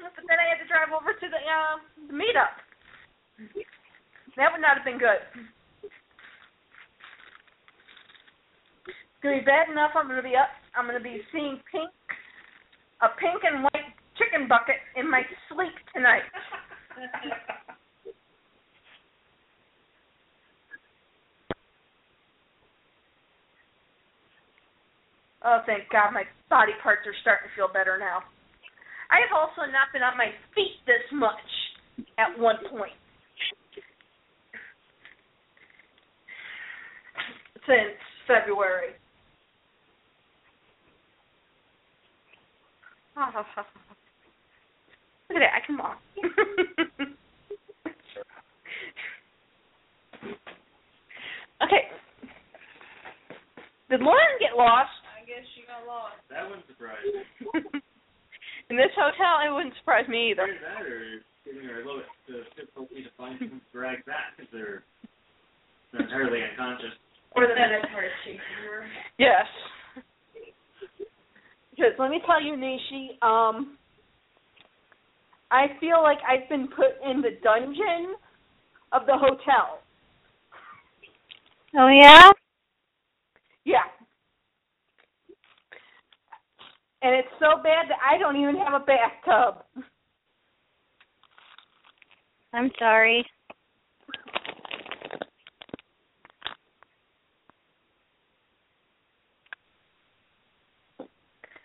But 0.05 0.28
then 0.28 0.37
I 0.37 0.53
had 0.53 0.61
to 0.62 0.68
drive 0.68 0.93
over 0.93 1.16
to 1.16 1.26
the 1.32 1.41
uh 1.41 1.80
the 2.12 2.14
meetup. 2.14 2.61
That 4.37 4.53
would 4.53 4.61
not 4.61 4.76
have 4.76 4.84
been 4.84 5.01
good. 5.01 5.24
It's 8.87 8.95
gonna 9.23 9.39
be 9.41 9.45
bad 9.45 9.69
enough 9.71 9.93
I'm 9.95 10.09
gonna 10.09 10.23
be 10.23 10.37
up 10.37 10.51
I'm 10.77 10.87
gonna 10.87 11.01
be 11.01 11.21
seeing 11.33 11.61
pink 11.71 11.91
a 13.03 13.09
pink 13.21 13.43
and 13.45 13.62
white 13.64 13.93
chicken 14.17 14.49
bucket 14.49 14.81
in 14.97 15.11
my 15.11 15.23
sleep 15.49 15.75
tonight. 15.95 16.25
Oh, 25.47 25.62
thank 25.64 25.87
God, 25.95 26.11
my 26.11 26.25
body 26.51 26.73
parts 26.83 27.07
are 27.07 27.14
starting 27.23 27.47
to 27.47 27.55
feel 27.55 27.71
better 27.73 27.95
now. 28.03 28.19
I 29.14 29.23
have 29.23 29.31
also 29.31 29.62
not 29.71 29.95
been 29.95 30.03
on 30.03 30.19
my 30.19 30.35
feet 30.59 30.83
this 30.91 31.07
much 31.14 31.39
at 32.19 32.35
one 32.35 32.57
point. 32.67 32.99
Since 37.62 37.95
February. 38.27 38.99
Look 45.29 45.41
at 45.41 45.41
that, 45.41 45.57
I 45.57 45.64
can 45.64 45.79
walk. 45.79 45.97
okay. 51.64 51.89
Did 53.89 54.01
Lauren 54.05 54.37
get 54.39 54.53
lost? 54.57 54.91
I 55.17 55.25
guess 55.25 55.41
she 55.57 55.64
got 55.64 55.89
lost. 55.89 56.21
That 56.29 56.45
wouldn't 56.45 56.67
surprise 56.69 57.01
me. 57.09 57.25
In 58.69 58.77
this 58.77 58.93
hotel, 58.93 59.41
it 59.47 59.49
wouldn't 59.55 59.73
surprise 59.81 60.05
me 60.09 60.31
either. 60.37 60.45
Either 60.45 60.61
that 60.61 60.85
or 60.85 61.25
giving 61.47 61.64
her 61.64 61.81
a 61.81 61.87
little 61.87 62.03
bit 62.29 62.45
of 62.45 62.53
difficulty 62.53 63.01
to 63.01 63.09
find 63.17 63.41
who 63.41 63.49
drag 63.73 64.05
that 64.05 64.37
because 64.37 64.53
they're, 64.53 64.85
they're 65.93 66.05
entirely 66.05 66.45
unconscious. 66.45 66.93
Or 67.33 67.49
the 67.49 67.57
minute 67.57 67.81
started 67.89 68.12
chasing 68.29 68.45
her. 68.69 68.85
Yes. 69.17 69.49
Because 71.77 71.93
let 71.99 72.11
me 72.11 72.20
tell 72.24 72.43
you, 72.43 72.57
Nichi, 72.57 73.18
um, 73.20 73.77
I 75.51 75.66
feel 75.79 76.03
like 76.03 76.18
I've 76.27 76.49
been 76.49 76.68
put 76.68 76.97
in 77.09 77.20
the 77.20 77.39
dungeon 77.43 78.14
of 78.93 79.07
the 79.07 79.16
hotel. 79.16 79.81
Oh 81.79 81.89
yeah? 81.89 82.31
Yeah. 83.64 83.85
And 87.03 87.14
it's 87.14 87.29
so 87.39 87.62
bad 87.62 87.87
that 87.91 87.99
I 88.05 88.18
don't 88.18 88.37
even 88.37 88.57
have 88.57 88.81
a 88.81 88.85
bathtub. 88.85 89.62
I'm 92.55 92.70
sorry. 92.79 93.24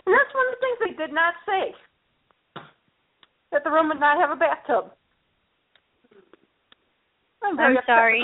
And 0.05 0.13
that's 0.13 0.33
one 0.91 0.99
of 0.99 0.99
the 0.99 0.99
things 0.99 0.99
they 0.99 0.99
did 1.05 1.13
not 1.13 1.33
say. 1.45 1.73
That 3.51 3.63
the 3.63 3.71
room 3.71 3.87
would 3.89 3.99
not 3.99 4.17
have 4.17 4.31
a 4.31 4.35
bathtub. 4.35 4.91
I'm, 7.43 7.57
very 7.57 7.71
I'm 7.71 7.77
upset 7.77 7.87
sorry. 7.87 8.23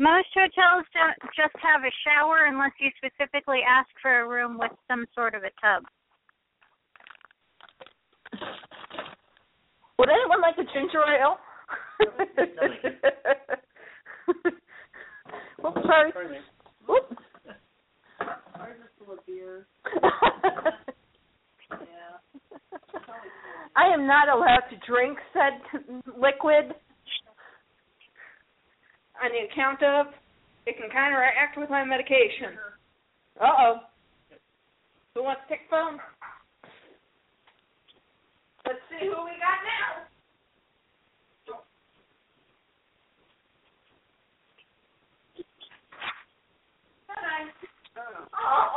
Most 0.00 0.28
hotels 0.32 0.86
don't 0.94 1.18
just 1.34 1.56
have 1.58 1.82
a 1.82 1.90
shower 2.06 2.46
unless 2.46 2.70
you 2.80 2.88
specifically 2.98 3.62
ask 3.68 3.88
for 4.00 4.20
a 4.20 4.28
room 4.28 4.56
with 4.58 4.70
some 4.88 5.06
sort 5.14 5.34
of 5.34 5.42
a 5.42 5.50
tub. 5.60 5.82
Would 9.98 10.08
anyone 10.08 10.40
like 10.40 10.56
a 10.58 10.64
ginger 10.72 11.02
ale? 11.02 11.38
Oops, 15.66 15.82
sorry. 15.84 16.12
Oops. 16.88 17.27
Ours 18.68 18.76
is 18.84 18.90
full 18.98 19.14
of 19.14 19.24
beer. 19.24 19.66
Yeah. 21.70 21.80
I 23.76 23.86
am 23.94 24.06
not 24.06 24.28
allowed 24.28 24.64
to 24.70 24.76
drink 24.86 25.18
said 25.32 25.60
liquid 26.06 26.74
on 29.22 29.30
the 29.32 29.50
account 29.50 29.82
of 29.82 30.12
it 30.66 30.76
can 30.76 30.90
counteract 30.90 31.56
with 31.56 31.70
my 31.70 31.82
medication. 31.84 32.58
Uh 33.40 33.46
oh. 33.58 33.74
Who 35.14 35.22
wants 35.24 35.42
to 35.48 35.54
take 35.54 35.70
phone? 35.70 35.98
Let's 38.66 38.78
see 38.90 39.06
who 39.06 39.24
we 39.24 39.32
got 39.40 39.64
now. 39.64 40.04
Hi. 47.08 47.44
Oh. 47.48 47.77
Oh, 47.98 48.67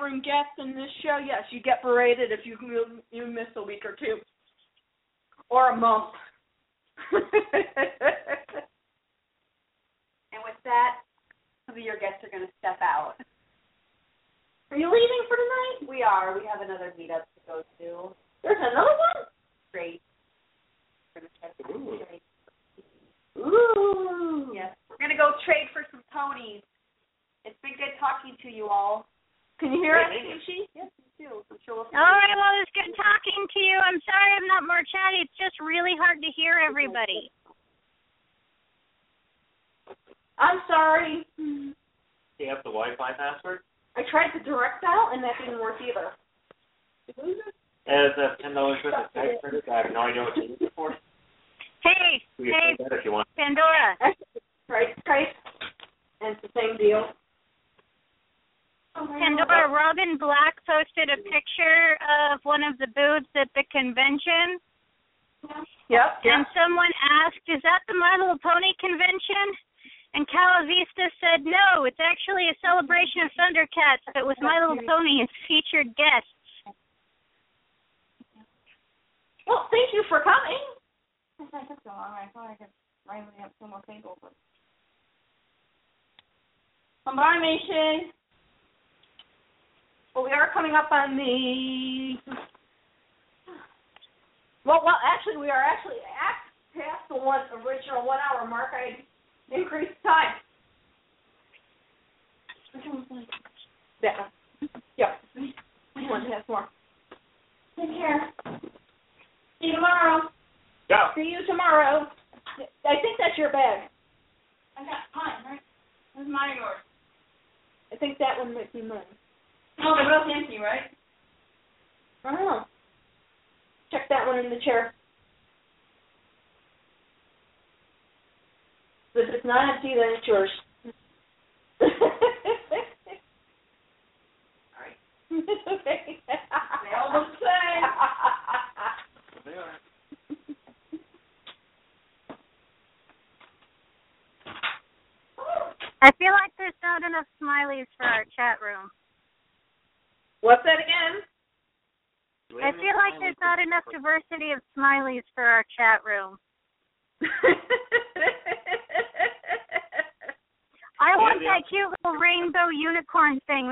room 0.00 0.22
guest 0.22 0.50
in 0.58 0.74
this 0.74 0.90
show, 1.02 1.18
yes, 1.18 1.42
you 1.50 1.60
get 1.60 1.82
berated 1.82 2.32
if 2.32 2.40
you 2.44 2.56
you 3.10 3.26
miss 3.26 3.46
a 3.56 3.62
week 3.62 3.84
or 3.84 3.96
two, 3.96 4.18
or 5.48 5.70
a 5.70 5.76
month. 5.76 6.14
And 10.30 10.42
with 10.46 10.58
that, 10.64 11.02
some 11.66 11.76
of 11.76 11.82
your 11.82 11.98
guests 11.98 12.22
are 12.22 12.30
going 12.30 12.46
to 12.46 12.54
step 12.58 12.78
out. 12.80 13.18
are 14.70 14.78
you 14.78 14.86
leaving 14.86 15.22
for 15.26 15.36
tonight? 15.36 15.90
We 15.90 16.02
are. 16.02 16.38
We 16.38 16.46
have 16.46 16.62
another 16.62 16.94
meetup 16.94 17.26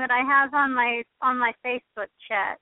that 0.09 0.15
I 0.15 0.25
have 0.25 0.53
on 0.53 0.73
my 0.73 1.03
on 1.21 1.37
my 1.37 1.53
Facebook 1.65 2.09
chat. 2.27 2.57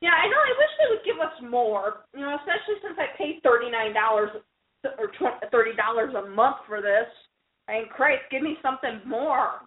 yeah, 0.00 0.10
I 0.10 0.26
know. 0.26 0.36
I 0.36 0.54
wish 0.58 0.72
they 0.78 0.90
would 0.90 1.04
give 1.04 1.20
us 1.22 1.50
more. 1.50 2.04
You 2.14 2.20
know, 2.20 2.36
especially 2.36 2.82
since 2.82 2.98
I 2.98 3.16
pay 3.16 3.38
thirty 3.42 3.70
nine 3.70 3.94
dollars 3.94 4.30
or 4.84 5.10
thirty 5.50 5.76
dollars 5.76 6.14
a 6.14 6.28
month 6.28 6.56
for 6.66 6.80
this. 6.80 7.06
I 7.68 7.74
mean, 7.74 7.88
Christ, 7.88 8.22
give 8.30 8.42
me 8.42 8.56
something 8.62 9.00
more. 9.06 9.62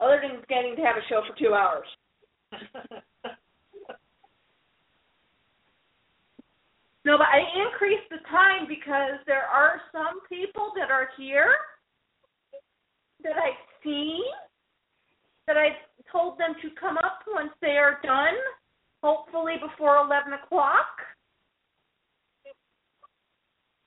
Other 0.00 0.22
than 0.22 0.40
getting 0.48 0.76
to 0.76 0.82
have 0.82 0.96
a 0.96 1.04
show 1.08 1.20
for 1.28 1.36
two 1.38 1.52
hours. 1.52 1.86
No, 7.04 7.16
but 7.16 7.28
I 7.28 7.40
increased 7.64 8.08
the 8.10 8.20
time 8.28 8.68
because 8.68 9.18
there 9.26 9.44
are 9.44 9.80
some 9.90 10.20
people 10.28 10.72
that 10.76 10.90
are 10.90 11.08
here 11.16 11.54
that 13.22 13.36
I've 13.36 13.64
seen 13.82 14.20
that 15.46 15.56
I 15.56 15.68
told 16.12 16.38
them 16.38 16.54
to 16.62 16.68
come 16.78 16.98
up 16.98 17.20
once 17.26 17.52
they 17.62 17.76
are 17.78 17.98
done, 18.02 18.34
hopefully 19.02 19.54
before 19.60 19.96
11 19.96 20.34
o'clock. 20.34 20.86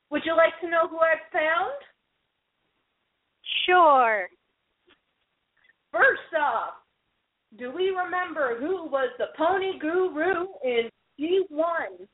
Would 0.10 0.24
you 0.26 0.36
like 0.36 0.60
to 0.62 0.70
know 0.70 0.88
who 0.88 0.98
I've 0.98 1.32
found? 1.32 1.74
Sure. 3.66 4.28
First 5.92 6.34
off, 6.40 6.74
do 7.58 7.72
we 7.72 7.90
remember 7.90 8.58
who 8.60 8.86
was 8.86 9.10
the 9.20 9.28
pony 9.38 9.78
guru 9.80 10.48
in 10.64 10.90
G1? 11.20 12.08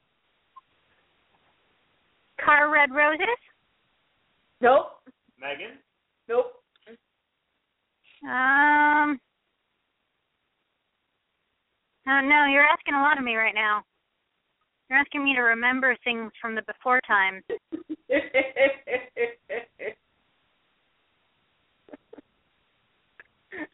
Car 2.44 2.72
Red 2.72 2.92
Roses? 2.92 3.28
Nope. 4.62 4.88
Megan? 5.40 5.78
Nope. 6.28 6.54
Um 8.24 9.20
Oh 12.08 12.22
no, 12.22 12.46
you're 12.52 12.66
asking 12.66 12.96
a 12.96 13.02
lot 13.02 13.18
of 13.18 13.24
me 13.24 13.36
right 13.36 13.54
now. 13.54 13.84
You're 14.90 15.00
asking 15.00 15.24
me 15.24 15.36
to 15.36 15.42
remember 15.42 15.96
things 16.04 16.32
from 16.42 16.56
the 16.56 16.64
before 16.64 17.00
times. 17.08 17.44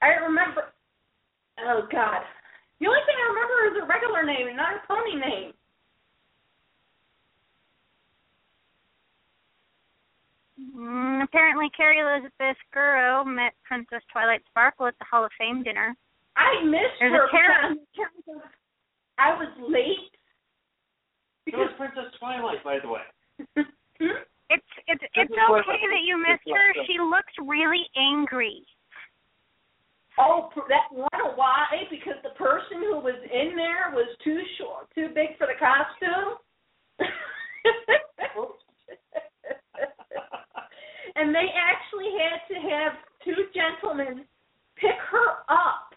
I 0.02 0.08
remember. 0.22 0.74
Oh 1.60 1.88
God. 1.92 2.22
The 2.80 2.88
only 2.88 3.00
thing 3.08 3.16
I 3.16 3.28
remember 3.32 3.56
is 3.72 3.84
a 3.84 3.88
regular 3.88 4.24
name 4.26 4.48
and 4.48 4.58
not 4.58 4.76
a 4.76 4.82
pony 4.88 5.16
name. 5.16 5.54
Mm, 10.60 11.24
apparently, 11.24 11.70
Carrie 11.76 12.00
Elizabeth 12.00 12.58
Gurrow 12.74 13.26
met 13.26 13.54
Princess 13.64 14.02
Twilight 14.12 14.42
Sparkle 14.50 14.88
at 14.88 14.98
the 15.00 15.06
Hall 15.10 15.26
of 15.26 15.32
Fame 15.38 15.64
dinner. 15.64 15.96
I 16.38 16.64
missed 16.64 17.00
There's 17.00 17.12
her 17.12 17.26
a 17.28 17.30
Karen. 17.30 17.80
I 19.18 19.36
was 19.36 19.50
late. 19.68 20.12
So 21.52 21.62
is 21.62 21.70
Princess 21.78 22.12
Twilight, 22.20 22.64
by 22.64 22.80
the 22.82 22.90
way. 22.90 23.02
It's 24.48 24.62
it's 24.86 25.02
it's 25.16 25.32
is 25.32 25.38
what- 25.50 25.66
okay 25.66 25.90
that 25.90 26.06
you 26.06 26.22
missed 26.22 26.46
her. 26.46 26.74
She 26.86 27.00
looks 27.02 27.34
really 27.42 27.82
angry. 27.98 28.62
Oh, 30.20 30.50
pr- 30.54 30.70
that 30.70 30.86
wonder 30.94 31.34
why? 31.36 31.66
Because 31.90 32.22
the 32.22 32.30
person 32.38 32.78
who 32.80 33.00
was 33.00 33.18
in 33.26 33.56
there 33.58 33.90
was 33.92 34.08
too 34.24 34.40
short, 34.60 34.86
too 34.94 35.10
big 35.16 35.36
for 35.40 35.48
the 35.48 35.58
costume. 35.58 36.38
and 41.16 41.34
they 41.34 41.48
actually 41.56 42.12
had 42.20 42.44
to 42.52 42.56
have 42.60 42.94
two 43.24 43.48
gentlemen 43.56 44.26
pick 44.76 45.00
her 45.12 45.28
up 45.48 45.96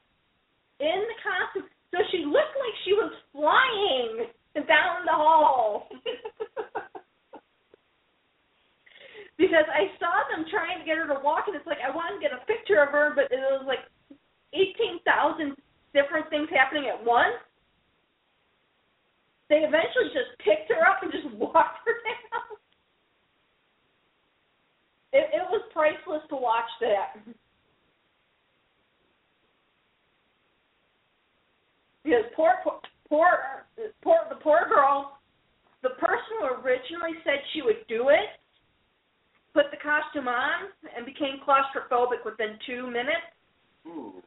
in 0.81 1.03
the 1.11 1.19
costume, 1.19 1.69
so 1.91 1.99
she 2.11 2.23
looked 2.25 2.55
like 2.55 2.75
she 2.85 2.95
was 2.95 3.13
flying 3.35 4.31
down 4.67 5.05
the 5.07 5.13
hall. 5.13 5.89
because 9.39 9.67
I 9.71 9.87
saw 10.03 10.27
them 10.31 10.47
trying 10.51 10.83
to 10.83 10.87
get 10.87 10.99
her 10.99 11.07
to 11.07 11.19
walk, 11.23 11.47
and 11.47 11.55
it's 11.55 11.67
like 11.67 11.79
I 11.83 11.95
wanted 11.95 12.19
to 12.19 12.23
get 12.23 12.35
a 12.35 12.43
picture 12.47 12.83
of 12.83 12.91
her, 12.91 13.15
but 13.15 13.31
it 13.31 13.39
was 13.39 13.65
like 13.67 13.87
eighteen 14.55 14.99
thousand 15.07 15.55
different 15.95 16.31
things 16.31 16.51
happening 16.51 16.91
at 16.91 16.99
once. 17.03 17.39
They 19.49 19.65
eventually 19.65 20.13
just 20.13 20.37
picked 20.45 20.69
her 20.71 20.83
up 20.87 21.03
and 21.03 21.11
just 21.11 21.31
walked 21.39 21.87
her 21.87 21.97
down 22.03 22.58
it, 25.13 25.31
it 25.33 25.45
was 25.51 25.63
priceless 25.73 26.23
to 26.29 26.37
watch 26.37 26.69
that. 26.81 27.17
Because 32.05 32.25
poor, 32.35 32.53
poor, 33.09 33.67
poor, 34.03 34.19
the 34.29 34.37
poor 34.37 34.61
girl, 34.69 35.19
the 35.83 35.91
person 35.91 36.41
who 36.41 36.47
originally 36.65 37.13
said 37.25 37.41
she 37.53 37.63
would 37.63 37.87
do 37.89 38.09
it, 38.09 38.41
put 39.53 39.71
the 39.71 39.77
costume 39.77 40.29
on 40.29 40.71
and 40.97 41.05
became 41.05 41.41
claustrophobic 41.47 42.25
within 42.25 42.59
two 42.67 42.87
minutes. 42.87 43.29
Ooh. 43.87 44.23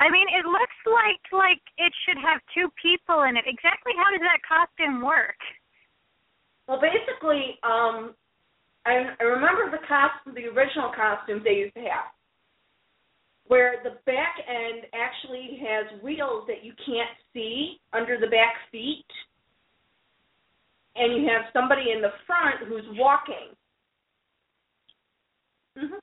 I 0.00 0.08
mean, 0.08 0.26
it 0.32 0.46
looks 0.46 0.80
like 0.88 1.20
like 1.30 1.60
it 1.76 1.92
should 2.08 2.16
have 2.24 2.40
two 2.54 2.72
people 2.80 3.28
in 3.28 3.36
it. 3.36 3.44
Exactly 3.46 3.92
how 4.00 4.10
does 4.10 4.24
that 4.24 4.40
costume 4.48 5.04
work? 5.04 5.36
Well, 6.70 6.80
basically, 6.80 7.58
um, 7.64 8.14
I, 8.86 9.02
I 9.18 9.24
remember 9.24 9.72
the 9.72 9.84
costume, 9.88 10.36
the 10.36 10.46
original 10.56 10.92
costumes 10.94 11.42
they 11.42 11.54
used 11.66 11.74
to 11.74 11.80
have, 11.80 12.14
where 13.48 13.82
the 13.82 13.98
back 14.06 14.36
end 14.46 14.84
actually 14.94 15.58
has 15.66 16.00
wheels 16.00 16.44
that 16.46 16.64
you 16.64 16.72
can't 16.86 17.10
see 17.34 17.80
under 17.92 18.20
the 18.20 18.28
back 18.28 18.54
feet, 18.70 19.04
and 20.94 21.20
you 21.20 21.28
have 21.28 21.42
somebody 21.52 21.90
in 21.90 22.00
the 22.02 22.12
front 22.24 22.60
who's 22.68 22.86
walking. 22.96 23.50
hmm 25.76 25.94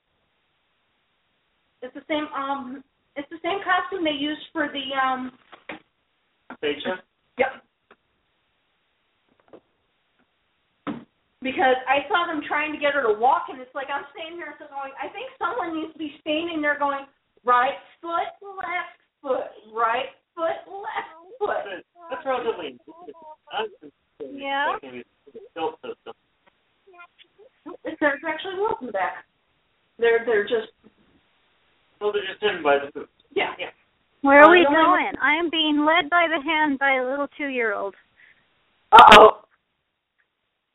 It's 1.80 1.94
the 1.94 2.02
same. 2.10 2.26
Um, 2.36 2.84
it's 3.16 3.30
the 3.30 3.40
same 3.42 3.60
costume 3.64 4.04
they 4.04 4.10
used 4.10 4.42
for 4.52 4.68
the 4.68 4.84
um. 5.02 5.32
Station? 6.58 6.98
Yep. 7.38 7.48
Because 11.58 11.74
I 11.90 12.06
saw 12.06 12.22
them 12.30 12.38
trying 12.46 12.70
to 12.70 12.78
get 12.78 12.94
her 12.94 13.02
to 13.02 13.18
walk, 13.18 13.50
and 13.50 13.58
it's 13.58 13.74
like 13.74 13.90
I'm 13.90 14.06
standing 14.14 14.38
there, 14.38 14.54
so 14.62 14.70
going. 14.70 14.94
I 14.94 15.10
think 15.10 15.26
someone 15.42 15.74
needs 15.74 15.90
to 15.90 15.98
be 15.98 16.14
standing 16.22 16.62
there 16.62 16.78
going, 16.78 17.02
right 17.42 17.74
foot, 17.98 18.30
left 18.46 18.94
foot, 19.18 19.50
right 19.74 20.06
foot, 20.38 20.54
left 20.70 21.10
foot. 21.42 21.82
That's 22.14 22.22
relatively. 22.22 22.78
Yeah. 24.22 24.78
Built 25.58 25.82
system. 25.82 26.14
There's 27.82 28.22
actually 28.22 28.54
wheels 28.54 28.78
in 28.80 28.86
the 28.86 28.92
back. 28.94 29.26
They're 29.98 30.22
they're 30.24 30.46
just 30.46 30.70
Well, 32.00 32.12
they're 32.12 32.22
just 32.22 32.38
hidden 32.40 32.62
by 32.62 32.78
the 32.86 32.92
food. 32.92 33.08
yeah 33.34 33.50
yeah. 33.58 33.74
Where 34.22 34.38
are 34.38 34.44
Uh, 34.46 34.52
we 34.52 34.62
the 34.62 34.68
only 34.68 34.78
one- 34.78 35.02
going? 35.02 35.14
I 35.20 35.34
am 35.34 35.50
being 35.50 35.84
led 35.84 36.08
by 36.08 36.26
the 36.30 36.38
hand 36.40 36.78
by 36.78 37.02
a 37.02 37.04
little 37.04 37.26
two-year-old. 37.36 37.96
Uh 38.92 39.02
oh. 39.18 39.42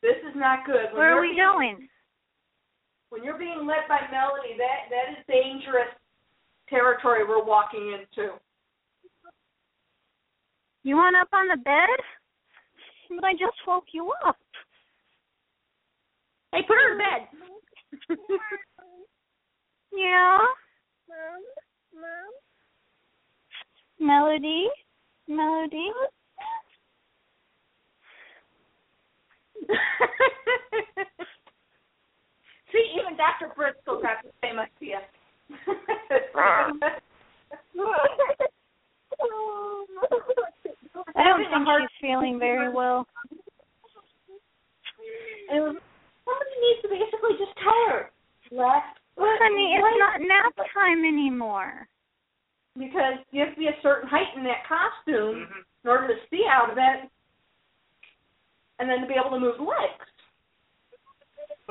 This 0.04 0.20
is 0.30 0.36
not 0.36 0.66
good. 0.68 0.92
When 0.92 1.00
Where 1.00 1.10
you're 1.10 1.18
are 1.18 1.22
we 1.22 1.28
being- 1.30 1.38
going? 1.38 1.90
When 3.10 3.24
you're 3.24 3.38
being 3.38 3.66
led 3.66 3.88
by 3.88 4.06
Melody, 4.12 4.58
that 4.58 4.90
that 4.90 5.18
is 5.18 5.26
dangerous 5.28 5.88
territory 6.68 7.24
we're 7.24 7.44
walking 7.44 7.94
into. 7.94 8.34
You 10.84 10.98
want 10.98 11.16
up 11.16 11.30
on 11.32 11.48
the 11.48 11.58
bed? 11.58 11.88
But 13.10 13.24
I 13.24 13.34
just 13.34 13.56
woke 13.66 13.86
you 13.94 14.12
up. 14.26 14.36
Hey, 16.52 16.64
put 16.68 16.76
her 16.76 16.92
in 16.92 16.98
bed. 16.98 17.28
Yeah. 19.96 20.40
Mom. 21.08 21.44
Mom. 21.94 22.32
Melody. 24.00 24.68
Melody. 25.28 25.92
See, 32.72 32.86
even 33.00 33.16
Dr. 33.18 33.52
Bristol 33.56 34.02
got 34.02 34.24
the 34.24 34.32
same 34.42 34.58
idea. 34.60 35.02
I 41.16 41.24
don't 41.24 41.38
think 41.38 41.50
she's 41.54 41.88
feeling 42.02 42.40
very 42.40 42.70
well. 42.74 43.06
And 45.52 45.78
somebody 46.26 46.56
needs 46.62 46.82
to 46.84 46.90
basically 46.90 47.38
just 47.38 47.54
tell 47.62 47.78
her 47.90 48.10
left 48.52 48.98
foot, 49.16 49.38
Honey, 49.42 49.76
it's 49.78 49.84
right 49.84 50.00
not 50.00 50.22
nap 50.26 50.54
time 50.74 51.06
anymore. 51.06 51.88
because 52.78 53.20
you 53.32 53.42
have 53.46 53.54
to 53.54 53.60
be 53.60 53.68
a 53.68 53.78
certain 53.84 54.10
height 54.10 54.34
in 54.36 54.44
that 54.44 54.66
costume 54.66 55.46
Mhm. 55.46 55.64
in 55.84 55.90
order 55.90 56.08
to 56.08 56.28
see 56.30 56.48
out 56.50 56.72
of 56.72 56.78
it, 56.80 57.08
and 58.84 58.92
then 58.92 59.00
to 59.00 59.08
be 59.08 59.16
able 59.16 59.32
to 59.32 59.40
move 59.40 59.56
legs. 59.64 60.04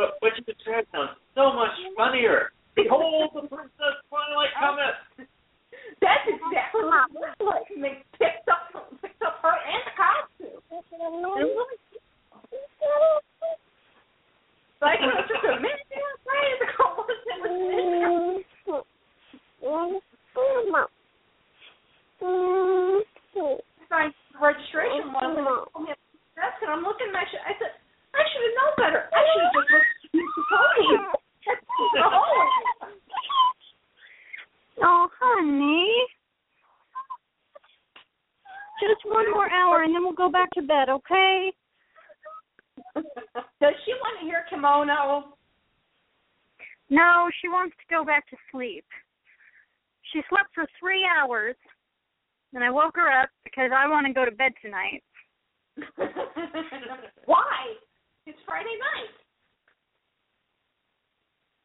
But 0.00 0.16
what 0.24 0.32
you 0.32 0.44
described 0.48 0.88
sounds 0.96 1.12
so 1.36 1.52
much 1.52 1.76
funnier. 1.92 2.56
Behold 2.72 3.36
the 3.36 3.44
princess 3.52 4.00
Twilight 4.08 4.56
cometh. 4.56 4.96
That's 6.00 6.24
exactly 6.24 6.88
what 6.88 7.04
it 7.04 7.12
looks 7.12 7.36
like. 7.44 7.68
And 7.68 7.84
they 7.84 8.00
picked 8.16 8.48
up 8.48 8.72
picked 9.04 9.20
up 9.20 9.44
her 9.44 9.52
and 9.52 9.84
the 9.84 9.92
costume. 9.92 10.64
Like 14.80 15.04
it 15.04 15.12
was 15.12 15.28
just 15.28 15.44
a 15.44 15.60
minute 15.60 15.84
right 16.24 16.56
the 16.64 16.72
girl 16.72 16.96
was 16.96 17.20
in 17.28 17.44
the 17.44 17.52
mm-hmm. 22.24 23.60
signed 23.92 24.16
registration 24.40 25.12
one 25.12 25.36
and 26.42 26.50
they 26.50 26.58
told 26.58 26.58
me 26.58 26.58
at 26.58 26.58
the 26.58 26.58
desk 26.58 26.58
and 26.62 26.70
I'm 26.74 26.82
looking 26.82 27.06
at 27.08 27.14
my 27.14 27.24
sh- 27.24 27.46
I 27.46 27.54
said, 27.58 27.72
I 28.14 28.22
should 28.26 28.42
have 28.42 28.56
known 28.58 28.74
better. 28.76 29.02
I 29.14 29.22
should 29.30 29.42
have 29.46 29.54
just 29.54 29.70
looked 29.70 29.70
at 29.70 30.18
Mr. 30.18 30.42
Tony. 30.50 30.98
Oh, 34.82 35.08
honey. 35.20 35.86
Just 38.82 39.04
one 39.06 39.30
more 39.30 39.48
hour 39.50 39.82
and 39.82 39.94
then 39.94 40.02
we'll 40.02 40.12
go 40.12 40.30
back 40.30 40.50
to 40.58 40.62
bed, 40.62 40.88
okay? 40.88 41.52
Does 42.96 43.74
she 43.84 43.92
want 44.02 44.18
to 44.20 44.26
hear 44.26 44.44
kimono? 44.50 45.36
No, 46.90 47.30
she 47.40 47.48
wants 47.48 47.76
to 47.78 47.94
go 47.94 48.04
back 48.04 48.28
to 48.28 48.36
sleep. 48.50 48.84
She 50.12 50.20
slept 50.28 50.50
for 50.54 50.66
three 50.78 51.08
hours, 51.08 51.56
and 52.52 52.62
I 52.62 52.68
woke 52.68 52.96
her 52.96 53.08
up 53.08 53.30
because 53.44 53.70
I 53.74 53.88
want 53.88 54.06
to 54.06 54.12
go 54.12 54.26
to 54.26 54.30
bed 54.30 54.52
tonight. 54.60 55.02
Why? 57.26 57.74
It's 58.26 58.38
Friday 58.46 58.76
night. 58.78 59.14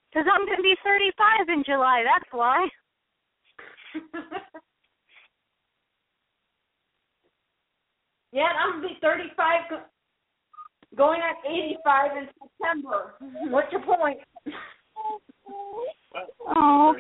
Because 0.10 0.28
I'm 0.32 0.46
going 0.46 0.58
to 0.58 0.64
be 0.64 0.76
35 0.84 1.50
in 1.50 1.64
July, 1.66 2.04
that's 2.06 2.32
why. 2.32 2.68
yeah, 8.32 8.48
I'm 8.60 8.82
gonna 8.82 8.88
be 8.88 8.98
35, 9.02 9.70
go- 9.70 9.82
going 10.96 11.22
at 11.22 11.36
85 11.50 12.18
in 12.18 12.28
September. 12.42 13.14
What's 13.50 13.72
your 13.72 13.82
point? 13.82 14.20
Oh, 16.48 16.96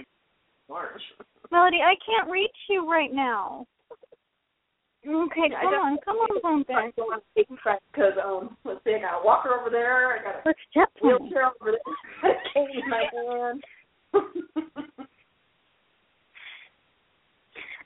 March. 0.69 1.01
Melody, 1.51 1.77
I 1.83 1.95
can't 2.05 2.29
reach 2.29 2.55
you 2.69 2.89
right 2.89 3.13
now. 3.13 3.65
Okay, 5.07 5.55
I 5.55 5.63
come 5.63 5.73
on, 5.73 5.97
come 6.03 6.17
on, 6.17 6.41
come 6.41 6.63
back. 6.63 6.93
Because 6.95 8.13
um, 8.23 8.57
let's 8.65 8.83
see, 8.83 8.95
I 8.95 8.99
got 8.99 9.21
a 9.21 9.25
walker 9.25 9.53
over 9.53 9.69
there. 9.69 10.19
I 10.19 10.23
got 10.23 10.35
a 10.35 10.41
Let's 10.45 10.59
on 10.73 10.89
wheelchair 11.01 11.45
over 11.45 11.71
there. 11.71 11.79
I 12.23 12.27
got 12.27 12.35
a 12.35 12.53
cane 12.53 12.67
in 12.83 12.89
my 12.89 13.05
hand. 13.13 13.63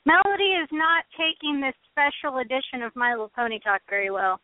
Melody 0.04 0.58
is 0.58 0.68
not 0.72 1.04
taking 1.14 1.60
this 1.60 1.74
special 1.92 2.38
edition 2.38 2.82
of 2.82 2.90
My 2.96 3.12
Little 3.12 3.30
Pony 3.34 3.60
Talk 3.60 3.82
very 3.88 4.10
well. 4.10 4.40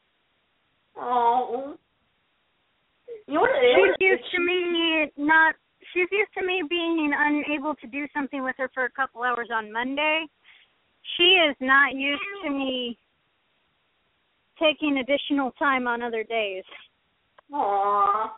oh. 0.97 1.77
You 3.27 3.35
know 3.35 3.41
what 3.41 3.51
it 3.51 3.67
is? 3.67 3.97
She's 3.99 4.07
used 4.07 4.31
to 4.37 4.41
me 4.41 5.11
not. 5.17 5.55
She's 5.93 6.09
used 6.13 6.33
to 6.39 6.47
me 6.47 6.63
being 6.69 7.13
unable 7.17 7.75
to 7.77 7.87
do 7.89 8.07
something 8.15 8.45
with 8.45 8.55
her 8.59 8.71
for 8.73 8.85
a 8.85 8.91
couple 8.91 9.23
hours 9.23 9.49
on 9.53 9.73
Monday. 9.73 10.27
She 11.17 11.25
is 11.49 11.57
not 11.61 11.95
used 11.95 12.23
to 12.45 12.51
me 12.51 12.99
taking 14.61 14.99
additional 14.99 15.53
time 15.53 15.87
on 15.87 16.03
other 16.03 16.23
days. 16.25 16.65
Aw. 17.53 18.37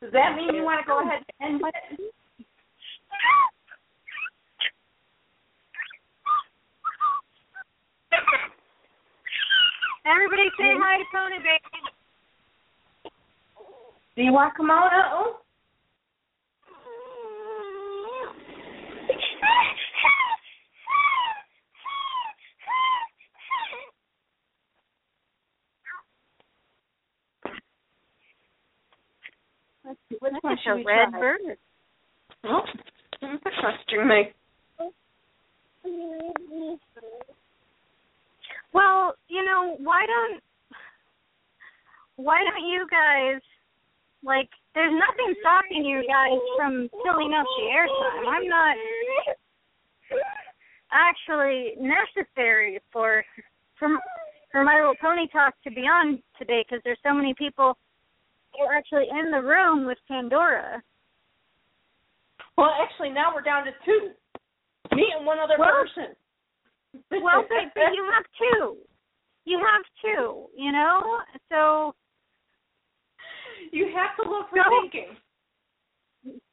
Does 0.00 0.12
that 0.12 0.36
mean 0.36 0.54
you 0.54 0.62
want 0.62 0.80
to 0.80 0.86
go 0.86 1.00
ahead 1.00 1.22
and 1.40 1.54
end 1.54 1.62
it? 1.64 2.12
Everybody 10.06 10.48
say 10.56 10.72
hi 10.78 10.98
to 10.98 11.04
Pony 11.12 11.38
Baby. 11.38 13.12
Do 14.16 14.22
you 14.22 14.32
want 14.32 14.56
kimono? 14.56 15.38
Let's 29.88 30.00
see, 30.10 30.16
which 30.20 30.34
one 30.42 30.56
should 30.62 30.74
we 30.76 30.84
red 30.84 31.08
try? 31.10 31.18
bird. 31.18 31.40
Oh, 32.44 32.60
interesting 33.22 34.06
me. 34.06 34.32
Well, 38.74 39.14
you 39.28 39.42
know, 39.44 39.76
why 39.78 40.04
don't 40.04 40.42
why 42.16 42.44
don't 42.44 42.68
you 42.68 42.86
guys 42.90 43.40
like 44.22 44.50
there's 44.74 44.92
nothing 44.92 45.34
stopping 45.40 45.84
you 45.86 46.04
guys 46.06 46.38
from 46.58 46.90
filling 47.02 47.32
up 47.32 47.46
the 47.56 47.64
airtime. 47.72 48.28
I'm 48.28 48.46
not 48.46 48.76
actually 50.92 51.72
necessary 51.80 52.78
for 52.92 53.24
for 53.78 53.88
for 54.52 54.64
My 54.64 54.76
Little 54.76 54.96
Pony 55.00 55.28
Talk 55.28 55.54
to 55.64 55.70
be 55.70 55.82
on 55.82 56.22
today 56.38 56.62
because 56.68 56.82
there's 56.84 56.98
so 57.02 57.14
many 57.14 57.32
people 57.38 57.78
who 58.58 58.64
are 58.66 58.74
actually 58.74 59.06
in 59.10 59.30
the 59.30 59.40
room 59.42 59.86
with 59.86 59.98
Pandora. 60.08 60.82
Well, 62.56 62.70
actually, 62.82 63.10
now 63.10 63.32
we're 63.34 63.42
down 63.42 63.64
to 63.66 63.70
two. 63.84 64.10
Me 64.96 65.06
and 65.16 65.24
one 65.26 65.38
other 65.38 65.54
Well- 65.58 65.70
person. 65.70 66.14
Well, 67.10 67.44
but, 67.48 67.72
but 67.74 67.92
you 67.94 68.10
have 68.14 68.24
two. 68.38 68.76
You 69.44 69.58
have 69.58 69.82
two. 70.02 70.46
You 70.56 70.72
know, 70.72 71.18
so 71.50 71.94
you 73.72 73.86
have 73.94 74.16
to 74.24 74.28
look 74.28 74.48
for 74.50 74.56
No. 74.56 74.80
thinking. 74.82 75.16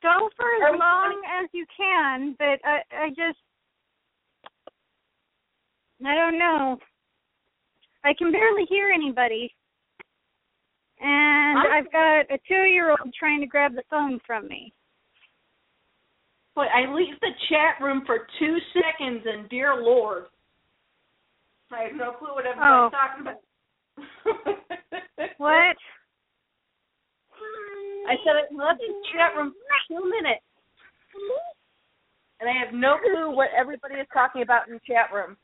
go 0.01 0.30
for 0.36 0.45
as 0.68 0.72
we- 0.74 0.78
long 0.78 1.22
as 1.41 1.49
you 1.53 1.66
can. 1.76 2.36
But 2.38 2.60
I 2.66 2.82
I 2.93 3.10
just 3.10 3.39
I 6.06 6.14
don't 6.16 6.38
know. 6.38 6.78
I 8.03 8.14
can 8.14 8.32
barely 8.32 8.66
hear 8.66 8.91
anybody. 8.91 9.53
And 10.99 11.59
I've 11.59 11.91
got 11.91 12.21
a 12.31 12.39
two 12.47 12.63
year 12.67 12.89
old 12.89 13.13
trying 13.17 13.41
to 13.41 13.47
grab 13.47 13.75
the 13.75 13.83
phone 13.89 14.19
from 14.25 14.47
me. 14.47 14.73
But 16.55 16.67
I 16.73 16.91
leave 16.93 17.19
the 17.19 17.31
chat 17.49 17.83
room 17.83 18.03
for 18.05 18.27
two 18.39 18.57
seconds, 18.73 19.25
and 19.25 19.49
dear 19.49 19.75
Lord, 19.75 20.25
I 21.71 21.83
have 21.83 21.95
no 21.95 22.13
clue 22.13 22.33
what 22.33 22.45
everybody's 22.45 22.63
Oh. 22.73 22.89
talking 22.91 23.21
about. 23.21 23.41
What? 25.37 25.75
I 28.07 28.15
said 28.23 28.35
I 28.35 28.55
left 28.55 28.79
the 28.79 28.93
chat 29.11 29.35
room 29.35 29.51
for 29.51 29.95
two 29.95 30.09
minutes, 30.09 30.45
and 32.39 32.49
I 32.49 32.53
have 32.53 32.73
no 32.73 32.97
clue 32.99 33.31
what 33.31 33.49
everybody 33.57 33.95
is 33.95 34.07
talking 34.13 34.41
about 34.41 34.67
in 34.67 34.75
the 34.75 34.79
chat 34.87 35.11
room. 35.11 35.35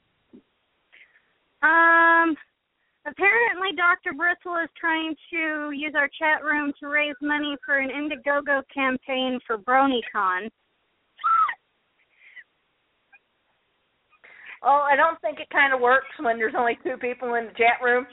Um 1.62 2.38
apparently 3.06 3.74
Dr. 3.76 4.14
Bristle 4.14 4.62
is 4.64 4.70
trying 4.80 5.16
to 5.32 5.72
use 5.72 5.94
our 5.96 6.10
chat 6.20 6.44
room 6.44 6.74
to 6.80 6.88
raise 6.88 7.16
money 7.22 7.56
for 7.66 7.78
an 7.80 7.90
Indiegogo 7.90 8.62
campaign 8.74 9.40
for 9.46 9.58
BronyCon. 9.58 10.50
Oh, 14.64 14.86
I 14.86 14.96
don't 14.96 15.20
think 15.22 15.40
it 15.40 15.50
kind 15.50 15.74
of 15.74 15.82
works 15.82 16.14
when 16.20 16.38
there's 16.38 16.54
only 16.56 16.78
two 16.84 16.98
people 17.02 17.34
in 17.34 17.46
the 17.50 17.58
chat 17.58 17.82
room. 17.82 18.06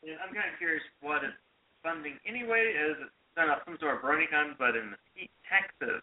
Yeah, 0.00 0.16
I'm 0.24 0.32
kind 0.32 0.48
of 0.48 0.56
curious 0.56 0.82
what 1.04 1.20
it's 1.20 1.36
funding 1.82 2.16
anyway. 2.24 2.72
Is 2.72 2.96
it 2.96 3.12
done 3.36 3.52
some 3.66 3.76
sort 3.76 3.96
of 3.96 4.02
BronyCon, 4.02 4.56
but 4.56 4.72
in 4.72 4.96
Mesquite, 4.96 5.34
Texas? 5.44 6.00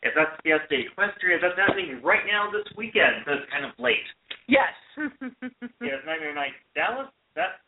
If 0.00 0.16
that's 0.16 0.32
Fiesta 0.40 0.80
Equestria, 0.80 1.40
that's 1.40 1.60
happening 1.60 2.00
right 2.00 2.24
now 2.24 2.48
this 2.48 2.64
weekend, 2.76 3.24
so 3.24 3.36
it's 3.36 3.48
kind 3.52 3.64
of 3.64 3.72
late. 3.76 4.04
Yes. 4.48 4.72
Yeah, 4.96 5.98
it's 5.98 6.06
Nightmare 6.06 6.34
Night 6.34 6.52
Dallas. 6.74 7.08
That's 7.34 7.58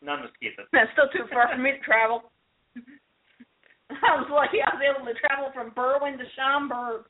not 0.00 0.20
Mesquite. 0.22 0.56
That's 0.72 0.90
still 0.92 1.10
too 1.12 1.28
far 1.32 1.48
for 1.52 1.58
me 1.58 1.72
to 1.72 1.78
travel. 1.80 2.30
I 3.90 4.16
was 4.16 4.28
lucky 4.30 4.62
I 4.62 4.72
was 4.74 4.82
able 4.82 5.06
to 5.06 5.14
travel 5.20 5.52
from 5.52 5.70
Berwyn 5.72 6.16
to 6.16 6.24
Schaumburg. 6.34 7.04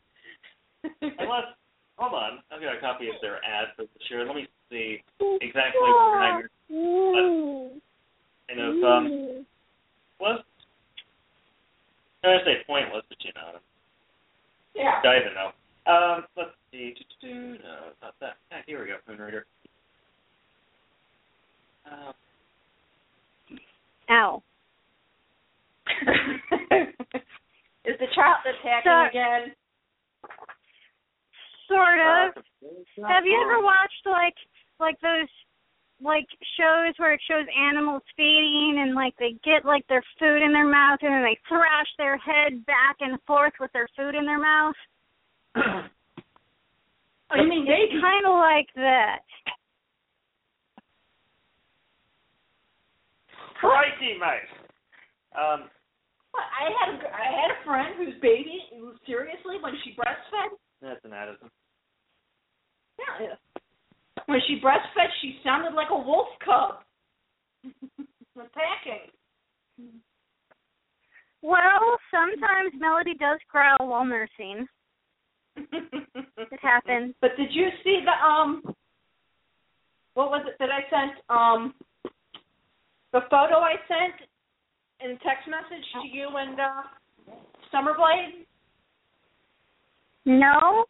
Unless, 1.01 1.55
hold 1.97 2.15
on, 2.15 2.43
I've 2.51 2.61
got 2.61 2.77
a 2.77 2.81
copy 2.81 3.09
of 3.09 3.15
their 3.23 3.37
ad 3.45 3.71
for 3.77 3.83
this 3.83 4.11
year. 4.11 4.27
Let 4.27 4.35
me 4.35 4.49
see 4.71 4.99
exactly 5.41 5.79
what 5.79 6.19
Nightmare 6.19 6.51
kind 8.49 8.61
of 8.61 8.75
um 8.83 9.47
was. 10.19 10.43
I 12.25 12.39
say 12.45 12.63
pointless, 12.67 13.03
but 13.09 13.19
you 13.23 13.33
know, 13.35 13.59
yeah. 14.75 15.01
I 15.05 15.19
even 15.19 15.35
know. 15.35 15.51
Um, 15.91 16.25
let's 16.37 16.51
see. 16.73 16.95
No, 17.23 17.93
not 18.03 18.15
that. 18.21 18.37
Ah, 18.51 18.57
here 18.67 18.81
we 18.81 18.87
go. 18.87 18.97
Moon 19.09 19.19
Reader. 19.19 19.47
Um, 21.87 22.15
Ow. 24.11 24.43
Is 27.85 27.99
the 27.99 28.07
child 28.15 28.39
attacking 28.47 28.91
So- 28.91 29.09
again? 29.09 29.55
Sort 31.69 32.01
uh, 32.01 32.29
of. 32.37 32.45
Have 33.09 33.25
you 33.25 33.41
ever 33.41 33.63
watched 33.63 34.05
like 34.05 34.35
like 34.79 35.01
those 35.01 35.29
like 36.03 36.27
shows 36.59 36.95
where 36.99 37.15
it 37.15 37.21
shows 37.29 37.47
animals 37.57 38.03
feeding 38.17 38.79
and 38.83 38.95
like 38.95 39.15
they 39.19 39.37
get 39.45 39.65
like 39.65 39.87
their 39.89 40.03
food 40.19 40.43
in 40.43 40.53
their 40.53 40.69
mouth 40.69 40.99
and 41.01 41.15
then 41.15 41.23
they 41.23 41.39
thrash 41.49 41.87
their 41.97 42.19
head 42.19 42.67
back 42.67 42.97
and 43.01 43.19
forth 43.27 43.55
with 43.59 43.73
their 43.73 43.89
food 43.97 44.15
in 44.15 44.27
their 44.27 44.41
mouth? 44.41 44.75
Oh, 47.33 47.41
you 47.43 47.49
mean 47.49 47.63
It's 47.67 47.91
baby? 47.91 48.01
kind 48.01 48.27
of 48.27 48.35
like 48.35 48.69
that. 48.77 49.21
Crikey, 53.61 54.19
mate. 54.19 54.51
Um, 55.39 55.71
What, 56.33 56.45
I 56.45 56.69
had 56.81 56.95
a 56.95 57.09
I 57.15 57.27
had 57.31 57.51
a 57.53 57.65
friend 57.65 57.95
whose 57.97 58.21
baby 58.21 58.59
seriously 59.07 59.57
when 59.61 59.75
she 59.85 59.93
breastfed. 59.95 60.57
that's 60.81 61.05
an 61.05 61.13
Addison. 61.13 61.49
Yeah. 63.21 63.35
When 64.27 64.41
she 64.47 64.61
breastfed, 64.61 65.13
she 65.21 65.39
sounded 65.45 65.75
like 65.75 65.89
a 65.91 65.97
wolf 65.99 66.29
cub. 66.45 66.83
Attacking. 68.37 69.11
Well, 71.43 71.97
sometimes 72.11 72.73
Melody 72.79 73.15
does 73.15 73.39
growl 73.51 73.89
while 73.89 74.05
nursing. 74.05 74.67
It 75.57 76.61
happens. 76.61 77.15
But 77.21 77.37
did 77.37 77.53
you 77.53 77.69
see 77.85 78.01
the 78.05 78.27
um? 78.27 78.63
What 80.15 80.31
was 80.31 80.45
it 80.47 80.57
that 80.59 80.69
I 80.71 80.81
sent? 80.91 81.19
Um, 81.31 81.75
the 83.13 83.21
photo 83.31 83.59
I 83.59 83.75
sent 83.89 84.29
in 85.01 85.13
a 85.13 85.19
text 85.19 85.49
message 85.49 85.85
to 85.95 86.09
you 86.09 86.29
and 86.37 86.59
uh, 86.61 86.83
Summerblade. 87.73 88.47
No. 90.25 90.85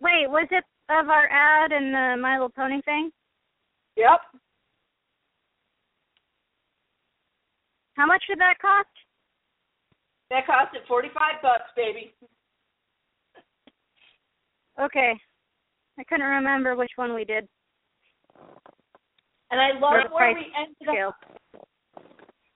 Wait, 0.00 0.28
was 0.28 0.48
it 0.50 0.64
of 0.90 1.08
our 1.08 1.28
ad 1.30 1.72
and 1.72 1.94
the 1.94 2.20
My 2.20 2.34
Little 2.34 2.50
Pony 2.50 2.82
thing? 2.82 3.10
Yep. 3.96 4.20
How 7.94 8.06
much 8.06 8.22
did 8.28 8.38
that 8.40 8.58
cost? 8.60 8.88
That 10.30 10.46
cost 10.46 10.74
it 10.74 10.82
forty 10.88 11.08
five 11.08 11.42
bucks, 11.42 11.70
baby. 11.76 12.14
Okay. 14.80 15.12
I 15.98 16.04
couldn't 16.04 16.26
remember 16.26 16.74
which 16.74 16.90
one 16.96 17.14
we 17.14 17.24
did. 17.24 17.46
And 19.50 19.60
I 19.60 19.78
love 19.78 20.10
where 20.12 20.34
we 20.34 20.46
ended 20.58 20.76
Scale. 20.82 21.08
up. 21.08 21.64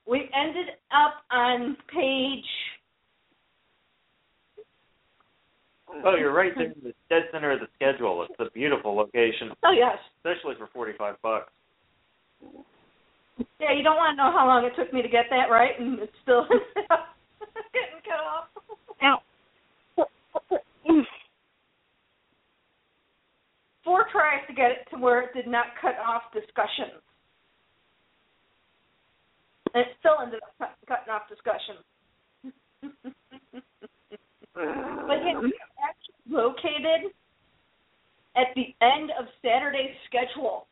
We 0.06 0.28
ended 0.34 0.66
up 0.90 1.22
on 1.30 1.76
page. 1.94 2.44
Oh, 6.04 6.16
you're 6.16 6.32
right 6.32 6.52
there 6.56 6.66
in 6.66 6.74
the 6.82 6.92
dead 7.08 7.24
center 7.32 7.52
of 7.52 7.60
the 7.60 7.66
schedule. 7.76 8.26
It's 8.28 8.34
a 8.40 8.50
beautiful 8.52 8.94
location, 8.96 9.50
Oh 9.64 9.72
yes. 9.72 9.96
especially 10.18 10.54
for 10.58 10.68
45 10.72 11.16
bucks. 11.22 11.52
Yeah, 13.60 13.72
you 13.76 13.82
don't 13.82 13.96
want 13.96 14.12
to 14.12 14.16
know 14.16 14.30
how 14.30 14.46
long 14.46 14.64
it 14.64 14.72
took 14.76 14.92
me 14.92 15.02
to 15.02 15.08
get 15.08 15.26
that 15.30 15.50
right, 15.50 15.78
and 15.78 15.98
it's 16.00 16.12
still 16.22 16.46
getting 17.72 18.00
cut 18.04 18.20
off. 18.20 18.48
Ow. 19.02 19.18
Four 23.84 24.06
tries 24.12 24.46
to 24.48 24.54
get 24.54 24.70
it 24.70 24.86
to 24.92 24.98
where 24.98 25.22
it 25.22 25.34
did 25.34 25.46
not 25.46 25.66
cut 25.80 25.96
off 25.98 26.22
discussions. 26.32 27.00
And 29.74 29.82
it 29.82 29.88
still 29.98 30.16
ended 30.22 30.40
up 30.42 30.54
cut, 30.58 30.76
cutting 30.88 31.12
off 31.12 31.28
discussions. 31.28 31.84
but 34.54 35.18
yeah, 35.24 35.40
it's 35.40 35.56
actually 35.82 36.24
located 36.28 37.12
at 38.36 38.48
the 38.54 38.74
end 38.84 39.10
of 39.18 39.26
Saturday's 39.42 39.96
schedule. 40.06 40.66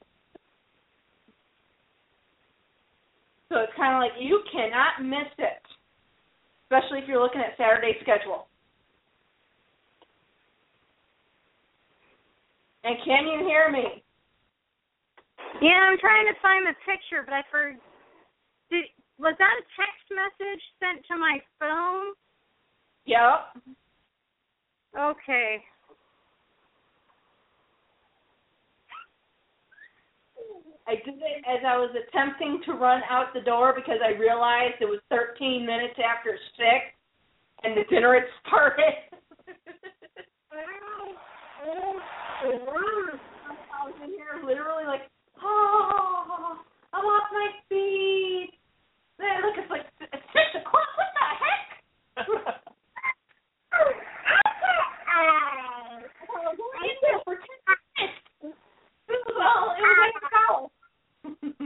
So 3.49 3.59
it's 3.61 3.73
kind 3.77 3.95
of 3.95 4.01
like 4.01 4.21
you 4.21 4.43
cannot 4.51 5.03
miss 5.03 5.31
it, 5.39 5.66
especially 6.67 6.99
if 6.99 7.09
you're 7.09 7.23
looking 7.23 7.41
at 7.41 7.57
Saturday's 7.57 7.97
schedule. 8.03 8.49
And 12.83 12.97
can 13.05 13.27
you 13.27 13.47
hear 13.47 13.71
me? 13.71 14.03
Yeah, 15.63 15.91
I'm 15.91 15.99
trying 15.99 16.27
to 16.27 16.35
find 16.43 16.67
the 16.67 16.75
picture, 16.85 17.23
but 17.25 17.35
I 17.35 17.43
for 17.51 17.73
did 18.71 18.85
was 19.19 19.35
that 19.39 19.55
a 19.59 19.65
text 19.79 20.07
message 20.11 20.63
sent 20.79 21.07
to 21.07 21.17
my 21.17 21.39
phone? 21.59 22.13
Yep. 23.07 23.77
Okay. 24.99 25.63
I 30.89 30.95
did 31.05 31.19
it 31.19 31.45
as 31.49 31.65
I 31.67 31.77
was 31.77 31.91
attempting 31.97 32.63
to 32.67 32.73
run 32.75 33.03
out 33.11 33.35
the 33.35 33.41
door 33.41 33.73
because 33.75 33.99
I 34.05 34.17
realized 34.19 34.75
it 34.81 34.87
was 34.87 35.01
13 35.11 35.67
minutes 35.67 35.99
after 35.99 36.39
6 36.57 36.67
and 37.65 37.77
the 37.77 37.83
dinner 37.91 38.15
had 38.15 38.25
started. 38.47 38.95
I 42.47 43.85
was 43.85 43.95
in 44.05 44.11
here 44.11 44.41
literally 44.45 44.85
like, 44.87 45.03
oh, 45.43 46.59
I'm 46.93 47.05
off 47.05 47.29
my 47.33 47.51
feet. 47.69 48.51
Then 49.19 49.43
look, 49.43 49.57
it's 49.57 49.71
like 49.71 49.87
it's 50.01 50.23
six 50.33 50.55
o'clock. 50.61 50.89
What 50.97 51.09
the 51.17 51.25
heck? 51.41 51.69
I 52.17 52.23
was 56.47 56.57
in 56.85 56.97
there 57.03 57.21
for 57.25 57.35
ten 57.35 57.59
minutes. 57.67 58.19
This 59.09 59.21
was 59.27 59.37
all. 59.41 59.73
It 59.73 59.81
was 59.81 59.99
like 60.05 60.17
a 60.21 60.29
foul. 60.31 60.71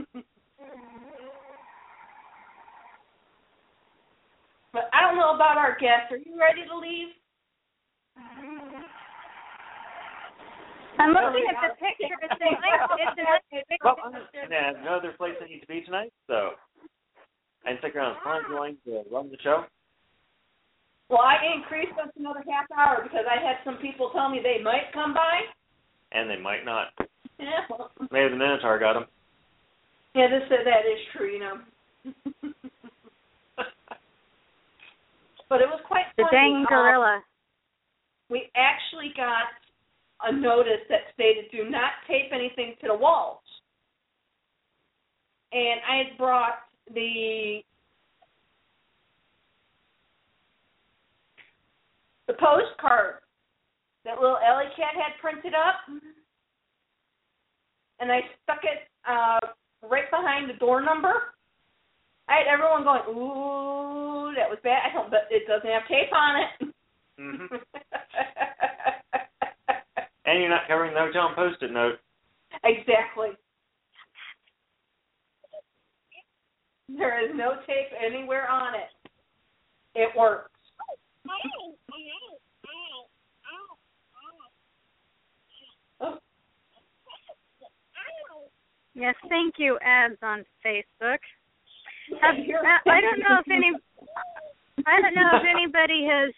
but 4.73 4.89
I 4.93 5.01
don't 5.01 5.17
know 5.17 5.33
about 5.35 5.57
our 5.57 5.77
guests. 5.79 6.11
Are 6.11 6.17
you 6.17 6.37
ready 6.39 6.61
to 6.67 6.77
leave? 6.77 7.09
I'm 10.99 11.13
looking 11.17 11.47
at 11.49 11.57
the 11.65 11.73
picture. 11.81 12.13
It's 12.21 12.37
a 12.37 12.51
nice, 12.61 12.85
it's 12.99 13.17
a 13.17 13.25
nice 13.25 13.41
well, 13.83 13.97
picture. 13.97 14.45
and 14.45 14.53
I 14.53 14.67
have 14.69 14.85
no 14.85 14.97
other 14.97 15.13
place 15.17 15.33
I 15.41 15.47
need 15.47 15.61
to 15.61 15.67
be 15.67 15.81
tonight, 15.81 16.13
so 16.27 16.51
I 17.65 17.73
can 17.73 17.79
stick 17.79 17.95
around 17.95 18.17
as 18.17 18.21
long 18.25 18.37
as 18.37 18.45
you 18.49 18.59
like 18.59 18.77
to 18.85 19.03
run 19.09 19.31
the 19.31 19.37
show. 19.41 19.65
Well, 21.09 21.25
I 21.25 21.41
increased 21.55 21.97
us 21.99 22.07
another 22.17 22.43
half 22.47 22.71
hour 22.71 23.03
because 23.03 23.25
I 23.27 23.41
had 23.41 23.57
some 23.65 23.77
people 23.81 24.11
tell 24.13 24.29
me 24.29 24.39
they 24.41 24.63
might 24.63 24.93
come 24.93 25.13
by. 25.13 25.41
And 26.11 26.29
they 26.29 26.39
might 26.39 26.65
not. 26.65 26.87
Yeah, 27.41 27.65
Maybe 28.11 28.29
the 28.29 28.35
Minotaur 28.35 28.77
got 28.77 28.93
them. 28.93 29.05
Yeah, 30.15 30.27
this 30.27 30.43
that 30.49 30.85
is 30.85 30.99
true, 31.15 31.27
you 31.31 31.39
know. 31.39 31.57
but 35.49 35.61
it 35.61 35.67
was 35.69 35.79
quite 35.87 36.05
The 36.17 36.23
funny. 36.23 36.37
dang 36.37 36.55
Um, 36.57 36.65
gorilla. 36.67 37.23
we 38.29 38.49
actually 38.55 39.13
got 39.15 39.45
a 40.23 40.31
notice 40.31 40.81
that 40.89 41.01
stated 41.13 41.45
do 41.51 41.69
not 41.69 41.91
tape 42.07 42.31
anything 42.31 42.75
to 42.81 42.87
the 42.87 42.95
walls. 42.95 43.39
And 45.51 45.81
I 45.89 45.97
had 45.97 46.17
brought 46.17 46.59
the 46.93 47.61
the 52.27 52.33
postcard 52.33 53.15
that 54.05 54.19
little 54.21 54.37
Ellie 54.37 54.71
cat 54.75 54.93
had 54.95 55.19
printed 55.19 55.53
up 55.53 55.75
and 57.99 58.11
I 58.11 58.21
stuck 58.43 58.59
it 58.63 58.87
uh 59.07 59.39
right 59.83 60.09
behind 60.09 60.49
the 60.49 60.53
door 60.53 60.81
number. 60.81 61.13
I 62.29 62.37
had 62.39 62.47
everyone 62.47 62.83
going, 62.83 63.01
Ooh, 63.09 64.33
that 64.35 64.49
was 64.49 64.59
bad. 64.63 64.81
I 64.89 64.93
don't 64.93 65.09
but 65.09 65.27
it 65.29 65.47
doesn't 65.47 65.69
have 65.69 65.87
tape 65.87 66.13
on 66.13 66.41
it. 66.41 66.73
hmm 67.19 67.55
And 70.23 70.39
you're 70.39 70.49
not 70.49 70.67
covering 70.67 70.93
the 70.93 70.99
hotel 70.99 71.27
and 71.27 71.35
post-it 71.35 71.73
note. 71.73 71.95
Exactly. 72.63 73.29
There 76.87 77.25
is 77.25 77.31
no 77.35 77.55
tape 77.67 77.91
anywhere 77.99 78.49
on 78.49 78.75
it. 78.75 79.09
It 79.95 80.09
works. 80.17 80.51
Yes, 88.93 89.15
thank 89.29 89.55
you, 89.57 89.77
ads 89.83 90.17
on 90.21 90.43
Facebook. 90.65 91.19
Have, 92.21 92.35
uh, 92.35 92.91
I 92.91 92.99
don't 93.01 93.19
know 93.19 93.39
if 93.39 93.47
any. 93.51 93.71
I 94.85 95.01
don't 95.01 95.15
know 95.15 95.29
if 95.39 95.43
anybody 95.47 96.05
has. 96.09 96.33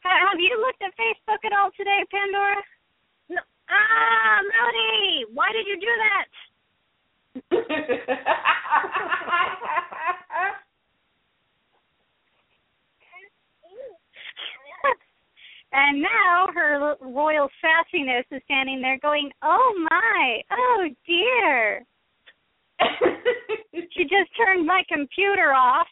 Have 0.00 0.38
you 0.38 0.60
looked 0.60 0.82
at 0.82 0.92
Facebook 1.00 1.40
at 1.46 1.52
all 1.56 1.70
today, 1.76 2.04
Pandora? 2.10 2.62
No. 3.30 3.40
Ah, 3.70 4.40
Melody, 4.44 5.24
why 5.32 5.48
did 5.52 5.66
you 5.66 5.80
do 5.80 5.88
that? 6.04 6.28
And 15.76 16.00
now 16.00 16.46
her 16.54 16.94
royal 17.00 17.48
sassiness 17.58 18.22
is 18.30 18.40
standing 18.44 18.80
there 18.80 18.96
going, 19.02 19.32
"Oh 19.42 19.74
my, 19.90 20.40
oh 20.52 20.88
dear." 21.04 21.84
She 23.92 24.04
just 24.08 24.30
turned 24.36 24.64
my 24.64 24.84
computer 24.88 25.52
off. 25.52 25.88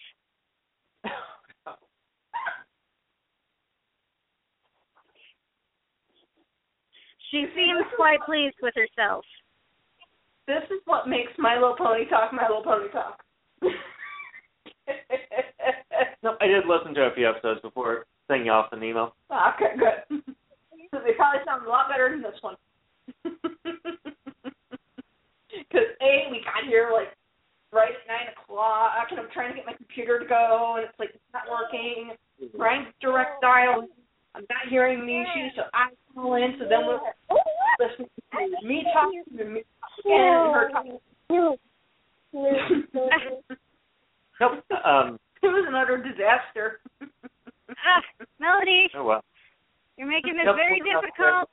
She 7.32 7.46
seems 7.56 7.84
quite 7.96 8.20
pleased 8.24 8.54
with 8.62 8.74
herself. 8.76 9.24
this 10.46 10.62
is 10.70 10.80
what 10.84 11.08
makes 11.08 11.32
My 11.38 11.54
Little 11.54 11.74
Pony 11.76 12.04
Talk 12.08 12.32
My 12.32 12.46
Little 12.46 12.62
Pony 12.62 12.88
Talk. 12.92 13.20
No, 16.22 16.36
I 16.40 16.46
did 16.46 16.66
listen 16.66 16.94
to 16.94 17.02
a 17.02 17.14
few 17.14 17.28
episodes 17.28 17.60
before 17.60 18.06
sending 18.28 18.46
you 18.46 18.52
off 18.52 18.72
an 18.72 18.82
email. 18.82 19.14
okay, 19.30 19.76
good. 19.76 20.22
they 20.92 21.12
probably 21.16 21.40
sound 21.44 21.66
a 21.66 21.68
lot 21.68 21.88
better 21.88 22.10
than 22.10 22.22
this 22.22 22.40
one. 22.40 22.56
Because 25.52 25.88
A, 26.00 26.28
we 26.30 26.40
got 26.44 26.68
here 26.68 26.90
like 26.92 27.08
right 27.72 27.92
at 27.92 28.08
nine 28.08 28.28
o'clock, 28.32 29.08
and 29.10 29.20
I'm 29.20 29.28
trying 29.32 29.50
to 29.50 29.56
get 29.56 29.66
my 29.66 29.72
computer 29.72 30.18
to 30.18 30.26
go, 30.26 30.74
and 30.76 30.84
it's 30.84 30.98
like 30.98 31.10
it's 31.14 31.32
not 31.32 31.44
working. 31.50 32.12
Trying 32.56 32.86
to 32.86 32.92
direct 33.00 33.40
dial, 33.40 33.86
I'm 34.34 34.42
not 34.48 34.68
hearing 34.68 35.06
the 35.06 35.20
issues, 35.20 35.52
so 35.56 35.62
I 35.72 35.88
call 36.14 36.34
in. 36.34 36.56
So 36.58 36.66
then 36.68 36.86
we're 36.86 37.00
listening 37.80 38.08
to 38.32 38.66
me 38.66 38.84
talking 38.92 39.22
to 39.36 39.44
me 39.44 39.62
and 40.04 40.54
her 40.54 40.70
talking. 40.72 40.98
Nope. 41.30 41.60
Um. 44.84 45.18
It 45.44 45.48
was 45.48 45.64
an 45.66 45.74
utter 45.74 45.98
disaster. 45.98 46.78
Ah, 47.70 48.02
Melody, 48.38 48.86
Oh 48.94 49.04
well. 49.04 49.24
you're 49.98 50.06
making 50.06 50.36
this 50.36 50.44
Nope, 50.46 50.54
very 50.56 50.78
difficult. 50.78 51.50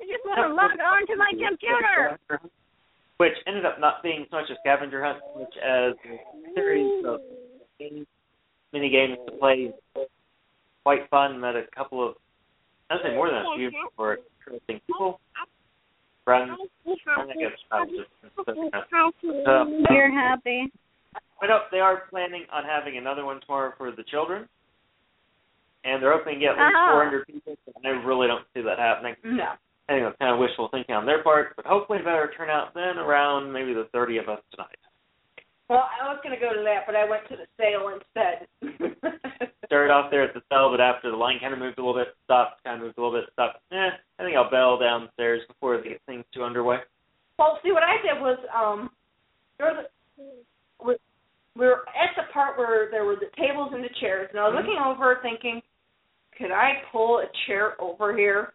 I 0.00 0.04
just 0.08 0.24
want 0.24 0.40
to 0.40 0.54
log 0.54 0.70
on 0.80 1.06
to 1.06 1.16
my 1.16 1.30
computer. 1.36 2.18
Which 3.18 3.34
ended 3.46 3.66
up 3.66 3.78
not 3.80 4.02
being 4.02 4.24
so 4.30 4.36
much 4.40 4.48
a 4.50 4.54
scavenger 4.60 5.04
hunt, 5.04 5.18
much 5.36 5.54
as 5.58 5.92
a 6.06 6.54
series 6.54 7.04
of 7.04 7.20
games, 7.78 8.06
mini 8.72 8.88
games 8.90 9.18
to 9.26 9.32
play. 9.36 9.72
Quite 10.84 11.10
fun. 11.10 11.40
Met 11.40 11.56
a 11.56 11.64
couple 11.76 12.08
of, 12.08 12.14
I'd 12.90 12.98
say 13.04 13.12
more 13.14 13.28
than 13.28 13.38
a 13.38 13.56
few, 13.56 13.70
for 13.96 14.18
interesting 14.46 14.80
people, 14.86 15.20
friends. 16.28 16.52
I 16.52 17.24
think 17.24 17.40
it's 17.40 17.62
about 17.72 17.88
just 17.88 18.12
so, 18.36 19.64
You're 19.88 20.12
happy. 20.12 20.68
But 21.40 21.46
no, 21.48 21.60
they 21.72 21.80
are 21.80 22.04
planning 22.10 22.44
on 22.52 22.64
having 22.64 22.98
another 22.98 23.24
one 23.24 23.40
tomorrow 23.40 23.72
for 23.78 23.90
the 23.92 24.02
children, 24.04 24.48
and 25.84 26.02
they're 26.02 26.12
hoping 26.12 26.34
to 26.34 26.40
get 26.40 26.58
at 26.58 26.60
least 26.60 26.76
Ah. 26.76 26.92
400 26.92 27.26
people. 27.26 27.56
So 27.64 27.72
I 27.84 27.88
really 28.04 28.26
don't 28.26 28.44
see 28.52 28.60
that 28.60 28.78
happening. 28.78 29.14
no. 29.24 29.54
I 29.88 29.94
think 29.96 30.04
that's 30.04 30.18
kind 30.18 30.34
of 30.34 30.38
wishful 30.38 30.68
thinking 30.68 30.94
on 30.94 31.06
their 31.06 31.22
part, 31.22 31.56
but 31.56 31.64
hopefully 31.64 31.98
it 32.00 32.04
better 32.04 32.30
turnout 32.36 32.74
than 32.74 32.98
around 32.98 33.50
maybe 33.50 33.72
the 33.72 33.88
30 33.92 34.18
of 34.18 34.28
us 34.28 34.40
tonight. 34.52 34.76
Well, 35.68 35.84
I 35.84 36.08
was 36.08 36.18
going 36.24 36.34
to 36.34 36.40
go 36.40 36.52
to 36.56 36.64
that, 36.64 36.84
but 36.86 36.96
I 36.96 37.04
went 37.08 37.28
to 37.28 37.36
the 37.36 37.46
sale 37.60 37.92
instead. 37.92 38.48
Started 39.66 39.92
off 39.92 40.10
there 40.10 40.24
at 40.24 40.32
the 40.32 40.40
cell, 40.48 40.70
but 40.70 40.80
after 40.80 41.10
the 41.10 41.16
line 41.16 41.36
kind 41.40 41.52
of 41.52 41.58
moved 41.60 41.76
a 41.76 41.84
little 41.84 41.94
bit, 42.00 42.16
stopped, 42.24 42.64
kind 42.64 42.80
of 42.80 42.86
moved 42.86 42.96
a 42.96 43.02
little 43.04 43.20
bit, 43.20 43.28
stopped. 43.34 43.60
Eh, 43.70 43.76
I 44.18 44.22
think 44.24 44.34
I'll 44.34 44.50
bail 44.50 44.78
downstairs 44.78 45.42
before 45.46 45.76
they 45.76 45.90
get 45.90 46.02
things 46.06 46.24
too 46.32 46.42
underway. 46.42 46.78
well, 47.38 47.58
see, 47.62 47.70
what 47.72 47.82
I 47.84 48.00
did 48.02 48.20
was 48.20 48.38
um, 48.56 48.90
there 49.58 49.68
was 49.68 49.84
a, 49.84 50.84
we, 50.84 50.96
we 51.54 51.66
were 51.66 51.84
at 51.94 52.16
the 52.16 52.32
part 52.32 52.56
where 52.56 52.88
there 52.90 53.04
were 53.04 53.16
the 53.16 53.28
tables 53.36 53.70
and 53.74 53.84
the 53.84 53.92
chairs, 54.00 54.28
and 54.32 54.40
I 54.40 54.48
was 54.48 54.54
Mhm. 54.56 54.64
looking 54.64 54.80
over 54.82 55.18
thinking, 55.22 55.60
could 56.38 56.50
I 56.50 56.82
pull 56.90 57.18
a 57.18 57.26
chair 57.46 57.76
over 57.80 58.16
here? 58.16 58.54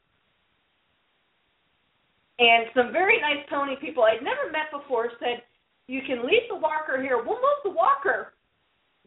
And 2.40 2.66
some 2.74 2.92
very 2.92 3.22
nice 3.22 3.46
pony 3.50 3.76
people 3.80 4.04
I'd 4.04 4.24
never 4.24 4.50
met 4.52 4.72
before 4.72 5.12
said, 5.20 5.44
you 5.88 6.02
can 6.08 6.26
leave 6.26 6.44
the 6.50 6.56
walker 6.56 7.00
here. 7.02 7.18
We'll 7.18 7.36
move 7.36 7.62
the 7.64 7.72
walker. 7.72 8.34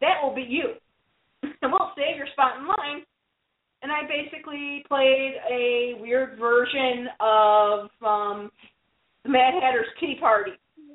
That 0.01 0.20
will 0.23 0.35
be 0.35 0.43
you. 0.43 0.74
and 1.62 1.73
we'll 1.73 1.93
save 1.97 2.16
your 2.16 2.27
spot 2.32 2.59
in 2.59 2.66
line. 2.66 3.05
And 3.82 3.93
I 3.93 4.03
basically 4.09 4.82
played 4.89 5.35
a 5.51 5.94
weird 6.01 6.39
version 6.39 7.09
of 7.20 7.90
um 8.05 8.51
the 9.24 9.31
Mad 9.31 9.55
Hatter's 9.61 9.86
Tea 10.01 10.16
Party. 10.20 10.53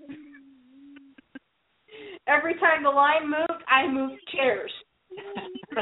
Every 2.28 2.56
time 2.56 2.84
the 2.84 2.90
line 2.90 3.30
moved, 3.30 3.64
I 3.68 3.88
moved 3.88 4.22
chairs. 4.34 4.72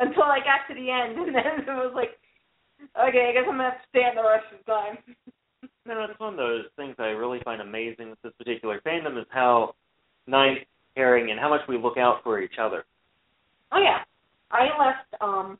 Until 0.00 0.24
I 0.24 0.38
got 0.38 0.66
to 0.68 0.74
the 0.74 0.90
end 0.90 1.18
and 1.18 1.34
then 1.34 1.60
it 1.60 1.66
was 1.66 1.92
like, 1.94 2.18
okay, 2.98 3.28
I 3.28 3.32
guess 3.32 3.44
I'm 3.46 3.58
gonna 3.58 3.70
have 3.70 3.82
to 3.82 3.88
stand 3.90 4.16
the 4.16 4.22
rest 4.22 4.46
of 4.52 4.58
the 4.64 4.72
time. 4.72 4.98
No, 5.86 6.06
it's 6.08 6.20
one 6.20 6.34
of 6.34 6.36
those 6.36 6.64
things 6.76 6.94
I 6.98 7.06
really 7.06 7.40
find 7.44 7.60
amazing 7.62 8.10
with 8.10 8.20
this 8.22 8.32
particular 8.38 8.80
fandom 8.86 9.18
is 9.18 9.26
how 9.30 9.74
nice, 10.26 10.58
caring, 10.94 11.30
and 11.30 11.40
how 11.40 11.48
much 11.48 11.62
we 11.68 11.78
look 11.78 11.96
out 11.96 12.22
for 12.22 12.40
each 12.40 12.58
other. 12.60 12.84
Oh 13.72 13.80
yeah, 13.80 13.98
I 14.50 14.64
left. 14.78 15.22
Um, 15.22 15.58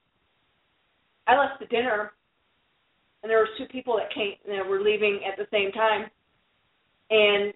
I 1.26 1.38
left 1.38 1.60
the 1.60 1.66
dinner, 1.66 2.12
and 3.22 3.30
there 3.30 3.38
was 3.38 3.48
two 3.56 3.66
people 3.66 3.96
that 3.96 4.12
came 4.12 4.34
that 4.46 4.68
were 4.68 4.80
leaving 4.80 5.20
at 5.26 5.38
the 5.38 5.46
same 5.50 5.72
time, 5.72 6.10
and 7.10 7.54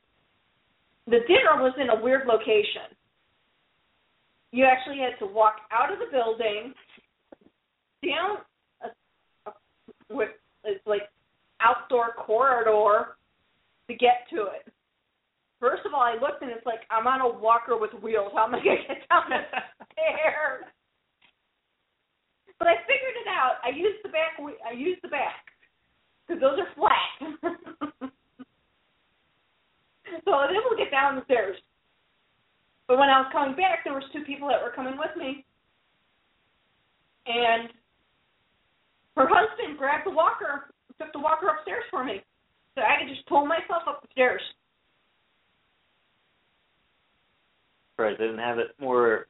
the 1.06 1.20
dinner 1.28 1.60
was 1.60 1.74
in 1.78 1.90
a 1.90 2.02
weird 2.02 2.26
location. 2.26 2.96
You 4.52 4.64
actually 4.64 4.98
had 4.98 5.18
to 5.18 5.30
walk 5.30 5.56
out 5.72 5.92
of 5.92 5.98
the 5.98 6.06
building, 6.10 6.72
down 8.02 8.38
a, 8.82 9.50
a 9.50 10.14
with 10.14 10.30
it's 10.64 10.86
like 10.86 11.02
outdoor 11.64 12.12
corridor 12.12 13.16
to 13.88 13.94
get 13.96 14.28
to 14.30 14.42
it. 14.52 14.68
First 15.60 15.86
of 15.86 15.94
all, 15.94 16.02
I 16.02 16.14
looked 16.20 16.42
and 16.42 16.50
it's 16.50 16.66
like 16.66 16.80
I'm 16.90 17.06
on 17.06 17.20
a 17.22 17.28
walker 17.28 17.78
with 17.78 17.92
wheels. 18.02 18.32
How 18.34 18.44
am 18.44 18.54
I 18.54 18.58
gonna 18.58 18.84
get 18.86 19.08
down 19.08 19.30
the 19.32 19.40
stairs? 19.96 20.64
But 22.58 22.68
I 22.68 22.76
figured 22.84 23.16
it 23.16 23.28
out. 23.28 23.56
I 23.64 23.70
used 23.74 24.04
the 24.04 24.10
back. 24.10 24.36
I 24.38 24.72
used 24.76 25.00
the 25.02 25.08
back 25.08 25.48
because 26.26 26.40
those 26.40 26.58
are 26.60 26.68
flat. 26.76 27.08
so 30.24 30.30
I 30.32 30.46
was 30.46 30.52
able 30.52 30.76
to 30.76 30.82
get 30.82 30.90
down 30.90 31.16
the 31.16 31.24
stairs. 31.24 31.56
But 32.86 32.98
when 32.98 33.08
I 33.08 33.20
was 33.20 33.32
coming 33.32 33.56
back, 33.56 33.84
there 33.84 33.94
was 33.94 34.04
two 34.12 34.22
people 34.24 34.48
that 34.48 34.62
were 34.62 34.72
coming 34.76 34.98
with 34.98 35.16
me, 35.16 35.44
and 37.26 37.70
her 39.16 39.26
husband 39.26 39.78
grabbed 39.78 40.06
the 40.06 40.10
walker, 40.10 40.73
took 41.00 41.12
the 41.12 41.18
walker 41.18 41.48
upstairs 41.48 41.84
for 41.90 42.04
me, 42.04 42.22
so 42.74 42.82
I 42.82 43.00
could 43.00 43.14
just 43.14 43.26
pull 43.26 43.46
myself 43.46 43.82
up 43.88 44.02
the 44.02 44.08
stairs. 44.12 44.42
Right, 47.98 48.18
they 48.18 48.24
didn't 48.24 48.40
have 48.40 48.58
it 48.58 48.74
more 48.80 49.26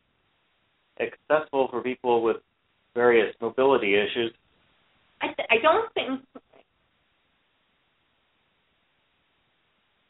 accessible 1.00 1.68
for 1.70 1.82
people 1.82 2.22
with 2.22 2.36
various 2.94 3.34
mobility 3.40 3.94
issues. 3.94 4.32
I 5.20 5.26
th- 5.26 5.48
I 5.50 5.56
don't 5.62 5.92
think 5.94 6.20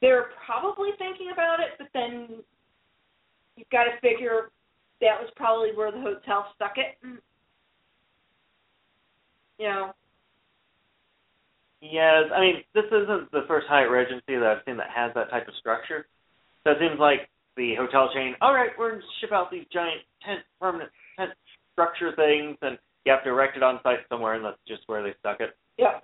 they're 0.01 0.31
probably 0.45 0.91
thinking 0.99 1.31
about 1.33 1.61
it, 1.61 1.79
but 1.79 1.89
then 1.95 2.43
you've 3.57 3.71
got 3.71 3.85
to 3.85 4.01
figure 4.01 4.51
that 5.01 5.21
was 5.21 5.31
probably 5.37 5.71
where 5.75 5.91
the 5.91 6.01
hotel 6.01 6.47
stuck 6.55 6.75
it. 6.77 6.97
You 9.59 9.69
know. 9.69 9.93
Yes, 11.85 12.33
I 12.33 12.41
mean 12.41 12.57
this 12.73 12.89
isn't 12.89 13.29
the 13.31 13.45
first 13.47 13.67
Hyatt 13.69 13.91
Regency 13.91 14.41
that 14.41 14.49
I've 14.49 14.65
seen 14.65 14.79
that 14.79 14.89
has 14.89 15.13
that 15.15 15.29
type 15.29 15.49
of 15.49 15.55
structure. 15.61 16.09
So 16.65 16.73
it 16.73 16.79
seems 16.81 16.99
like 16.99 17.29
the 17.57 17.77
hotel 17.77 18.09
chain, 18.15 18.35
all 18.41 18.55
right, 18.55 18.71
we're 18.79 18.97
going 18.97 19.03
to 19.03 19.07
ship 19.21 19.33
out 19.33 19.51
these 19.51 19.69
giant 19.71 20.01
tent, 20.25 20.41
permanent 20.59 20.91
tent 21.19 21.31
structure 21.73 22.17
things, 22.17 22.57
and 22.63 22.79
you 23.05 23.13
have 23.13 23.23
to 23.25 23.31
erect 23.31 23.57
it 23.57 23.63
on 23.63 23.81
site 23.83 24.01
somewhere, 24.09 24.33
and 24.33 24.45
that's 24.45 24.59
just 24.67 24.83
where 24.87 25.03
they 25.03 25.13
stuck 25.21 25.41
it. 25.41 25.53
Yeah. 25.77 26.01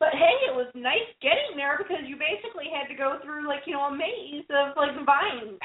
But 0.00 0.16
hey, 0.16 0.48
it 0.48 0.56
was 0.56 0.72
nice 0.72 1.04
getting 1.20 1.52
there 1.60 1.76
because 1.76 2.08
you 2.08 2.16
basically 2.16 2.72
had 2.72 2.88
to 2.88 2.96
go 2.96 3.20
through 3.20 3.46
like 3.46 3.68
you 3.68 3.76
know 3.76 3.92
a 3.92 3.94
maze 3.94 4.48
of 4.48 4.72
like 4.72 4.96
vines. 5.04 5.60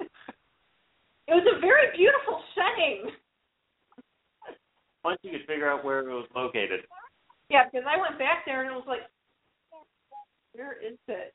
it 0.00 1.34
was 1.36 1.44
a 1.44 1.60
very 1.60 1.92
beautiful 1.92 2.40
setting. 2.56 3.12
Once 5.04 5.20
you 5.20 5.30
could 5.30 5.44
figure 5.46 5.68
out 5.68 5.84
where 5.84 6.00
it 6.00 6.08
was 6.08 6.26
located. 6.34 6.88
Yeah, 7.50 7.64
because 7.64 7.86
I 7.88 7.96
went 8.00 8.18
back 8.18 8.44
there 8.44 8.60
and 8.60 8.70
it 8.70 8.74
was 8.74 8.84
like, 8.86 9.08
where 10.52 10.76
is 10.84 10.98
it? 11.08 11.34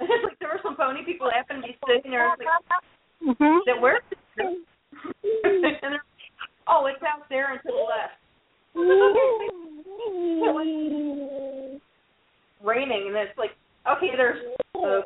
like 0.00 0.38
there 0.40 0.48
were 0.48 0.60
some 0.62 0.76
pony 0.76 1.04
people 1.04 1.26
that 1.28 1.36
happened 1.36 1.62
to 1.62 1.68
be 1.68 1.78
sitting 1.86 2.10
there. 2.10 2.26
I 2.26 2.34
was 2.34 2.38
like, 2.42 3.38
Mhm. 3.38 3.60
that 3.66 3.80
where? 3.80 4.00
and 4.38 4.64
they're, 5.80 6.04
oh, 6.66 6.86
it's 6.86 7.02
out 7.02 7.28
there 7.28 7.52
and 7.52 7.60
to 7.62 7.68
the 7.68 7.74
left. 7.74 8.18
Raining 12.62 13.06
and 13.08 13.16
it's 13.16 13.38
like, 13.38 13.52
okay, 13.86 14.10
there's. 14.16 14.42
Uh, 14.74 15.02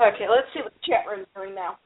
okay, 0.00 0.26
let's 0.28 0.48
see 0.54 0.60
what 0.62 0.72
the 0.72 0.80
chat 0.86 1.04
room's 1.08 1.26
doing 1.34 1.54
now. 1.54 1.78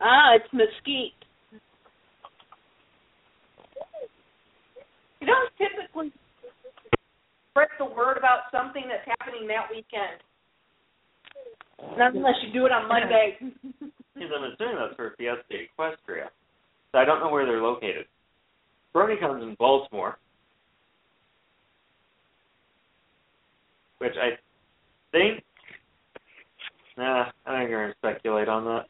Ah, 0.00 0.34
it's 0.36 0.52
mesquite. 0.52 1.12
You 5.20 5.26
don't 5.26 5.50
typically 5.58 6.12
spread 7.50 7.68
the 7.78 7.86
word 7.86 8.16
about 8.16 8.52
something 8.52 8.84
that's 8.86 9.08
happening 9.18 9.48
that 9.48 9.66
weekend. 9.70 10.22
Not 11.96 12.14
unless 12.14 12.34
you 12.42 12.52
do 12.52 12.66
it 12.66 12.72
on 12.72 12.88
Monday. 12.88 13.38
Because 13.40 14.30
I'm 14.36 14.52
assuming 14.52 14.76
that's 14.76 14.96
for 14.96 15.14
Fiesta 15.16 15.42
Equestria. 15.50 16.28
So 16.92 16.98
I 16.98 17.04
don't 17.04 17.20
know 17.20 17.30
where 17.30 17.46
they're 17.46 17.62
located. 17.62 18.06
BronyCon's 18.94 19.42
in 19.42 19.56
Baltimore, 19.58 20.18
which 23.98 24.14
I 24.20 24.30
think. 25.12 25.42
Nah, 26.96 27.26
I'm 27.46 27.62
not 27.62 27.68
going 27.68 27.88
to 27.88 27.94
speculate 27.98 28.48
on 28.48 28.64
that. 28.64 28.86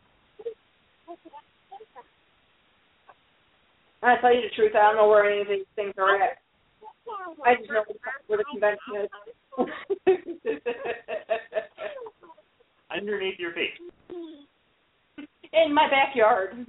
I 4.03 4.17
tell 4.21 4.33
you 4.33 4.43
the 4.43 4.55
truth, 4.55 4.73
I 4.77 4.83
don't 4.83 4.97
know 4.97 5.09
where 5.09 5.29
any 5.29 5.41
of 5.43 5.49
these 5.49 5.67
things 5.75 5.95
are 5.99 6.23
at. 6.23 6.39
I 7.45 7.55
just 7.57 7.71
know 7.71 7.83
where 8.29 8.39
the 8.39 8.45
convention 8.45 8.95
is. 9.03 9.11
Underneath 12.95 13.39
your 13.39 13.53
feet. 13.53 13.75
In 15.53 15.75
my 15.75 15.89
backyard. 15.89 16.51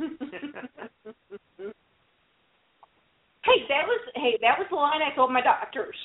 hey, 3.44 3.60
that 3.68 3.86
was 3.86 4.02
hey, 4.16 4.38
that 4.42 4.58
was 4.58 4.68
the 4.70 4.76
line 4.76 5.02
I 5.02 5.14
told 5.16 5.32
my 5.34 5.42
doctors. 5.42 5.96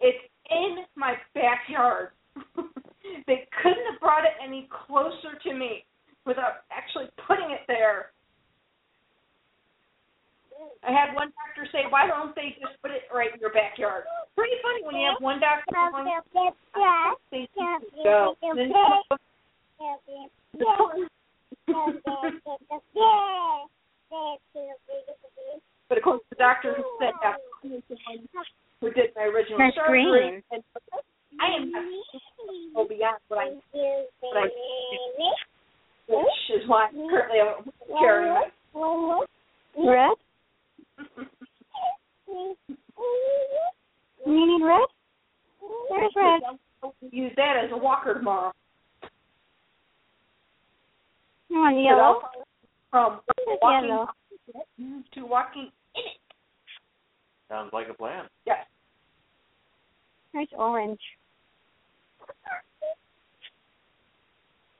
It's 0.00 0.18
in 0.50 0.84
my 0.96 1.14
backyard. 1.34 2.10
they 3.26 3.48
couldn't 3.62 3.86
have 3.90 4.00
brought 4.00 4.24
it 4.24 4.32
any 4.44 4.68
closer 4.86 5.38
to 5.44 5.54
me 5.54 5.84
without 6.26 6.64
actually 6.70 7.06
putting 7.26 7.50
it 7.50 7.60
there. 7.68 8.10
I 10.86 10.92
had 10.92 11.14
one 11.14 11.32
doctor 11.32 11.66
say, 11.72 11.86
"Why 11.88 12.06
don't 12.06 12.34
they 12.34 12.56
just 12.60 12.80
put 12.82 12.90
it 12.90 13.08
right 13.12 13.32
in 13.32 13.40
your 13.40 13.52
backyard?" 13.52 14.04
Pretty 14.36 14.56
funny 14.62 14.84
when 14.84 14.96
you 14.96 15.06
have 15.08 15.20
one 15.20 15.40
doctor 15.40 15.64
going, 15.72 16.08
"They 17.30 17.48
go." 18.02 18.36
And 18.42 18.58
then 18.58 18.72
But 25.88 25.98
of 25.98 26.04
course, 26.04 26.22
the 26.30 26.36
doctor 26.36 26.74
who 26.74 26.84
said 26.98 27.12
that, 27.22 27.36
who 28.80 28.90
did 28.92 29.14
my 29.16 29.22
original 29.24 29.58
That's 29.58 29.76
surgery, 29.76 30.04
green. 30.04 30.42
and 30.50 30.62
I 31.40 31.46
am 31.56 31.70
not 31.72 32.88
beyond 32.88 33.18
what 33.28 33.38
I, 33.38 33.54
what 34.20 34.36
I, 34.36 34.50
which 36.08 36.26
is 36.54 36.68
why 36.68 36.88
currently 36.92 37.40
I'm 37.40 37.72
carrying 37.98 38.34
my. 38.74 39.24
Red? 39.76 40.16
You 44.26 44.46
need 44.46 44.64
red? 44.64 44.88
Where's 45.90 46.12
red? 46.16 46.40
Use 47.10 47.32
that 47.36 47.56
as 47.64 47.70
a 47.72 47.76
walker 47.76 48.14
tomorrow. 48.14 48.52
You 51.48 51.58
want 51.58 51.82
yellow? 51.82 52.20
From 52.90 53.20
walking 53.62 53.88
yellow? 53.88 54.08
to 55.14 55.26
walking 55.26 55.70
in 55.94 56.02
it. 56.02 56.20
Sounds 57.48 57.70
like 57.72 57.88
a 57.88 57.94
plan. 57.94 58.24
Yes. 58.46 58.66
Where's 60.32 60.48
orange? 60.56 61.00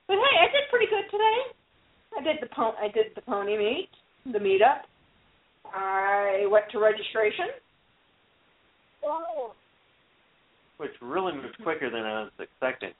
But 0.07 0.17
hey, 0.17 0.37
I 0.41 0.45
did 0.51 0.69
pretty 0.69 0.85
good 0.87 1.09
today. 1.09 1.55
I 2.17 2.23
did 2.23 2.37
the 2.41 2.53
po- 2.53 2.75
I 2.79 2.89
did 2.89 3.07
the 3.15 3.21
pony 3.21 3.57
meet, 3.57 3.89
the 4.25 4.39
meetup. 4.39 4.81
I 5.75 6.47
went 6.49 6.65
to 6.71 6.79
registration. 6.79 7.47
Which 10.77 10.91
really 11.01 11.33
moved 11.33 11.57
quicker 11.63 11.89
than 11.89 12.01
I 12.01 12.23
was 12.23 12.31
expecting. 12.39 12.91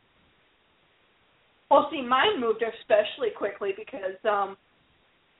Well, 1.71 1.87
see, 1.91 2.01
mine 2.01 2.39
moved 2.39 2.63
especially 2.63 3.29
quickly 3.35 3.71
because 3.75 4.15
um 4.29 4.57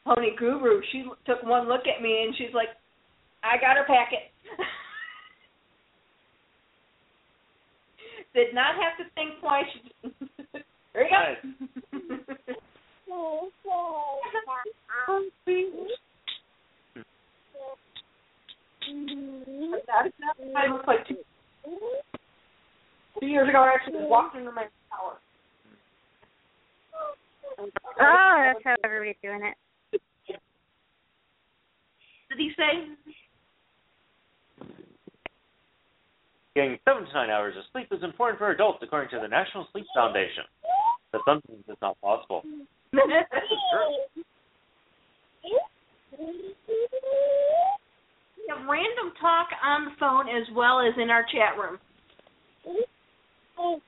pony 0.05 0.35
guru, 0.37 0.81
she 0.91 1.05
took 1.25 1.43
one 1.43 1.67
look 1.67 1.81
at 1.87 2.01
me 2.01 2.23
and 2.25 2.35
she's 2.37 2.53
like, 2.53 2.69
"I 3.43 3.57
got 3.59 3.77
her 3.77 3.85
packet." 3.85 4.31
Did 8.33 8.53
not 8.53 8.75
have 8.75 8.97
to 8.97 9.05
think 9.15 9.39
twice. 9.39 9.63
there 10.93 11.03
you 11.03 11.09
go. 11.09 11.35
that 19.87 20.05
is 20.07 20.13
not 20.19 20.37
the 20.37 20.51
time 20.53 20.73
of 20.73 20.81
like 20.87 21.07
two, 21.07 21.17
two 23.19 23.25
years 23.25 23.49
ago. 23.49 23.59
I 23.59 23.73
actually 23.73 24.05
walked 24.07 24.35
into 24.35 24.51
my 24.51 24.67
tower. 24.89 25.17
Oh, 27.59 28.43
that's 28.45 28.59
how 28.63 28.75
everybody's 28.83 29.15
doing 29.23 29.41
it. 29.43 29.55
Did 32.29 32.39
he 32.39 32.51
say? 32.57 32.89
Getting 36.55 36.77
seven 36.85 37.05
to 37.05 37.13
nine 37.13 37.29
hours 37.29 37.55
of 37.57 37.63
sleep 37.71 37.87
is 37.91 38.03
important 38.03 38.39
for 38.39 38.51
adults, 38.51 38.79
according 38.81 39.09
to 39.11 39.19
the 39.21 39.27
National 39.27 39.67
Sleep 39.71 39.85
Foundation. 39.95 40.43
But 41.11 41.21
sometimes 41.25 41.63
it's 41.67 41.81
not 41.81 41.99
possible. 42.01 42.43
We 48.45 48.53
have 48.53 48.67
random 48.69 49.11
talk 49.19 49.47
on 49.63 49.85
the 49.85 49.91
phone 49.99 50.29
as 50.29 50.47
well 50.53 50.79
as 50.79 50.93
in 51.01 51.09
our 51.09 51.23
chat 51.23 51.57
room. 51.57 51.79
Oh, 53.57 53.81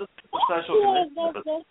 this 0.00 0.08
is 0.08 0.30
a 0.32 0.38
special 0.46 1.04
convention. 1.14 1.64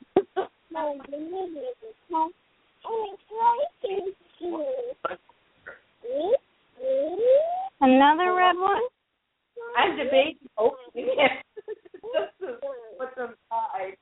Another 7.81 8.33
red 8.35 8.55
one? 8.55 8.81
I'm 9.77 9.97
debating 9.97 10.37
opening 10.57 11.15
it 11.17 11.31
just 12.13 12.39
to 12.39 12.57
put 12.97 13.15
them 13.15 13.35
aside. 13.51 13.97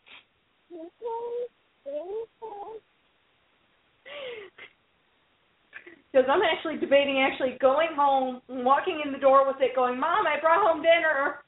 Because 6.16 6.30
I'm 6.32 6.44
actually 6.44 6.80
debating 6.80 7.20
actually 7.20 7.58
going 7.60 7.90
home, 7.94 8.42
walking 8.48 9.02
in 9.04 9.12
the 9.12 9.18
door 9.18 9.46
with 9.46 9.58
it, 9.60 9.76
going, 9.76 10.00
"Mom, 10.00 10.26
I 10.26 10.40
brought 10.40 10.66
home 10.66 10.82
dinner." 10.82 11.44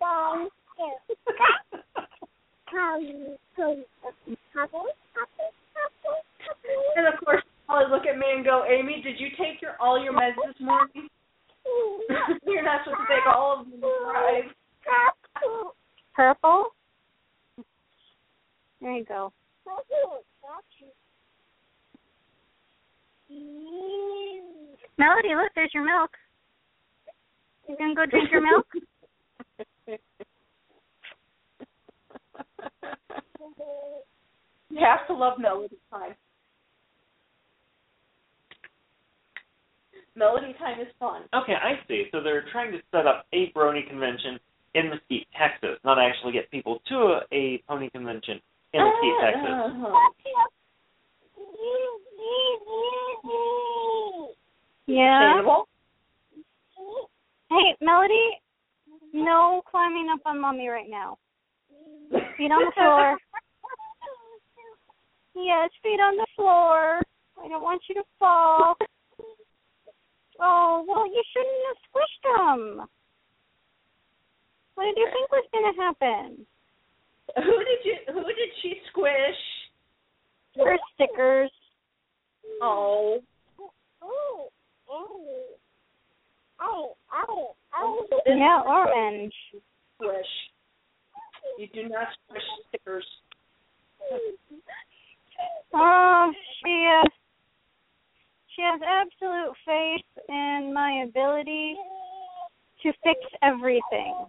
Uh, 0.06 0.48
and 6.96 7.06
of 7.06 7.14
course, 7.24 7.42
I'll 7.68 7.90
look 7.90 8.06
at 8.06 8.18
me 8.18 8.26
and 8.34 8.44
go, 8.44 8.64
"Amy, 8.64 9.02
did 9.02 9.20
you 9.20 9.28
take 9.30 9.62
your 9.62 9.76
all 9.78 10.02
your 10.02 10.12
meds 10.12 10.34
this 10.46 10.56
morning? 10.60 11.08
You're 12.46 12.64
not 12.64 12.84
supposed 12.84 13.00
to 13.06 13.14
take 13.14 13.26
all 13.26 13.60
of 13.60 13.70
them 13.70 13.80
drive." 13.80 14.44
Purple? 16.14 16.70
There 18.80 18.96
you 18.96 19.04
go. 19.04 19.32
Melody, 24.98 25.34
look, 25.34 25.52
there's 25.54 25.70
your 25.74 25.84
milk. 25.84 26.10
You 27.68 27.76
gonna 27.76 27.94
go 27.94 28.06
drink 28.06 28.30
your 28.30 28.42
milk? 28.42 28.66
You 34.70 34.78
have 34.80 35.06
to 35.08 35.14
love 35.14 35.38
Melody 35.38 35.76
Time. 35.90 36.14
Melody 40.14 40.54
Time 40.58 40.80
is 40.80 40.86
fun. 40.98 41.22
Okay, 41.34 41.54
I 41.54 41.78
see. 41.88 42.04
So 42.12 42.22
they're 42.22 42.44
trying 42.52 42.72
to 42.72 42.78
set 42.90 43.06
up 43.06 43.26
a 43.32 43.52
brony 43.52 43.86
convention 43.88 44.38
in 44.74 44.90
Mesquite, 44.90 45.26
Texas, 45.36 45.78
not 45.84 45.98
actually 45.98 46.32
get 46.32 46.50
people 46.50 46.80
to 46.88 46.94
a, 46.94 47.20
a 47.32 47.62
pony 47.68 47.90
convention 47.90 48.40
in 48.72 48.84
Mesquite, 48.84 49.20
Texas. 49.22 49.50
Uh-huh. 49.50 49.92
Yeah. 54.86 55.42
Hey, 57.50 57.76
Melody, 57.80 58.30
no 59.12 59.62
climbing 59.70 60.08
up 60.12 60.20
on 60.26 60.40
mommy 60.40 60.68
right 60.68 60.88
now. 60.88 61.18
Feet 62.36 62.50
on 62.50 62.64
the 62.64 62.72
floor. 62.74 63.16
Yes, 65.38 65.68
feet 65.82 66.00
on 66.00 66.16
the 66.16 66.26
floor. 66.34 67.02
I 67.44 67.48
don't 67.48 67.62
want 67.62 67.82
you 67.90 67.94
to 67.96 68.02
fall. 68.18 68.74
Oh, 70.40 70.82
well, 70.88 71.06
you 71.06 71.22
shouldn't 71.32 71.62
have 71.68 71.76
squished 71.84 72.22
them. 72.24 72.88
What 74.76 74.84
did 74.84 74.96
you 74.96 75.08
think 75.12 75.30
was 75.30 75.44
going 75.52 75.72
to 75.72 75.80
happen? 75.80 76.46
Who 77.36 77.58
did 77.64 77.84
you? 77.84 77.96
Who 78.14 78.24
did 78.24 78.50
she 78.62 78.80
squish? 78.90 79.36
Her 80.56 80.78
stickers. 80.94 81.50
Oh. 82.62 83.20
Yeah, 88.26 88.62
orange. 88.66 89.32
Squish. 89.94 90.26
You 91.58 91.68
do 91.72 91.88
not 91.88 92.08
squish 92.28 92.42
stickers. 92.68 93.06
Oh, 95.72 96.32
she 96.62 96.90
uh, 97.02 97.08
she 98.54 98.62
has 98.62 98.80
absolute 98.82 99.54
faith 99.64 100.24
in 100.28 100.72
my 100.74 101.04
ability 101.08 101.76
to 102.82 102.92
fix 103.02 103.20
everything, 103.42 104.26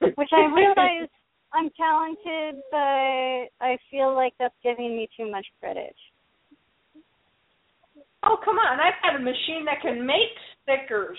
which 0.00 0.30
I 0.32 0.52
realize 0.54 1.08
I'm 1.52 1.70
talented, 1.76 2.62
but 2.70 3.50
I 3.60 3.76
feel 3.90 4.14
like 4.14 4.34
that's 4.38 4.54
giving 4.62 4.96
me 4.96 5.08
too 5.16 5.30
much 5.30 5.46
credit. 5.60 5.94
Oh 8.22 8.36
come 8.44 8.56
on! 8.56 8.78
I've 8.78 9.00
got 9.02 9.16
a 9.16 9.18
machine 9.18 9.64
that 9.64 9.80
can 9.82 10.06
make 10.06 10.36
stickers. 10.62 11.18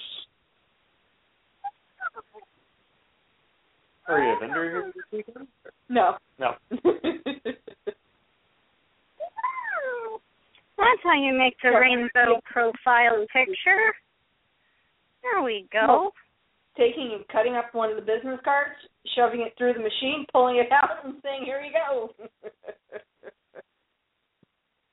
Are 4.08 4.22
you 4.22 4.36
a 4.36 4.40
vendor 4.40 4.64
here 4.64 4.92
this 4.94 5.04
weekend? 5.12 5.48
No. 5.90 6.18
No. 6.40 6.54
That's 10.82 11.04
how 11.04 11.14
you 11.14 11.38
make 11.38 11.56
the 11.64 11.70
rainbow 11.70 12.42
profile 12.52 13.26
picture. 13.32 13.94
There 15.22 15.44
we 15.44 15.68
go. 15.72 16.12
Taking 16.78 17.12
and 17.14 17.28
cutting 17.28 17.56
up 17.56 17.74
one 17.74 17.90
of 17.90 17.98
the 17.98 18.02
business 18.02 18.40
cards, 18.44 18.76
shoving 19.16 19.42
it 19.42 19.54
through 19.58 19.74
the 19.74 19.80
machine, 19.80 20.26
pulling 20.32 20.56
it 20.56 20.72
out, 20.72 21.04
and 21.04 21.16
saying, 21.22 21.44
"Here 21.44 21.62
you 21.62 21.72
go." 21.74 22.14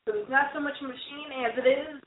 so 0.05 0.13
it's 0.15 0.31
not 0.31 0.51
so 0.53 0.61
much 0.61 0.75
a 0.81 0.85
machine 0.85 1.31
as 1.47 1.53
it 1.57 1.69
is. 1.69 2.03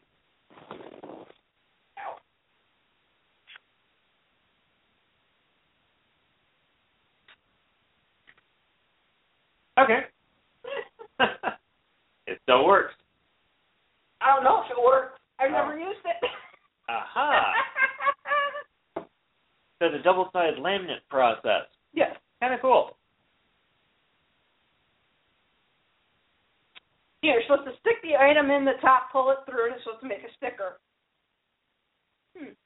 Okay. 9.80 10.02
it 12.28 12.40
still 12.44 12.66
works. 12.66 12.94
I 14.22 14.36
don't 14.36 14.44
know 14.44 14.62
if 14.66 14.72
it 14.72 14.78
works. 14.84 15.20
I've 15.40 15.50
oh. 15.50 15.54
never 15.54 15.80
used 15.80 16.06
it. 16.06 16.30
Aha. 16.90 17.54
So 19.82 19.90
the 19.90 19.98
double-sided 19.98 20.60
laminate 20.60 21.02
process. 21.10 21.66
Yeah, 21.92 22.14
Kind 22.40 22.54
of 22.56 22.62
cool. 22.62 22.98
Yeah, 27.22 27.34
you're 27.34 27.44
supposed 27.46 27.70
to 27.70 27.78
stick 27.82 28.02
the 28.02 28.18
item 28.18 28.50
in 28.50 28.66
the 28.66 28.82
top, 28.82 29.12
pull 29.12 29.30
it 29.30 29.38
through, 29.46 29.66
and 29.66 29.76
it's 29.76 29.84
supposed 29.84 30.02
to 30.02 30.08
make 30.08 30.26
a 30.26 30.34
sticker. 30.38 30.82
Hmm. 32.36 32.58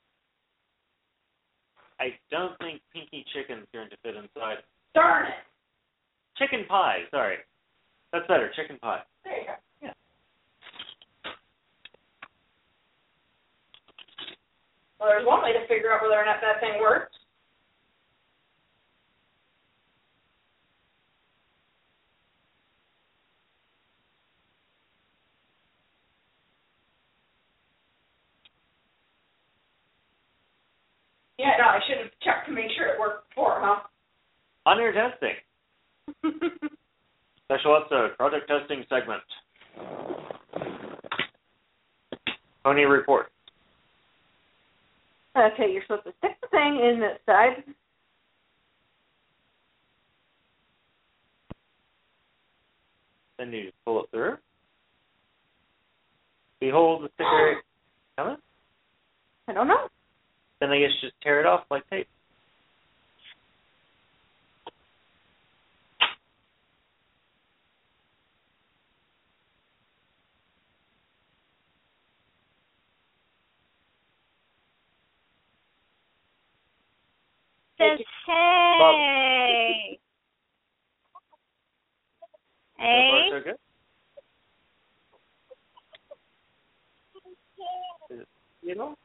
I 1.99 2.15
don't 2.31 2.57
think 2.59 2.81
Pinky 2.93 3.25
Chicken's 3.35 3.67
going 3.73 3.89
to 3.89 3.97
fit 4.03 4.15
inside. 4.15 4.63
Darn 4.93 5.27
it. 5.27 5.43
Chicken 6.37 6.63
pie, 6.69 6.99
sorry. 7.11 7.37
That's 8.13 8.27
better, 8.27 8.49
chicken 8.55 8.79
pie. 8.81 9.01
There 9.25 9.39
you 9.39 9.47
go. 9.47 9.53
Well, 14.99 15.09
there's 15.09 15.25
one 15.25 15.43
way 15.43 15.53
to 15.53 15.67
figure 15.67 15.91
out 15.91 16.01
whether 16.01 16.15
or 16.15 16.25
not 16.25 16.37
that 16.41 16.59
thing 16.61 16.81
worked. 16.81 17.15
Yeah, 31.37 31.51
no, 31.59 31.65
I 31.65 31.79
should 31.85 31.97
have 31.97 32.11
checked 32.23 32.47
to 32.47 32.53
make 32.53 32.71
sure 32.77 32.87
it 32.87 32.99
worked 32.99 33.29
before, 33.29 33.59
huh? 33.61 33.81
On 34.65 34.79
air 34.79 34.93
testing. 34.93 35.35
Special 37.45 37.77
episode, 37.77 38.17
project 38.17 38.47
testing 38.47 38.85
segment. 38.89 39.21
Pony 42.63 42.83
report. 42.83 43.27
Okay, 45.37 45.71
you're 45.71 45.81
supposed 45.83 46.05
to 46.05 46.13
stick 46.19 46.37
the 46.41 46.47
thing 46.47 46.79
in 46.79 46.99
this 46.99 47.19
side. 47.25 47.63
Then 53.37 53.51
you 53.51 53.65
just 53.65 53.75
pull 53.83 54.03
it 54.03 54.09
through. 54.11 54.37
Behold 56.61 57.03
the 57.03 57.09
sticker. 57.15 57.61
I 59.47 59.53
don't 59.53 59.67
know. 59.67 59.89
Then 60.61 60.71
I 60.71 60.79
guess 60.79 60.91
just 61.01 61.13
tear 61.21 61.41
it 61.41 61.45
off 61.45 61.65
like 61.69 61.87
tape. 61.89 62.07
Says 77.77 77.99
hey. 78.27 79.99
So 82.77 82.83
Hey. 82.83 83.29
far, 83.29 83.39
so 83.39 83.43
good. 83.43 83.59
Is 88.09 88.19
it- 88.21 88.27
You 88.61 88.75
know? 88.75 88.97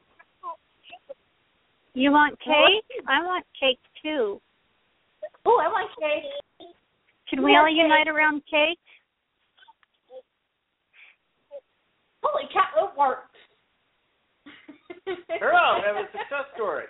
You 2.01 2.13
want 2.13 2.41
cake? 2.41 3.05
I 3.07 3.21
want 3.23 3.45
cake 3.61 3.79
too. 4.03 4.41
Oh, 5.45 5.61
I 5.61 5.69
want 5.69 5.91
cake. 6.01 6.33
Can 7.29 7.45
we 7.45 7.55
all 7.55 7.69
unite 7.69 8.09
around 8.09 8.41
cake? 8.51 8.79
Holy 12.23 12.45
cow, 12.55 12.87
it 12.87 12.99
worked. 12.99 13.37
Hurrah, 15.41 15.77
we 15.77 15.83
have 15.89 15.97
a 15.97 16.07
success 16.11 16.49
story. 16.55 16.85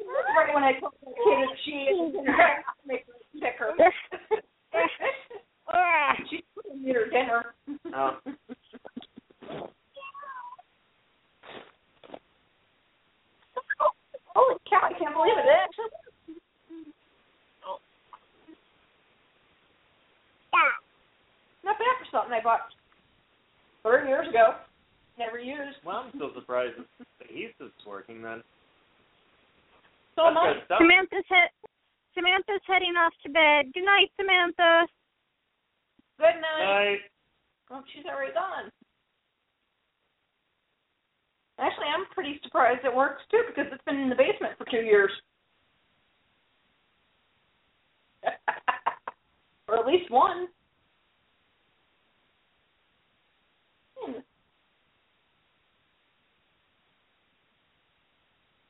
right 0.00 0.54
when 0.54 0.64
I 0.64 0.80
told 0.80 0.94
the 1.02 1.08
kid 1.12 1.36
that 1.36 1.56
she 1.66 1.70
is 1.70 2.14
make 2.86 3.04
her 3.08 3.12
pick 3.42 3.58
her. 3.58 3.74
She's 6.30 6.40
going 6.64 6.82
to 6.82 6.88
eat 6.88 6.96
her 6.96 7.10
dinner. 7.10 7.54
Oh. 7.94 8.16
Holy 14.38 14.54
cow, 14.54 14.57
I 14.72 14.92
can't 14.98 15.14
believe 15.14 15.38
it. 15.38 15.46
It 15.46 15.58
actually 15.64 15.92
not 21.64 21.76
bad 21.76 21.96
for 22.00 22.08
something 22.10 22.32
I 22.32 22.40
bought 22.40 22.72
thirty 23.82 24.08
years 24.08 24.28
ago. 24.28 24.56
Never 25.18 25.38
used. 25.38 25.76
Well, 25.84 26.06
I'm 26.06 26.12
still 26.14 26.32
surprised 26.34 26.78
that 26.78 26.86
the 27.18 27.26
adhesive's 27.26 27.84
working 27.84 28.22
then. 28.22 28.40
So 30.16 30.30
That's 30.32 30.34
much. 30.34 30.80
Samantha's 30.80 31.26
he- 31.28 31.54
Samantha's 32.14 32.64
heading 32.66 32.96
off 32.96 33.12
to 33.26 33.28
bed. 33.28 33.68
Good 33.74 33.84
night, 33.84 34.08
Samantha. 34.16 34.88
Good 36.18 36.40
night. 36.40 36.64
Night. 36.64 37.02
Oh, 37.70 37.82
she's 37.92 38.06
already 38.06 38.32
gone. 38.32 38.72
Actually, 41.58 41.86
I'm 41.86 42.06
pretty 42.14 42.38
surprised 42.44 42.84
it 42.84 42.94
works 42.94 43.22
too 43.30 43.42
because 43.48 43.66
it's 43.72 43.82
been 43.84 43.98
in 43.98 44.08
the 44.08 44.14
basement 44.14 44.56
for 44.56 44.64
two 44.70 44.84
years. 44.84 45.10
or 49.68 49.78
at 49.78 49.86
least 49.86 50.10
one. 50.10 50.46
Hmm. 53.98 54.12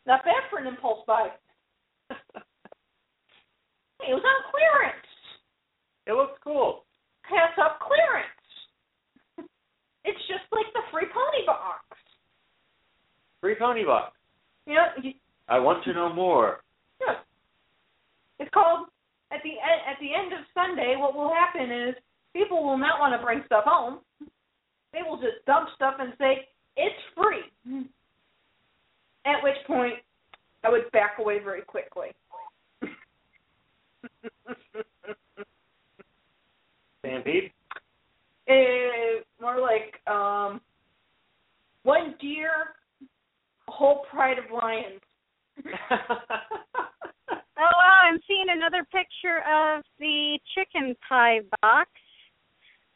Not 0.06 0.24
bad 0.24 0.42
for 0.50 0.58
an 0.58 0.66
impulse 0.66 1.04
buy. 1.06 1.28
Hey, 4.00 4.12
it 4.12 4.14
was 4.14 4.22
on 4.22 4.52
clearance. 4.54 5.10
It 6.06 6.12
looks 6.12 6.38
cool. 6.44 6.84
Pass 7.24 7.50
up 7.60 7.80
clearance. 7.80 8.28
It's 10.04 10.20
just 10.28 10.46
like 10.52 10.72
the 10.72 10.80
free 10.92 11.04
pony 11.12 11.44
box. 11.44 11.87
Free 13.40 13.54
pony 13.58 13.84
box. 13.84 14.12
You 14.66 14.74
know, 14.74 14.86
you, 15.02 15.12
I 15.48 15.58
want 15.58 15.84
to 15.84 15.92
know 15.92 16.12
more. 16.12 16.60
Yeah. 17.00 17.14
It's 18.38 18.50
called 18.52 18.88
at 19.30 19.40
the 19.42 19.50
end 19.50 19.80
at 19.88 19.96
the 20.00 20.14
end 20.14 20.32
of 20.32 20.40
Sunday. 20.54 20.94
What 20.96 21.14
will 21.14 21.32
happen 21.32 21.70
is 21.70 21.94
people 22.32 22.64
will 22.64 22.78
not 22.78 23.00
want 23.00 23.18
to 23.18 23.24
bring 23.24 23.42
stuff 23.46 23.64
home. 23.64 24.00
They 24.92 25.00
will 25.02 25.16
just 25.16 25.44
dump 25.46 25.68
stuff 25.74 25.94
and 25.98 26.12
say 26.18 26.48
it's 26.76 26.94
free. 27.14 27.84
At 29.24 29.42
which 29.42 29.56
point, 29.66 29.94
I 30.64 30.70
would 30.70 30.90
back 30.92 31.18
away 31.18 31.38
very 31.38 31.62
quickly. 31.62 32.08
Stampede? 37.00 37.52
Eh, 38.48 39.20
more 39.40 39.60
like 39.60 39.94
um, 40.12 40.60
one 41.82 42.14
deer, 42.20 42.74
whole 43.70 44.04
pride 44.10 44.38
of 44.38 44.44
lions. 44.50 45.00
Oh 47.60 47.74
wow, 47.76 48.08
I'm 48.08 48.20
seeing 48.28 48.46
another 48.50 48.84
picture 48.84 49.38
of 49.38 49.82
the 49.98 50.38
chicken 50.54 50.94
pie 51.08 51.40
box. 51.60 51.90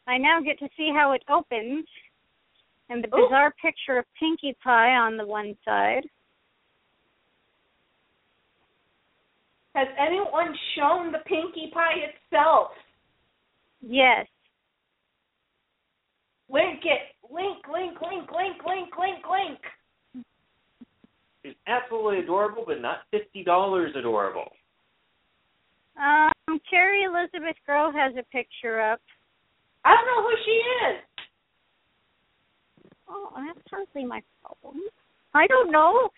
I 0.07 0.17
now 0.17 0.39
get 0.39 0.57
to 0.59 0.69
see 0.77 0.89
how 0.95 1.11
it 1.11 1.21
opens. 1.29 1.85
And 2.89 3.03
the 3.03 3.09
Ooh. 3.09 3.27
bizarre 3.27 3.53
picture 3.61 3.97
of 3.97 4.05
Pinkie 4.17 4.55
Pie 4.63 4.95
on 4.95 5.17
the 5.17 5.25
one 5.25 5.55
side. 5.65 6.03
Has 9.75 9.87
anyone 9.99 10.53
shown 10.75 11.11
the 11.11 11.19
Pinkie 11.25 11.71
Pie 11.73 12.11
itself? 12.13 12.69
Yes. 13.81 14.27
Link 16.49 16.83
it. 16.83 17.15
Link, 17.33 17.65
link, 17.71 17.99
link, 18.01 18.29
link, 18.31 18.57
link, 18.65 18.89
link, 18.97 19.25
link. 19.29 19.59
She's 21.43 21.55
absolutely 21.67 22.19
adorable, 22.19 22.63
but 22.65 22.81
not 22.81 22.99
fifty 23.11 23.43
dollars 23.43 23.91
adorable. 23.95 24.51
Um, 26.01 26.59
Carrie 26.69 27.03
Elizabeth 27.03 27.57
Grow 27.65 27.91
has 27.91 28.13
a 28.17 28.23
picture 28.31 28.81
up. 28.81 29.01
I 29.85 29.95
don't 29.95 30.05
know 30.07 30.23
who 30.23 30.35
she 30.45 30.57
is. 30.87 31.03
Oh, 33.09 33.29
that's 33.35 33.59
hardly 33.69 34.05
my 34.05 34.21
problem. 34.41 34.81
I 35.33 35.45
don't 35.47 35.71
know. 35.71 36.09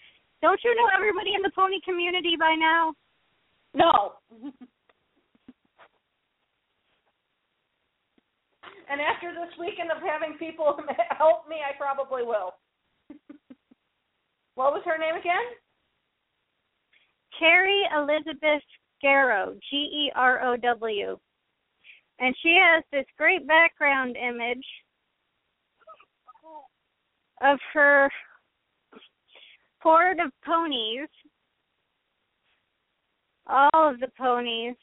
Don't 0.42 0.60
you 0.64 0.76
know 0.76 0.90
everybody 0.96 1.34
in 1.36 1.42
the 1.42 1.52
pony 1.56 1.82
community 1.84 2.36
by 2.40 2.56
now? 2.56 2.94
No. 3.74 4.14
and 8.90 9.02
after 9.02 9.34
this 9.34 9.58
weekend 9.60 9.92
of 9.92 9.98
having 10.06 10.38
people 10.38 10.78
help 11.18 11.50
me, 11.50 11.58
I 11.66 11.74
probably 11.78 12.24
will. 12.24 12.54
What 14.56 14.74
was 14.74 14.82
her 14.86 14.98
name 14.98 15.16
again? 15.16 15.36
Carrie 17.38 17.84
Elizabeth 17.96 18.64
Gerow, 19.04 19.58
G 19.70 19.76
E 19.76 20.12
R 20.16 20.42
O 20.44 20.58
W. 20.58 21.18
And 22.20 22.34
she 22.42 22.58
has 22.62 22.84
this 22.92 23.06
great 23.18 23.46
background 23.46 24.16
image 24.16 24.66
of 27.42 27.60
her 27.74 28.10
horde 29.80 30.20
of 30.20 30.32
ponies. 30.46 31.10
All 33.48 33.90
of 33.90 34.00
the 34.00 34.08
ponies 34.18 34.76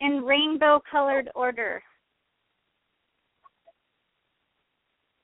in 0.00 0.24
rainbow 0.24 0.80
colored 0.90 1.30
order. 1.34 1.82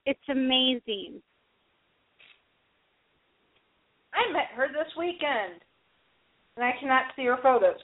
It's 0.05 0.21
amazing. 0.29 1.21
I 4.17 4.33
met 4.33 4.49
her 4.57 4.69
this 4.69 4.93
weekend, 4.97 5.61
and 6.57 6.65
I 6.65 6.73
cannot 6.81 7.13
see 7.15 7.27
her 7.27 7.39
photos. 7.43 7.81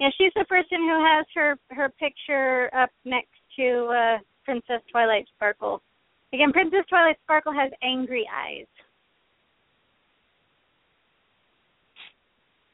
Yeah, 0.00 0.10
she's 0.18 0.32
the 0.36 0.44
person 0.44 0.78
who 0.78 1.04
has 1.04 1.26
her 1.34 1.58
her 1.70 1.88
picture 1.88 2.70
up 2.76 2.90
next 3.04 3.30
to 3.56 3.86
uh 3.86 4.18
Princess 4.44 4.82
Twilight 4.90 5.26
Sparkle. 5.34 5.82
Again, 6.32 6.52
Princess 6.52 6.84
Twilight 6.88 7.16
Sparkle 7.22 7.52
has 7.52 7.70
angry 7.82 8.28
eyes. 8.34 8.66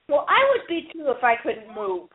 Well, 0.09 0.27
I 0.29 0.41
would 0.51 0.67
be 0.69 0.89
too 0.93 1.13
if 1.17 1.23
I 1.23 1.37
couldn't 1.43 1.75
move. 1.75 2.09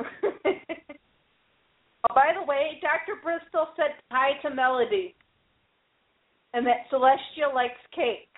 oh, 0.44 2.14
by 2.14 2.32
the 2.38 2.44
way, 2.46 2.80
Dr. 2.80 3.20
Bristol 3.22 3.68
said 3.76 3.94
hi 4.10 4.40
to 4.42 4.54
Melody, 4.54 5.14
and 6.54 6.66
that 6.66 6.88
Celestia 6.92 7.52
likes 7.54 7.74
cake. 7.94 8.28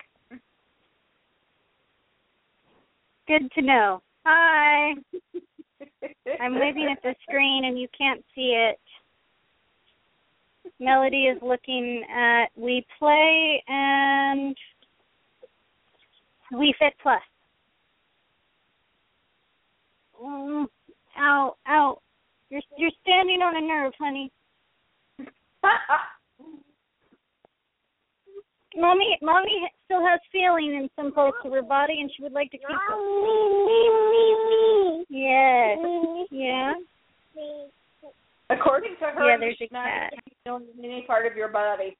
Good 3.27 3.51
to 3.55 3.61
know. 3.61 4.01
Hi. 4.25 4.93
I'm 6.39 6.59
waving 6.59 6.89
at 6.91 7.01
the 7.03 7.15
screen 7.23 7.65
and 7.65 7.79
you 7.79 7.87
can't 7.97 8.23
see 8.35 8.53
it. 8.55 8.79
Melody 10.79 11.23
is 11.27 11.37
looking 11.41 12.03
at 12.13 12.47
Wii 12.59 12.83
Play 12.99 13.63
and 13.67 14.55
Wii 16.51 16.71
Fit 16.79 16.93
Plus. 17.01 17.21
Mm. 20.21 20.65
Ow, 21.19 21.55
ow. 21.67 21.99
You're 22.49 22.61
you're 22.77 22.91
standing 23.01 23.41
on 23.41 23.55
a 23.57 23.61
nerve, 23.61 23.93
honey. 23.99 24.31
Mommy, 28.75 29.17
mommy 29.21 29.69
still 29.85 30.01
has 30.05 30.19
feeling 30.31 30.73
in 30.73 30.89
some 30.95 31.11
parts 31.11 31.37
of 31.45 31.51
her 31.51 31.61
body, 31.61 32.01
and 32.01 32.09
she 32.15 32.23
would 32.23 32.31
like 32.33 32.49
to 32.51 32.57
keep 32.57 32.67
it. 32.67 32.75
Yes. 35.09 35.77
Yeah. 36.31 36.73
According 38.49 38.95
to 38.99 39.05
her, 39.05 39.29
Yeah, 39.29 39.37
there's 39.39 39.57
a 39.61 39.67
not 39.71 39.85
cat. 39.85 40.13
in 40.45 40.83
any 40.83 41.03
part 41.05 41.27
of 41.27 41.35
your 41.37 41.49
body. 41.49 41.95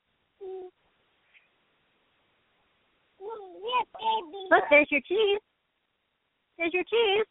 Look, 4.49 4.63
there's 4.69 4.87
your 4.91 5.01
cheese. 5.01 5.39
There's 6.57 6.73
your 6.73 6.83
cheese. 6.83 7.25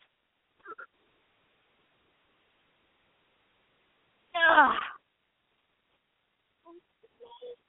Ugh. 4.35 4.73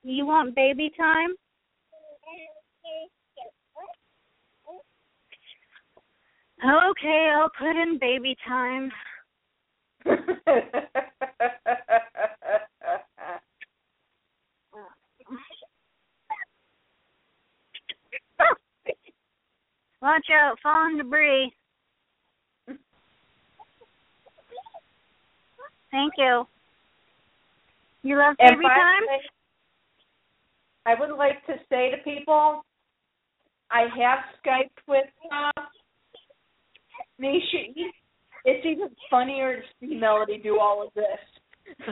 You 0.04 0.26
want 0.26 0.56
baby 0.56 0.92
time? 0.98 1.30
Okay, 6.64 7.32
I'll 7.36 7.50
put 7.58 7.76
in 7.76 7.98
baby 8.00 8.36
time. 8.48 8.92
Watch 20.02 20.28
out, 20.34 20.58
falling 20.62 20.98
debris. 20.98 21.54
Thank 25.92 26.14
you. 26.18 26.46
You 28.04 28.18
love 28.18 28.36
baby 28.38 28.64
time? 28.64 29.02
I 30.86 30.96
would 31.00 31.16
like 31.16 31.46
to 31.46 31.54
say 31.70 31.90
to 31.92 31.98
people, 32.04 32.66
I 33.72 33.88
have 33.98 34.20
Skyped 34.44 34.78
with 34.88 35.06
uh, 35.32 35.62
Nichi. 37.18 37.74
It's 38.44 38.66
even 38.66 38.90
funnier 39.10 39.62
to 39.62 39.64
see 39.80 39.96
Melody 39.96 40.38
do 40.38 40.60
all 40.60 40.86
of 40.86 40.94
this. 40.94 41.06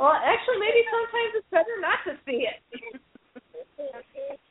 well, 0.00 0.10
actually, 0.10 0.58
maybe 0.58 0.82
sometimes 0.90 1.34
it's 1.36 1.46
better 1.52 1.80
not 1.80 2.02
to 2.04 2.18
see 2.26 2.48
it. 2.48 2.60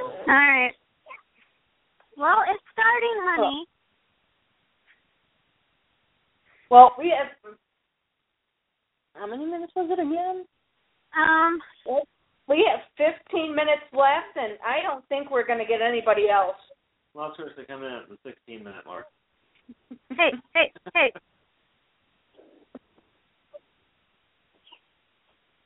All 0.00 0.12
right. 0.26 0.72
Well, 2.16 2.38
it's 2.50 2.62
starting, 2.72 3.16
honey. 3.22 3.66
Well, 6.70 6.92
we 6.98 7.12
have. 7.16 7.54
How 9.14 9.26
many 9.26 9.44
minutes 9.44 9.72
was 9.74 9.90
it 9.90 10.00
again? 10.00 10.44
Um, 11.16 11.58
We 12.48 12.66
have 12.70 12.80
15 12.96 13.54
minutes 13.54 13.82
left, 13.92 14.36
and 14.36 14.58
I 14.64 14.82
don't 14.82 15.06
think 15.08 15.30
we're 15.30 15.46
going 15.46 15.58
to 15.58 15.64
get 15.64 15.82
anybody 15.82 16.28
else. 16.28 16.56
Well, 17.14 17.32
supposed 17.36 17.56
to 17.56 17.64
come 17.66 17.82
in 17.82 17.92
at 17.92 18.08
the 18.08 18.16
16 18.24 18.58
minute 18.58 18.86
mark. 18.86 19.06
hey, 20.10 20.30
hey, 20.54 20.72
hey. 20.94 21.12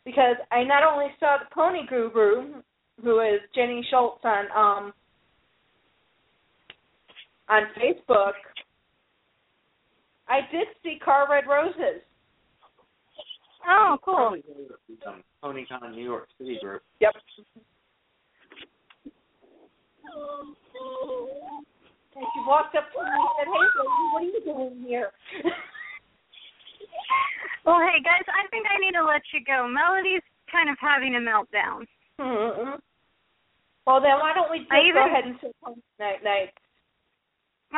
because 0.04 0.36
I 0.50 0.64
not 0.64 0.82
only 0.82 1.06
saw 1.18 1.38
the 1.38 1.54
Pony 1.54 1.86
Guru, 1.88 2.62
who 3.02 3.20
is 3.20 3.40
Jenny 3.54 3.86
Schultz 3.90 4.24
on 4.24 4.44
um 4.56 4.92
on 7.48 7.62
Facebook, 7.76 8.32
I 10.28 10.40
did 10.50 10.66
see 10.82 10.98
Car 11.04 11.26
Red 11.30 11.44
Roses. 11.48 12.00
Oh, 13.68 13.98
cool. 14.04 14.14
Probably 14.14 14.44
some 15.04 15.22
PonyCon 15.42 15.94
New 15.94 16.04
York 16.04 16.28
City 16.38 16.58
group. 16.60 16.82
Yep. 17.00 17.14
And 22.16 22.24
she 22.32 22.40
walked 22.46 22.76
up 22.76 22.84
to 22.92 22.98
me 23.02 23.10
and 23.10 23.28
said, 23.36 23.48
"Hey, 23.50 23.58
lady, 23.58 24.06
what 24.12 24.22
are 24.22 24.26
you 24.26 24.40
doing 24.44 24.84
here?" 24.86 25.10
Well, 27.64 27.80
hey 27.80 28.02
guys, 28.04 28.22
I 28.28 28.46
think 28.50 28.66
I 28.68 28.78
need 28.78 28.92
to 28.92 29.04
let 29.04 29.22
you 29.32 29.40
go. 29.44 29.66
Melody's 29.66 30.22
kind 30.52 30.68
of 30.68 30.76
having 30.78 31.16
a 31.16 31.18
meltdown. 31.18 31.88
Mm 32.20 32.78
Well, 33.86 34.00
then 34.00 34.18
why 34.20 34.32
don't 34.34 34.50
we 34.50 34.60
just 34.60 34.72
I 34.72 34.92
go 34.92 35.06
ahead 35.06 35.24
and 35.24 35.36
say 35.42 35.52
Pony 35.64 35.80
night 35.98 36.22
night? 36.24 36.50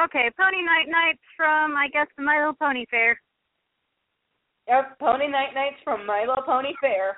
Okay, 0.05 0.31
Pony 0.39 0.63
Night 0.63 0.89
Nights 0.89 1.23
from 1.37 1.75
I 1.75 1.89
guess 1.89 2.07
the 2.19 2.23
My 2.23 2.37
Little 2.39 2.53
Pony 2.53 2.85
Fair. 2.91 3.19
Yep, 4.69 4.99
Pony 4.99 5.27
Night 5.29 5.55
Nights 5.55 5.77
from 5.85 6.05
My 6.05 6.27
Little 6.29 6.43
Pony 6.45 6.75
Fair. 6.83 7.17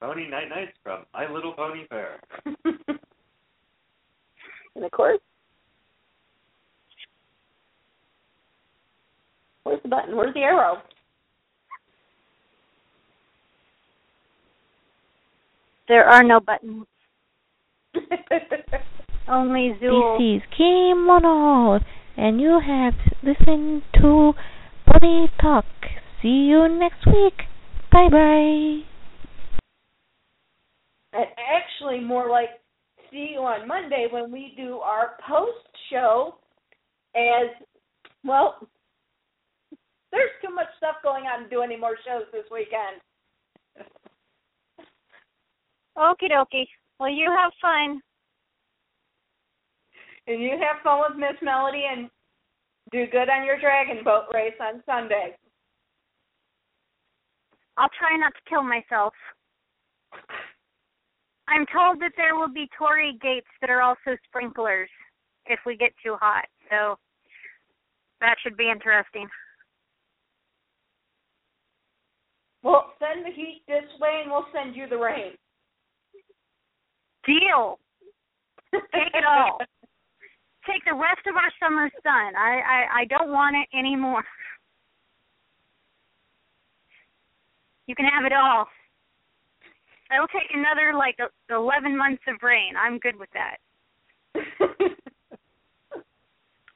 Pony 0.00 0.28
Night 0.28 0.48
Nights 0.48 0.72
from 0.82 1.04
My 1.14 1.30
Little 1.30 1.52
Pony 1.52 1.86
Fair. 1.88 2.18
and 4.74 4.84
of 4.84 4.90
course, 4.90 5.20
where's 9.62 9.82
the 9.82 9.88
button? 9.88 10.16
Where's 10.16 10.34
the 10.34 10.40
arrow? 10.40 10.82
There 15.88 16.04
are 16.04 16.24
no 16.24 16.40
buttons. 16.40 16.86
Only 19.28 19.72
Zool. 19.80 20.18
This 20.18 20.42
is 20.42 20.56
Kim 20.56 21.06
Mono, 21.06 21.78
and 22.16 22.40
you 22.40 22.60
have 22.64 22.94
listened 23.22 23.82
to 24.00 24.32
Pony 24.84 25.28
Talk. 25.40 25.64
See 26.22 26.48
you 26.48 26.68
next 26.68 27.06
week. 27.06 27.34
Bye 27.92 28.08
bye. 28.10 28.80
and 31.12 31.26
actually, 31.38 32.00
more 32.00 32.28
like 32.30 32.50
see 33.10 33.30
you 33.32 33.38
on 33.40 33.68
Monday 33.68 34.08
when 34.10 34.32
we 34.32 34.54
do 34.56 34.78
our 34.78 35.16
post 35.28 35.68
show. 35.90 36.34
As 37.14 37.48
well, 38.24 38.56
there's 40.12 40.30
too 40.44 40.52
much 40.52 40.66
stuff 40.78 40.96
going 41.04 41.24
on 41.24 41.44
to 41.44 41.48
do 41.48 41.62
any 41.62 41.76
more 41.76 41.96
shows 42.04 42.24
this 42.32 42.44
weekend. 42.50 43.00
Okie 45.96 46.30
dokie. 46.30 46.66
Well, 46.98 47.10
you 47.10 47.30
have 47.30 47.52
fun. 47.60 48.00
And 50.26 50.42
you 50.42 50.50
have 50.50 50.82
fun 50.82 51.00
with 51.08 51.18
Miss 51.18 51.40
Melody 51.42 51.84
and 51.90 52.10
do 52.92 53.06
good 53.10 53.28
on 53.28 53.44
your 53.44 53.58
dragon 53.58 54.02
boat 54.04 54.24
race 54.32 54.54
on 54.60 54.82
Sunday. 54.86 55.36
I'll 57.76 57.90
try 57.98 58.16
not 58.16 58.32
to 58.34 58.40
kill 58.48 58.62
myself. 58.62 59.12
I'm 61.48 61.66
told 61.72 62.00
that 62.00 62.12
there 62.16 62.34
will 62.34 62.52
be 62.52 62.68
torii 62.76 63.18
gates 63.22 63.46
that 63.60 63.70
are 63.70 63.82
also 63.82 64.16
sprinklers 64.28 64.88
if 65.46 65.60
we 65.64 65.76
get 65.76 65.92
too 66.02 66.16
hot. 66.20 66.46
So 66.70 66.96
that 68.20 68.36
should 68.42 68.56
be 68.56 68.70
interesting. 68.70 69.28
Well, 72.62 72.94
send 72.98 73.24
the 73.24 73.30
heat 73.30 73.62
this 73.68 73.84
way 74.00 74.22
and 74.22 74.30
we'll 74.30 74.46
send 74.52 74.74
you 74.74 74.88
the 74.88 74.98
rain. 74.98 75.32
Deal. 77.26 77.78
Take 78.72 79.14
it 79.14 79.24
all. 79.24 79.58
Take 80.68 80.84
the 80.84 80.94
rest 80.94 81.26
of 81.28 81.36
our 81.36 81.50
summer 81.60 81.90
sun. 82.02 82.36
I 82.36 82.60
I, 82.60 83.00
I 83.00 83.04
don't 83.06 83.30
want 83.30 83.56
it 83.56 83.68
anymore. 83.76 84.24
You 87.86 87.94
can 87.94 88.06
have 88.06 88.24
it 88.24 88.32
all. 88.32 88.66
I'll 90.10 90.28
take 90.28 90.50
another 90.54 90.92
like 90.96 91.16
e- 91.20 91.52
eleven 91.52 91.96
months 91.96 92.22
of 92.28 92.36
rain. 92.42 92.74
I'm 92.78 92.98
good 92.98 93.16
with 93.18 93.30
that. 93.34 93.56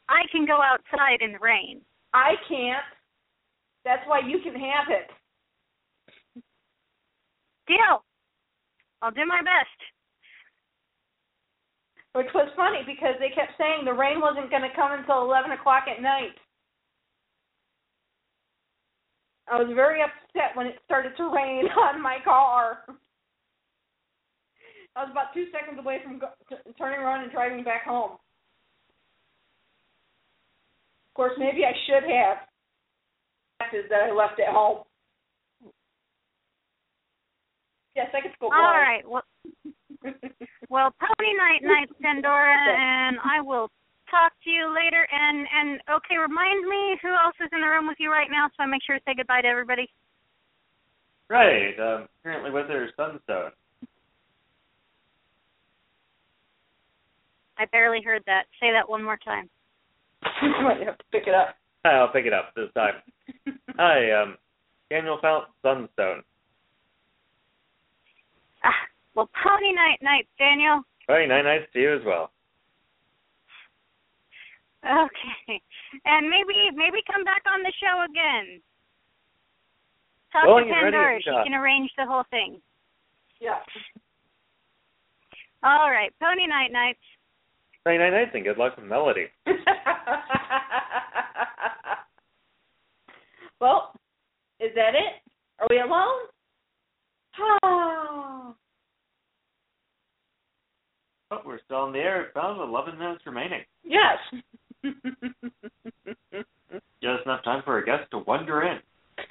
I 0.09 0.23
can 0.33 0.47
go 0.47 0.61
outside 0.61 1.21
in 1.21 1.33
the 1.33 1.39
rain. 1.41 1.81
I 2.13 2.35
can't. 2.49 2.83
That's 3.85 4.03
why 4.07 4.21
you 4.27 4.41
can 4.43 4.55
have 4.55 4.89
it. 4.89 5.11
Deal. 7.67 8.03
I'll 9.03 9.13
do 9.13 9.25
my 9.27 9.41
best. 9.43 9.79
Which 12.13 12.27
was 12.35 12.51
funny 12.57 12.83
because 12.87 13.15
they 13.21 13.31
kept 13.31 13.55
saying 13.57 13.85
the 13.85 13.93
rain 13.93 14.21
wasn't 14.21 14.51
going 14.51 14.63
to 14.67 14.75
come 14.75 14.93
until 14.93 15.23
11 15.23 15.53
o'clock 15.53 15.85
at 15.87 16.03
night. 16.03 16.35
I 19.51 19.63
was 19.63 19.71
very 19.75 20.01
upset 20.03 20.55
when 20.55 20.67
it 20.67 20.77
started 20.85 21.17
to 21.17 21.31
rain 21.35 21.67
on 21.79 22.03
my 22.03 22.19
car. 22.25 22.85
I 24.97 25.05
was 25.05 25.11
about 25.13 25.33
two 25.35 25.47
seconds 25.53 25.79
away 25.79 26.01
from 26.03 26.19
go- 26.19 26.35
t- 26.49 26.57
turning 26.79 26.99
around 26.99 27.23
and 27.23 27.33
driving 27.33 27.63
back 27.63 27.85
home. 27.85 28.13
Of 31.11 31.15
course, 31.15 31.33
maybe 31.39 31.65
I 31.65 31.73
should 31.87 32.09
have. 32.11 32.39
Is 33.73 33.85
that 33.91 34.11
I 34.11 34.13
left 34.13 34.41
at 34.41 34.53
home. 34.53 34.83
Yes, 37.95 38.09
I 38.15 38.21
could 38.21 38.33
go 38.41 38.49
blind. 38.49 38.63
right. 38.65 39.09
Well, 39.09 39.23
well, 40.69 40.95
pony 40.99 41.33
night 41.37 41.63
night, 41.63 41.89
Pandora, 42.03 42.57
and 42.79 43.19
I 43.23 43.41
will 43.41 43.69
talk 44.11 44.33
to 44.45 44.51
you 44.51 44.75
later. 44.75 45.07
And 45.11 45.47
and 45.47 45.81
okay, 45.91 46.17
remind 46.19 46.67
me 46.69 46.97
who 47.03 47.11
else 47.11 47.37
is 47.41 47.49
in 47.53 47.61
the 47.61 47.67
room 47.67 47.87
with 47.87 47.99
you 47.99 48.11
right 48.11 48.31
now, 48.31 48.49
so 48.49 48.63
I 48.63 48.67
make 48.67 48.83
sure 48.87 48.97
to 48.97 49.03
say 49.07 49.15
goodbye 49.17 49.43
to 49.43 49.49
everybody. 49.49 49.89
Right. 51.29 51.79
Um, 51.79 52.09
currently 52.25 52.51
with 52.51 52.67
her 52.67 52.89
Sunstone. 52.97 53.53
I 57.57 57.67
barely 57.71 58.03
heard 58.03 58.23
that. 58.27 58.45
Say 58.59 58.73
that 58.73 58.89
one 58.89 59.05
more 59.05 59.19
time. 59.19 59.49
you 60.43 60.65
might 60.65 60.81
have 60.85 60.99
to 60.99 61.05
pick 61.13 61.27
it 61.27 61.35
up. 61.35 61.55
I'll 61.85 62.09
pick 62.09 62.27
it 62.27 62.33
up 62.33 62.53
this 62.57 62.69
time. 62.75 62.95
Hi, 63.77 64.11
um, 64.13 64.37
Daniel 64.91 65.19
Fount 65.23 65.45
Sunstone. 65.63 66.23
Well, 69.21 69.29
pony 69.45 69.77
night 69.77 70.01
night, 70.01 70.27
Daniel. 70.39 70.81
Pony 71.07 71.27
night 71.27 71.43
nice 71.43 71.69
to 71.75 71.79
you 71.79 71.95
as 71.95 72.01
well. 72.07 72.33
Okay, 74.83 75.61
and 76.07 76.31
maybe 76.31 76.71
maybe 76.75 77.03
come 77.07 77.23
back 77.23 77.43
on 77.53 77.63
the 77.63 77.71
show 77.77 78.03
again. 78.09 78.63
Talk 80.33 80.47
Willing 80.47 80.69
to 80.69 80.73
and 80.73 80.85
ready 80.85 80.97
Pandora. 80.97 81.21
She 81.21 81.29
can 81.45 81.53
arrange 81.53 81.91
the 81.99 82.07
whole 82.07 82.25
thing. 82.31 82.63
Yeah. 83.43 83.61
All 85.63 85.91
right, 85.91 86.15
pony 86.19 86.47
night 86.47 86.73
night. 86.73 86.97
Pony 87.85 87.99
night 87.99 88.13
nice, 88.13 88.29
and 88.33 88.43
good 88.43 88.57
luck 88.57 88.75
with 88.79 88.87
Melody. 88.87 89.27
well, 93.61 93.93
is 94.61 94.71
that 94.75 94.95
it? 94.95 95.21
Are 95.59 95.67
we 95.69 95.79
alone? 95.79 96.21
Ah. 97.63 98.55
Oh, 101.31 101.41
we're 101.47 101.61
still 101.65 101.87
in 101.87 101.93
the 101.93 101.99
air. 102.01 102.31
About 102.31 102.61
11 102.61 102.99
minutes 102.99 103.23
remaining. 103.27 103.63
yes. 103.85 104.19
Just 107.03 107.25
enough 107.25 107.45
time 107.45 107.63
for 107.65 107.79
a 107.79 107.85
guest 107.85 108.11
to 108.11 108.19
wander 108.19 108.63
in. 108.63 108.79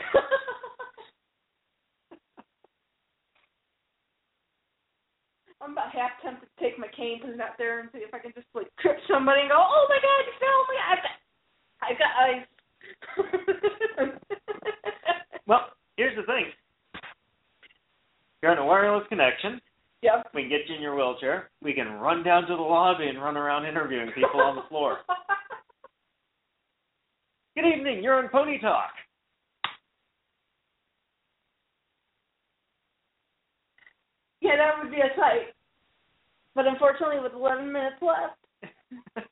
I'm 5.62 5.74
about 5.74 5.92
half 5.92 6.12
tempted 6.24 6.48
to 6.48 6.64
take 6.64 6.80
my 6.80 6.88
cane 6.96 7.18
because 7.20 7.34
it's 7.34 7.42
out 7.42 7.58
there 7.58 7.82
and 7.82 7.90
see 7.92 8.00
if 8.00 8.14
I 8.14 8.20
can 8.20 8.32
just 8.34 8.48
like 8.56 8.68
trip 8.80 8.98
somebody 9.12 9.42
and 9.42 9.50
go, 9.50 9.58
oh 9.60 9.88
my 9.90 10.00
god, 10.02 10.26
you 10.26 10.32
fell! 10.40 10.50
Oh 10.50 10.66
my 10.72 10.76
god, 10.80 11.00
I've 11.84 12.00
got, 12.00 12.12
ice. 12.24 12.48
Well, 15.48 15.70
here's 15.98 16.16
the 16.16 16.24
thing. 16.24 16.46
You're 18.42 18.52
on 18.52 18.60
a 18.60 18.66
wireless 18.66 19.08
connection. 19.10 19.60
Yep. 20.02 20.28
We 20.34 20.44
can 20.44 20.50
get 20.50 20.62
you 20.68 20.76
in 20.76 20.82
your 20.82 20.96
wheelchair. 20.96 21.50
We 21.62 21.74
can 21.74 21.94
run 21.94 22.24
down 22.24 22.48
to 22.48 22.56
the 22.56 22.62
lobby 22.62 23.08
and 23.08 23.22
run 23.22 23.38
around 23.38 23.66
interviewing 23.66 24.12
people 24.16 24.42
on 24.42 24.56
the 24.56 24.64
floor. 24.70 25.00
Good 27.56 27.68
evening. 27.68 28.04
You're 28.04 28.16
on 28.16 28.30
Pony 28.30 28.60
Talk. 28.60 28.92
yeah, 34.50 34.58
that 34.58 34.82
would 34.82 34.90
be 34.92 34.98
a 34.98 35.14
sight. 35.16 35.54
But 36.56 36.66
unfortunately, 36.68 37.20
with 37.22 37.34
11 37.34 37.72
minutes 37.72 37.98
left, 38.02 38.40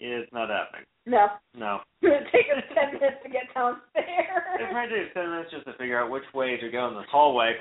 it's 0.00 0.32
not 0.32 0.50
happening. 0.50 0.84
No. 1.08 1.26
No. 1.56 1.80
It's 2.02 2.06
going 2.06 2.24
take 2.30 2.46
us 2.52 2.62
10 2.76 2.94
minutes 3.00 3.20
to 3.24 3.28
get 3.28 3.48
downstairs. 3.54 3.82
It 3.96 4.70
downstairs. 4.70 4.72
might 4.72 4.92
10 5.14 5.30
minutes 5.30 5.50
just 5.50 5.66
to 5.66 5.72
figure 5.74 5.98
out 5.98 6.10
which 6.10 6.22
way 6.34 6.56
to 6.56 6.70
go 6.70 6.88
in 6.88 6.94
this 6.94 7.10
hallway. 7.10 7.56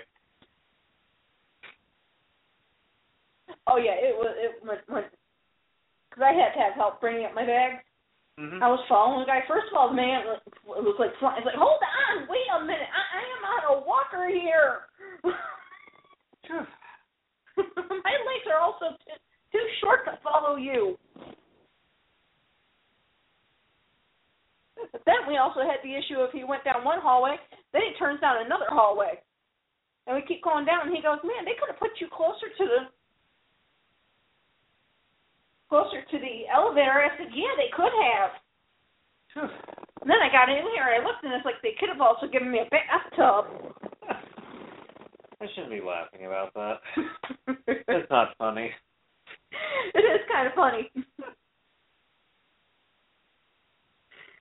Oh 3.68 3.76
yeah, 3.78 3.96
it 4.00 4.16
was 4.16 4.32
it 4.40 4.64
went 4.64 4.80
went 4.88 5.08
because 6.10 6.24
I 6.24 6.32
had 6.32 6.56
to 6.56 6.60
have 6.64 6.74
help 6.76 7.02
bringing 7.02 7.26
up 7.28 7.36
my 7.36 7.44
bags. 7.44 7.84
hmm 8.40 8.64
I 8.64 8.68
was 8.72 8.80
following 8.88 9.22
the 9.22 9.28
guy. 9.28 9.44
First 9.48 9.68
of 9.72 9.76
all, 9.76 9.90
the 9.92 9.96
man 10.00 10.24
was, 10.24 10.40
was 10.64 10.96
like, 11.00 11.12
flying. 11.20 11.44
It's 11.44 11.46
like, 11.48 11.60
hold 11.60 11.80
on, 11.84 12.28
wait 12.32 12.48
a 12.56 12.64
minute, 12.64 12.88
I, 12.88 13.04
I 13.20 13.24
am 13.28 13.44
on 13.44 13.62
a 13.76 13.84
walker 13.84 14.28
here. 14.32 14.88
my 17.58 18.16
legs 18.24 18.48
are 18.48 18.62
also 18.64 18.96
too, 19.04 19.20
too 19.52 19.66
short 19.84 20.06
to 20.06 20.18
follow 20.24 20.56
you. 20.56 20.98
But 24.92 25.02
then 25.06 25.26
we 25.28 25.38
also 25.38 25.62
had 25.62 25.82
the 25.84 25.96
issue 25.96 26.20
of 26.20 26.32
he 26.32 26.44
went 26.44 26.64
down 26.64 26.84
one 26.84 27.02
hallway, 27.02 27.38
then 27.74 27.82
he 27.82 27.98
turns 27.98 28.22
down 28.22 28.46
another 28.46 28.70
hallway, 28.70 29.20
and 30.06 30.16
we 30.16 30.22
keep 30.24 30.44
going 30.44 30.66
down. 30.66 30.88
And 30.88 30.96
he 30.96 31.02
goes, 31.02 31.20
"Man, 31.24 31.46
they 31.46 31.56
could 31.60 31.70
have 31.70 31.80
put 31.80 32.00
you 32.00 32.08
closer 32.08 32.50
to 32.50 32.66
the 32.66 32.82
closer 35.70 36.02
to 36.02 36.18
the 36.20 36.48
elevator." 36.48 37.04
I 37.04 37.16
said, 37.18 37.34
"Yeah, 37.34 37.54
they 37.58 37.70
could 37.74 37.94
have." 37.94 38.32
And 40.00 40.12
then 40.12 40.22
I 40.24 40.32
got 40.32 40.48
in 40.48 40.64
here, 40.72 40.84
I 40.84 41.04
looked, 41.04 41.26
and 41.26 41.34
it's 41.34 41.44
like 41.44 41.60
they 41.62 41.76
could 41.78 41.90
have 41.90 42.00
also 42.00 42.28
given 42.28 42.50
me 42.50 42.60
a 42.60 42.70
bathtub. 42.70 43.76
I 45.42 45.46
shouldn't 45.54 45.72
be 45.72 45.82
laughing 45.82 46.26
about 46.26 46.54
that. 46.54 46.80
It's 47.90 48.10
not 48.10 48.30
funny. 48.38 48.72
it 49.94 50.00
is 50.00 50.22
kind 50.32 50.48
of 50.48 50.54
funny. 50.54 50.90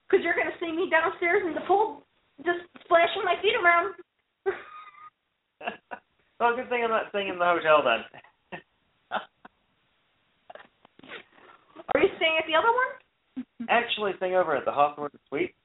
Because 0.07 0.23
you're 0.23 0.35
going 0.35 0.47
to 0.47 0.59
see 0.59 0.71
me 0.71 0.89
downstairs 0.89 1.43
in 1.45 1.53
the 1.53 1.61
pool 1.67 2.07
just 2.45 2.59
splashing 2.83 3.23
my 3.25 3.35
feet 3.41 3.55
around. 3.61 3.93
well, 6.39 6.55
good 6.55 6.69
thing 6.69 6.83
I'm 6.83 6.89
not 6.89 7.09
staying 7.09 7.29
in 7.29 7.39
the 7.39 7.45
hotel 7.45 7.83
then. 7.83 8.59
Are 11.95 11.99
you 11.99 12.09
staying 12.17 12.37
at 12.39 12.45
the 12.47 12.55
other 12.55 12.71
one? 12.71 12.91
Actually, 13.69 14.13
staying 14.17 14.35
over 14.35 14.55
at 14.55 14.65
the 14.65 14.71
Hawthorn 14.71 15.11
Suite. 15.29 15.55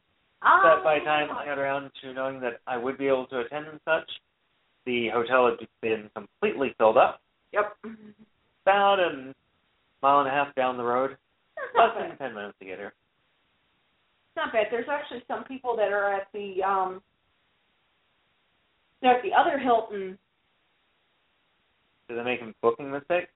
Oh. 0.44 0.60
But 0.62 0.84
by 0.84 0.98
the 0.98 1.04
time 1.04 1.28
I 1.30 1.44
got 1.44 1.58
around 1.58 1.90
to 2.02 2.12
knowing 2.12 2.40
that 2.40 2.60
I 2.66 2.76
would 2.76 2.98
be 2.98 3.06
able 3.06 3.26
to 3.26 3.40
attend 3.40 3.66
and 3.66 3.80
such, 3.84 4.10
the 4.86 5.08
hotel 5.10 5.46
had 5.46 5.68
been 5.80 6.10
completely 6.16 6.74
filled 6.78 6.96
up. 6.96 7.20
Yep. 7.52 7.76
About 8.64 8.98
a 8.98 9.32
mile 10.02 10.20
and 10.20 10.28
a 10.28 10.32
half 10.32 10.54
down 10.54 10.76
the 10.76 10.84
road. 10.84 11.16
Less 11.76 11.90
than 11.98 12.16
ten 12.18 12.34
minutes 12.34 12.58
to 12.58 12.64
get 12.64 12.78
here. 12.78 12.92
Not 14.36 14.52
bad. 14.52 14.66
There's 14.70 14.88
actually 14.90 15.22
some 15.28 15.44
people 15.44 15.76
that 15.76 15.92
are 15.92 16.12
at 16.14 16.28
the 16.32 16.62
um 16.62 17.02
they're 19.00 19.16
at 19.16 19.22
the 19.22 19.34
other 19.38 19.58
Hilton. 19.58 20.18
Did 22.08 22.18
they 22.18 22.22
make 22.22 22.40
a 22.40 22.52
booking 22.62 22.90
mistake? 22.90 23.28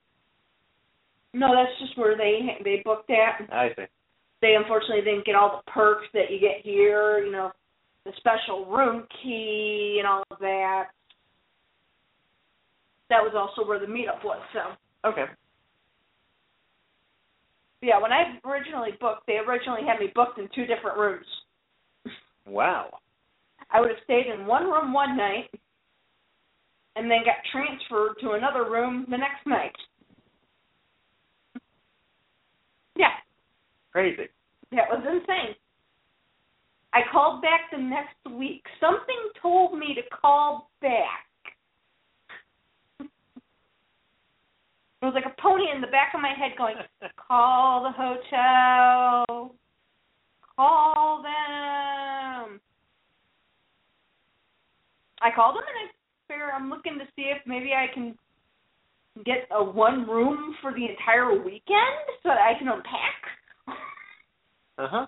No, 1.34 1.54
that's 1.54 1.78
just 1.80 1.98
where 1.98 2.16
they 2.16 2.58
they 2.64 2.82
booked 2.84 3.10
at. 3.10 3.52
I 3.52 3.68
see. 3.76 3.84
They 4.40 4.54
unfortunately 4.54 5.04
didn't 5.04 5.26
get 5.26 5.34
all 5.34 5.62
the 5.64 5.70
perks 5.70 6.06
that 6.14 6.30
you 6.30 6.38
get 6.38 6.60
here, 6.62 7.18
you 7.24 7.32
know, 7.32 7.50
the 8.04 8.12
special 8.18 8.66
room 8.66 9.06
key 9.22 9.96
and 9.98 10.06
all 10.06 10.22
of 10.30 10.38
that. 10.40 10.88
That 13.08 13.22
was 13.22 13.34
also 13.36 13.66
where 13.66 13.78
the 13.78 13.86
meetup 13.86 14.24
was, 14.24 14.40
so 14.52 15.08
Okay. 15.08 15.24
Yeah, 17.82 18.00
when 18.00 18.12
I 18.12 18.38
originally 18.44 18.90
booked, 19.00 19.26
they 19.26 19.38
originally 19.38 19.82
had 19.86 20.00
me 20.00 20.10
booked 20.14 20.38
in 20.38 20.48
two 20.54 20.66
different 20.66 20.98
rooms. 20.98 21.26
Wow. 22.46 22.98
I 23.70 23.80
would 23.80 23.90
have 23.90 23.98
stayed 24.04 24.26
in 24.26 24.46
one 24.46 24.64
room 24.64 24.92
one 24.92 25.16
night 25.16 25.50
and 26.94 27.10
then 27.10 27.18
got 27.24 27.36
transferred 27.52 28.14
to 28.22 28.32
another 28.32 28.70
room 28.70 29.06
the 29.10 29.18
next 29.18 29.46
night. 29.46 29.74
Yeah, 32.96 33.12
Crazy. 33.92 34.28
that 34.72 34.88
was 34.88 35.04
insane. 35.06 35.54
I 36.94 37.00
called 37.12 37.42
back 37.42 37.62
the 37.70 37.78
next 37.78 38.38
week. 38.38 38.62
Something 38.80 39.30
told 39.42 39.78
me 39.78 39.94
to 39.94 40.16
call 40.16 40.70
back. 40.80 41.26
It 45.02 45.04
was 45.04 45.14
like 45.14 45.26
a 45.26 45.40
pony 45.40 45.64
in 45.74 45.80
the 45.80 45.86
back 45.88 46.14
of 46.14 46.20
my 46.20 46.32
head 46.32 46.52
going, 46.56 46.76
call 47.28 47.82
the 47.82 47.92
hotel. 47.92 49.54
Call 50.56 51.22
them. 51.22 52.60
I 55.20 55.30
called 55.34 55.56
them 55.56 55.64
and 55.68 55.88
I 55.88 55.92
figure 56.28 56.50
I'm 56.52 56.70
looking 56.70 56.98
to 56.98 57.04
see 57.14 57.30
if 57.34 57.38
maybe 57.46 57.72
I 57.72 57.92
can 57.92 58.16
get 59.24 59.48
a 59.50 59.62
one 59.62 60.08
room 60.08 60.54
for 60.62 60.72
the 60.72 60.86
entire 60.86 61.32
weekend 61.32 62.06
so 62.22 62.30
that 62.30 62.38
I 62.38 62.58
can 62.58 62.68
unpack. 62.68 63.22
Uh 64.78 64.88
huh. 64.90 65.06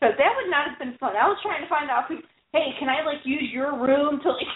Because 0.00 0.14
that 0.18 0.30
would 0.36 0.50
not 0.50 0.70
have 0.70 0.78
been 0.78 0.96
fun. 0.98 1.16
I 1.16 1.26
was 1.26 1.38
trying 1.42 1.62
to 1.62 1.68
find 1.68 1.90
out, 1.90 2.06
who, 2.08 2.18
hey, 2.52 2.70
can 2.78 2.88
I 2.88 3.04
like 3.04 3.18
use 3.24 3.50
your 3.52 3.72
room 3.78 4.20
to 4.22 4.30
like 4.30 4.46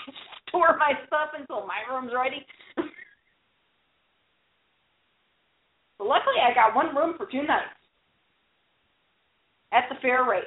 store 0.53 0.77
my 0.79 0.93
stuff 1.07 1.31
until 1.39 1.67
my 1.67 1.81
room's 1.91 2.13
ready? 2.15 2.45
but 5.99 6.07
luckily, 6.07 6.37
I 6.43 6.55
got 6.55 6.77
one 6.77 6.95
room 6.95 7.15
for 7.17 7.27
two 7.27 7.43
nights 7.43 7.75
at 9.73 9.85
the 9.89 9.97
fair 10.03 10.25
rate. 10.25 10.45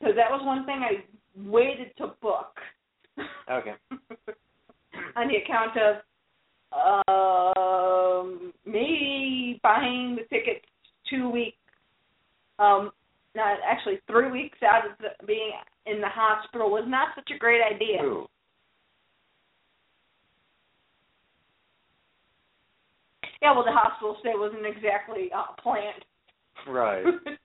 Because 0.00 0.16
that 0.16 0.30
was 0.30 0.44
one 0.44 0.66
thing 0.66 0.82
I 0.82 1.04
waited 1.48 1.96
to 1.98 2.14
book. 2.20 2.58
Okay. 3.50 3.74
on 5.16 5.28
the 5.28 5.36
account 5.36 5.76
of 5.76 5.96
um 7.08 8.52
me 8.64 9.58
buying 9.62 10.16
the 10.16 10.22
tickets 10.34 10.64
two 11.08 11.28
weeks 11.28 11.56
um 12.60 12.92
not 13.34 13.58
actually 13.68 13.98
three 14.06 14.30
weeks 14.30 14.58
out 14.62 14.86
of 14.88 14.92
the, 14.98 15.26
being 15.26 15.52
in 15.90 16.00
the 16.00 16.08
hospital 16.08 16.70
was 16.70 16.84
not 16.86 17.08
such 17.14 17.30
a 17.34 17.38
great 17.38 17.60
idea. 17.62 18.02
Ooh. 18.02 18.26
Yeah, 23.42 23.54
well 23.54 23.64
the 23.64 23.72
hospital 23.72 24.16
stay 24.20 24.32
wasn't 24.34 24.66
exactly 24.66 25.30
uh, 25.34 25.46
planned. 25.62 26.04
Right. 26.68 27.04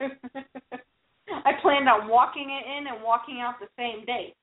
I 1.28 1.52
planned 1.62 1.88
on 1.88 2.08
walking 2.08 2.50
it 2.50 2.66
in 2.78 2.86
and 2.86 3.02
walking 3.02 3.40
out 3.40 3.54
the 3.60 3.68
same 3.78 4.04
day. 4.04 4.34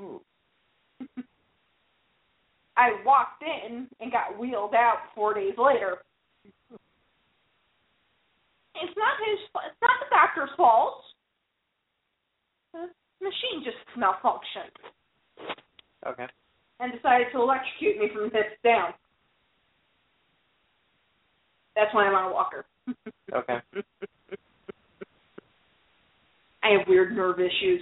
Ooh. 0.00 0.20
I 2.76 2.92
walked 3.04 3.42
in 3.42 3.86
and 4.00 4.10
got 4.10 4.38
wheeled 4.38 4.74
out 4.74 5.00
four 5.14 5.34
days 5.34 5.54
later. 5.58 5.98
It's 8.74 8.96
not 8.96 9.18
his. 9.26 9.38
It's 9.66 9.82
not 9.82 10.00
the 10.00 10.06
doctor's 10.10 10.48
fault. 10.56 11.04
Machine 13.22 13.64
just 13.64 13.78
malfunctioned 13.96 14.74
Okay. 16.06 16.26
and 16.80 16.92
decided 16.92 17.28
to 17.32 17.38
electrocute 17.40 17.98
me 17.98 18.08
from 18.12 18.24
the 18.24 18.36
hips 18.36 18.58
down. 18.64 18.92
That's 21.76 21.94
why 21.94 22.04
I'm 22.06 22.14
on 22.14 22.30
a 22.30 22.34
walker. 22.34 22.64
Okay. 23.32 23.58
I 26.62 26.68
have 26.78 26.86
weird 26.86 27.16
nerve 27.16 27.40
issues. 27.40 27.80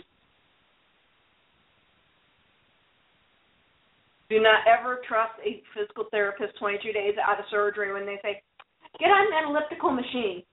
Do 4.28 4.40
not 4.40 4.60
ever 4.68 5.00
trust 5.08 5.32
a 5.44 5.60
physical 5.74 6.04
therapist 6.12 6.56
22 6.60 6.92
days 6.92 7.14
out 7.26 7.40
of 7.40 7.46
surgery 7.50 7.92
when 7.92 8.06
they 8.06 8.16
say, 8.22 8.40
get 9.00 9.06
on 9.06 9.26
an 9.32 9.50
elliptical 9.50 9.90
machine. 9.90 10.44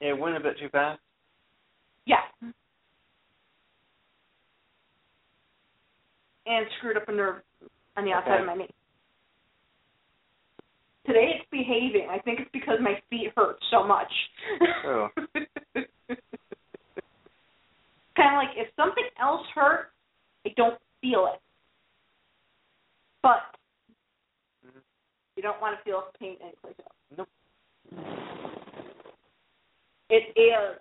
It 0.00 0.16
went 0.16 0.36
a 0.36 0.40
bit 0.40 0.56
too 0.60 0.68
fast. 0.68 1.00
Yeah. 2.06 2.22
And 6.46 6.66
screwed 6.78 6.96
up 6.96 7.08
a 7.08 7.12
nerve 7.12 7.42
on 7.96 8.04
the 8.04 8.12
outside 8.12 8.32
Okay. 8.32 8.40
of 8.42 8.46
my 8.46 8.54
knee. 8.54 8.68
Today 11.06 11.36
it's 11.38 11.48
behaving. 11.50 12.08
I 12.10 12.18
think 12.18 12.40
it's 12.40 12.50
because 12.52 12.78
my 12.80 13.00
feet 13.10 13.32
hurt 13.36 13.58
so 13.70 13.82
much. 13.84 14.12
Oh. 14.84 15.08
kind 18.16 18.30
of 18.30 18.38
like 18.38 18.56
if 18.56 18.68
something 18.76 19.04
else 19.20 19.46
hurt, 19.54 19.92
I 20.46 20.50
don't 20.56 20.80
feel 21.00 21.26
it. 21.32 21.40
But 23.22 23.56
Mhm. 24.66 24.82
you 25.36 25.42
don't 25.42 25.60
want 25.60 25.76
to 25.78 25.82
feel 25.84 26.10
pain 26.18 26.36
anyplace 26.40 26.78
else. 26.78 26.96
Nope. 27.16 27.28
It 30.10 30.36
is. 30.38 30.80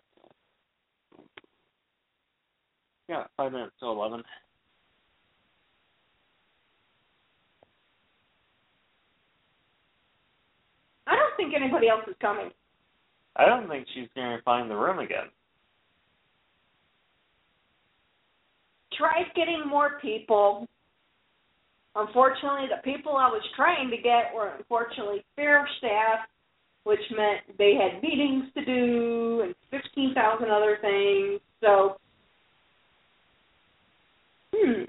Yeah, 3.08 3.28
five 3.36 3.52
minutes 3.52 3.78
to 3.80 3.88
eleven. 3.88 4.24
I 11.08 11.16
don't 11.16 11.36
think 11.38 11.54
anybody 11.56 11.90
else 11.90 12.04
is 12.08 12.16
coming. 12.22 12.52
I 13.36 13.46
don't 13.46 13.68
think 13.68 13.88
she's 13.94 14.10
gonna 14.16 14.42
find 14.46 14.70
the 14.70 14.76
room 14.76 15.00
again. 15.00 15.30
Tried 18.98 19.34
getting 19.36 19.64
more 19.68 20.00
people. 20.02 20.68
Unfortunately, 21.96 22.68
the 22.70 22.82
people 22.84 23.16
I 23.16 23.28
was 23.28 23.44
trying 23.56 23.90
to 23.90 23.98
get 23.98 24.34
were 24.34 24.50
unfortunately 24.58 25.24
fair 25.36 25.68
staff, 25.78 26.28
which 26.84 27.00
meant 27.16 27.58
they 27.58 27.74
had 27.76 28.02
meetings 28.02 28.46
to 28.56 28.66
do 28.66 29.42
and 29.42 29.56
15,000 29.72 30.50
other 30.50 30.78
things. 30.82 31.40
So, 31.62 31.98
hmm. 34.54 34.84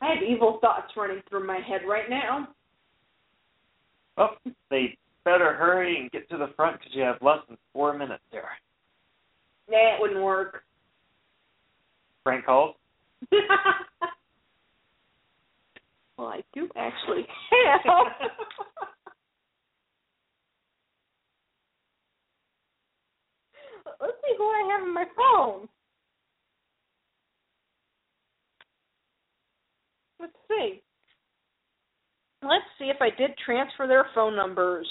I 0.00 0.14
have 0.14 0.22
evil 0.22 0.58
thoughts 0.60 0.92
running 0.96 1.22
through 1.28 1.46
my 1.46 1.58
head 1.58 1.82
right 1.88 2.08
now. 2.10 2.48
Oh, 4.18 4.30
they 4.70 4.96
better 5.24 5.54
hurry 5.54 5.98
and 5.98 6.10
get 6.10 6.28
to 6.30 6.36
the 6.38 6.52
front 6.56 6.78
because 6.78 6.94
you 6.94 7.02
have 7.02 7.16
less 7.20 7.38
than 7.48 7.58
four 7.72 7.96
minutes 7.96 8.22
there. 8.30 8.48
Nah, 9.68 9.94
it 9.96 10.00
wouldn't 10.00 10.22
work. 10.22 10.62
Frank 12.22 12.44
calls. 12.44 12.76
well, 16.18 16.28
I 16.28 16.42
do 16.54 16.68
actually 16.76 17.26
have. 17.50 17.80
Let's 24.00 24.16
see 24.24 24.34
who 24.36 24.44
I 24.44 24.68
have 24.72 24.82
on 24.82 24.94
my 24.94 25.04
phone. 25.16 25.68
Let's 30.20 30.32
see. 30.48 30.82
Let's 32.42 32.64
see 32.78 32.86
if 32.86 32.96
I 33.00 33.10
did 33.10 33.32
transfer 33.44 33.86
their 33.86 34.06
phone 34.14 34.36
numbers. 34.36 34.86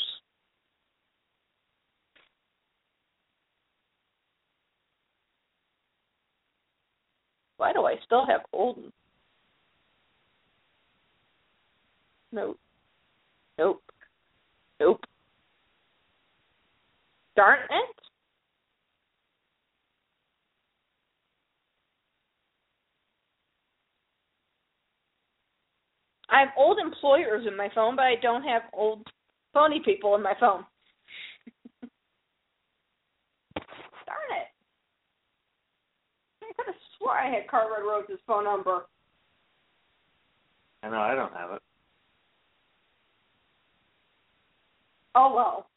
Why 7.58 7.72
do 7.74 7.86
I 7.86 7.96
still 8.06 8.26
have 8.26 8.42
Olden? 8.52 8.92
Nope. 12.32 12.60
Nope. 13.58 13.82
Nope. 14.80 15.00
Darn 17.36 17.60
it. 17.70 17.95
I 26.30 26.40
have 26.40 26.50
old 26.58 26.80
employers 26.80 27.46
in 27.48 27.56
my 27.56 27.70
phone, 27.76 27.96
but 27.96 28.04
I 28.06 28.16
don't 28.22 28.44
have 28.44 28.64
old 28.74 29.06
phony 29.54 29.82
people 29.84 30.16
in 30.16 30.22
my 30.24 30.34
phone. 30.40 30.66
Darn 34.06 34.32
it. 34.32 34.48
I 36.44 36.52
could 36.56 36.66
have 36.68 36.76
swore 36.98 37.12
I 37.18 37.30
had 37.30 37.48
Cartwright 37.50 37.84
Rhodes' 37.84 38.20
phone 38.28 38.44
number. 38.44 38.86
I 40.84 40.90
know 40.90 41.00
I 41.00 41.16
don't 41.16 41.34
have 41.34 41.52
it. 41.52 41.62
Oh 45.16 45.34
well. 45.34 45.68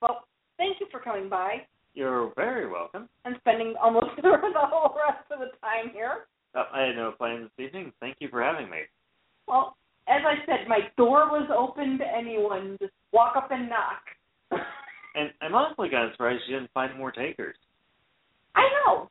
Well, 0.00 0.24
thank 0.56 0.80
you 0.80 0.86
for 0.90 1.00
coming 1.00 1.28
by 1.28 1.66
You're 1.94 2.32
very 2.34 2.66
welcome. 2.68 3.08
and 3.24 3.36
spending 3.40 3.74
almost 3.82 4.06
the 4.16 4.30
whole 4.54 4.94
rest 4.96 5.30
of 5.30 5.40
the 5.40 5.50
time 5.60 5.92
here. 5.92 6.26
Oh, 6.54 6.64
I 6.72 6.82
had 6.86 6.96
no 6.96 7.12
plans 7.12 7.50
this 7.58 7.66
evening. 7.66 7.92
Thank 8.00 8.16
you 8.20 8.28
for 8.28 8.42
having 8.42 8.70
me. 8.70 8.78
Well, 9.50 9.76
as 10.08 10.22
I 10.24 10.46
said, 10.46 10.68
my 10.68 10.78
door 10.96 11.26
was 11.26 11.50
open 11.56 11.98
to 11.98 12.04
anyone. 12.04 12.76
Just 12.80 12.92
walk 13.12 13.34
up 13.36 13.48
and 13.50 13.68
knock. 13.68 14.62
And 15.12 15.28
I'm 15.42 15.56
honestly 15.56 15.88
kind 15.90 16.06
of 16.06 16.12
surprised 16.12 16.42
you 16.46 16.54
didn't 16.56 16.70
find 16.72 16.96
more 16.96 17.10
takers. 17.10 17.56
I 18.54 18.60
know. 18.86 19.10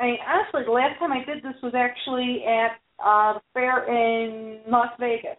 I 0.00 0.06
mean, 0.06 0.16
honestly, 0.26 0.62
the 0.66 0.72
last 0.72 0.98
time 0.98 1.12
I 1.12 1.24
did 1.24 1.40
this 1.44 1.54
was 1.62 1.72
actually 1.76 2.42
at 2.44 2.72
uh, 2.98 3.34
the 3.34 3.40
fair 3.54 3.86
in 3.86 4.58
Las 4.68 4.88
Vegas. 4.98 5.38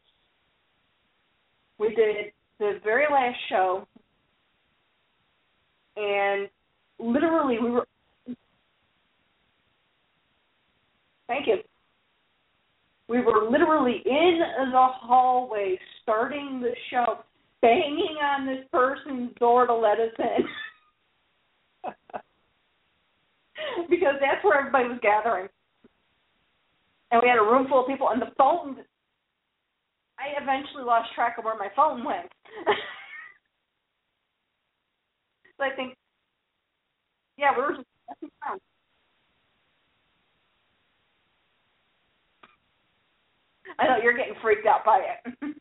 We 1.78 1.90
did 1.94 2.32
the 2.57 2.80
very 2.82 3.07
last 3.12 3.38
show, 3.49 3.86
and 5.98 6.48
literally 6.99 7.57
we 7.62 7.70
were. 7.70 7.86
Thank 11.27 11.47
you. 11.47 11.57
We 13.07 13.22
were 13.22 13.49
literally 13.49 14.02
in 14.06 14.39
the 14.72 14.88
hallway 15.02 15.80
starting 16.02 16.60
the 16.61 16.73
show, 16.89 17.19
banging 17.61 18.18
on 18.23 18.47
this 18.47 18.65
person's 18.72 19.31
door 19.39 19.68
to 19.68 19.76
let 19.76 19.99
us 19.99 20.11
in. 20.18 20.45
because 23.89 24.15
that's 24.19 24.43
where 24.43 24.60
everybody 24.60 24.89
was 24.89 24.99
gathering. 25.02 25.47
And 27.11 27.22
we 27.22 27.30
had 27.30 27.38
a 27.38 27.41
room 27.41 27.68
full 27.69 27.81
of 27.81 27.88
people, 27.88 28.10
and 28.10 28.19
the 28.22 28.31
phone. 28.38 28.77
I 30.18 30.41
eventually 30.41 30.84
lost 30.84 31.14
track 31.14 31.38
of 31.38 31.45
where 31.45 31.57
my 31.57 31.69
phone 31.76 32.03
went. 32.03 32.31
so 35.57 35.64
I 35.64 35.69
think, 35.76 35.95
yeah, 37.38 37.52
we 37.56 37.61
were 37.61 37.76
just 37.76 37.88
messing 38.10 38.31
around. 38.43 38.60
I 43.80 43.88
know 43.88 43.97
you're 44.03 44.15
getting 44.18 44.35
freaked 44.41 44.65
out 44.68 44.85
by 44.85 45.02
it. 45.02 45.35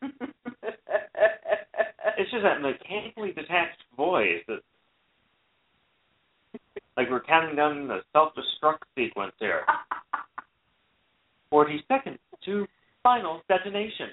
It's 2.17 2.31
just 2.31 2.43
that 2.43 2.61
mechanically 2.61 3.33
detached 3.33 3.83
voice 3.97 4.41
that 4.47 4.59
like 6.95 7.09
we're 7.09 7.21
counting 7.23 7.55
down 7.57 7.87
the 7.89 7.99
self 8.13 8.31
destruct 8.35 8.87
sequence 8.95 9.33
here. 9.39 9.65
Forty 11.49 11.83
seconds 11.89 12.19
to 12.45 12.65
final 13.03 13.41
detonation. 13.49 14.09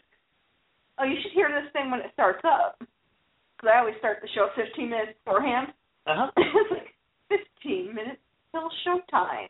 oh, 0.98 1.04
you 1.04 1.14
should 1.22 1.32
hear 1.32 1.48
this 1.48 1.70
thing 1.72 1.90
when 1.90 2.00
it 2.00 2.10
starts 2.12 2.42
up. 2.44 2.76
Because 3.56 3.70
I 3.72 3.78
always 3.78 3.94
start 3.98 4.18
the 4.20 4.28
show 4.34 4.48
15 4.56 4.90
minutes 4.90 5.12
beforehand. 5.24 5.68
Uh 6.06 6.26
huh. 6.26 6.30
it's 6.36 6.70
like 6.72 7.40
15 7.62 7.94
minutes 7.94 8.20
till 8.50 8.68
showtime. 8.84 9.48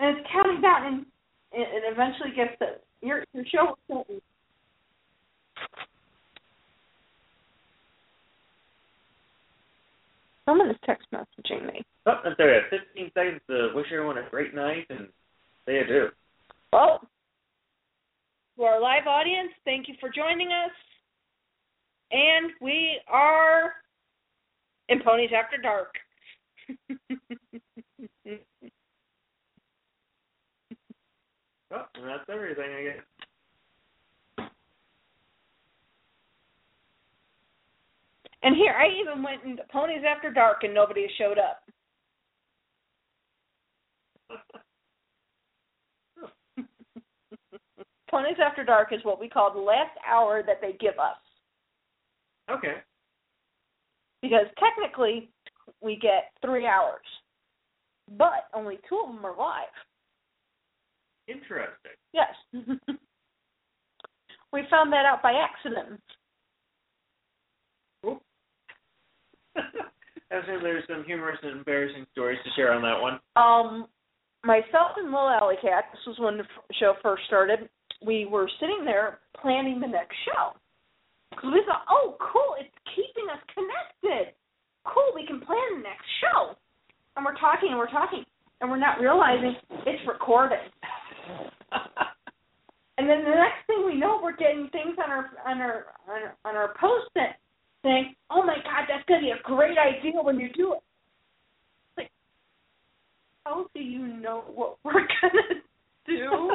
And 0.00 0.18
it's 0.18 0.28
counting 0.30 0.60
down, 0.60 0.86
and 0.86 1.06
it, 1.52 1.66
it 1.66 1.82
eventually 1.90 2.30
gets 2.36 2.58
to 2.60 2.76
your 3.02 3.24
your 3.32 3.44
show. 3.44 3.70
is 3.70 3.76
starting. 3.86 4.20
Someone 10.44 10.70
is 10.70 10.76
text 10.86 11.06
messaging 11.12 11.66
me. 11.66 11.82
Oh, 12.06 12.14
we 12.24 12.44
have 12.44 12.62
15 12.70 13.10
seconds 13.12 13.40
to 13.50 13.70
wish 13.74 13.86
everyone 13.92 14.16
a 14.16 14.28
great 14.30 14.54
night, 14.54 14.86
and 14.88 15.08
they 15.66 15.82
do. 15.86 16.08
Well, 16.72 17.02
To 18.56 18.62
our 18.64 18.80
live 18.80 19.06
audience, 19.06 19.50
thank 19.66 19.88
you 19.88 19.94
for 20.00 20.08
joining 20.08 20.48
us. 20.48 20.72
And 22.10 22.52
we 22.62 22.98
are 23.08 23.74
in 24.88 25.00
Ponies 25.04 25.30
After 25.36 25.58
Dark. 25.60 25.94
Oh, 31.70 31.84
and 31.96 32.08
that's 32.08 32.24
everything, 32.30 32.70
I 32.74 32.82
guess. 32.82 33.02
and 38.42 38.56
here, 38.56 38.72
I 38.72 38.88
even 39.00 39.22
went 39.22 39.44
into 39.44 39.62
Ponies 39.70 40.02
After 40.08 40.32
Dark 40.32 40.62
and 40.62 40.72
nobody 40.72 41.06
showed 41.18 41.38
up. 41.38 41.62
Ponies 48.10 48.38
After 48.42 48.64
Dark 48.64 48.92
is 48.92 49.04
what 49.04 49.20
we 49.20 49.28
call 49.28 49.52
the 49.52 49.58
last 49.60 49.90
hour 50.08 50.42
that 50.46 50.62
they 50.62 50.72
give 50.80 50.98
us. 50.98 51.18
Okay. 52.50 52.76
Because 54.22 54.46
technically, 54.58 55.28
we 55.82 55.96
get 55.96 56.32
three 56.42 56.66
hours, 56.66 57.04
but 58.16 58.48
only 58.54 58.78
two 58.88 59.02
of 59.06 59.14
them 59.14 59.24
are 59.24 59.36
live. 59.36 59.66
Interesting. 61.28 61.92
Yes. 62.12 62.34
we 64.52 64.62
found 64.70 64.92
that 64.92 65.04
out 65.04 65.22
by 65.22 65.32
accident. 65.32 66.00
I'm 70.30 70.42
sure 70.44 70.62
there's 70.62 70.84
some 70.88 71.04
humorous 71.04 71.38
and 71.42 71.58
embarrassing 71.58 72.06
stories 72.12 72.38
to 72.44 72.50
share 72.56 72.72
on 72.72 72.82
that 72.82 73.00
one. 73.00 73.18
Um, 73.36 73.86
myself 74.44 74.96
and 74.96 75.10
Lil 75.10 75.28
Alley 75.28 75.56
Cat, 75.60 75.84
this 75.92 76.00
was 76.06 76.16
when 76.18 76.38
the 76.38 76.44
f- 76.44 76.76
show 76.78 76.94
first 77.02 77.22
started, 77.26 77.68
we 78.04 78.26
were 78.26 78.48
sitting 78.60 78.84
there 78.84 79.20
planning 79.40 79.80
the 79.80 79.88
next 79.88 80.16
show. 80.24 80.52
Because 81.30 81.50
we 81.52 81.62
thought, 81.66 81.84
oh, 81.90 82.16
cool, 82.20 82.56
it's 82.60 82.72
keeping 82.94 83.28
us 83.30 83.40
connected. 83.52 84.34
Cool, 84.84 85.12
we 85.14 85.26
can 85.26 85.40
plan 85.40 85.80
the 85.80 85.82
next 85.82 86.06
show. 86.20 86.54
And 87.16 87.24
we're 87.24 87.36
talking 87.36 87.70
and 87.70 87.78
we're 87.78 87.90
talking, 87.90 88.24
and 88.60 88.70
we're 88.70 88.78
not 88.78 89.00
realizing 89.00 89.56
it's 89.86 90.02
recorded. 90.06 90.70
And 92.98 93.08
then 93.08 93.24
the 93.24 93.30
next 93.30 93.64
thing 93.68 93.86
we 93.86 93.94
know, 93.94 94.18
we're 94.20 94.36
getting 94.36 94.68
things 94.72 94.96
on 95.02 95.08
our 95.08 95.30
on 95.46 95.60
our 95.60 95.86
on 96.08 96.22
our, 96.22 96.36
on 96.44 96.56
our 96.56 96.74
post 96.80 97.10
it 97.14 97.36
saying, 97.84 98.16
"Oh 98.28 98.42
my 98.42 98.56
God, 98.56 98.86
that's 98.88 99.04
gonna 99.08 99.20
be 99.20 99.30
a 99.30 99.42
great 99.44 99.78
idea 99.78 100.20
when 100.20 100.40
you 100.40 100.52
do 100.52 100.72
it." 100.72 100.80
Like, 101.96 102.10
how 103.46 103.66
do 103.72 103.80
you 103.80 104.04
know 104.04 104.42
what 104.52 104.78
we're 104.84 105.06
gonna 105.22 105.62
do? 106.06 106.50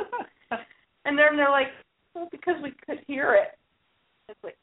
and 1.05 1.17
then 1.17 1.37
they're 1.37 1.49
like, 1.49 1.67
"Well, 2.13 2.27
because 2.29 2.55
we 2.61 2.73
could 2.85 2.99
hear 3.07 3.35
it." 3.35 3.57
It's 4.27 4.43
like, 4.43 4.57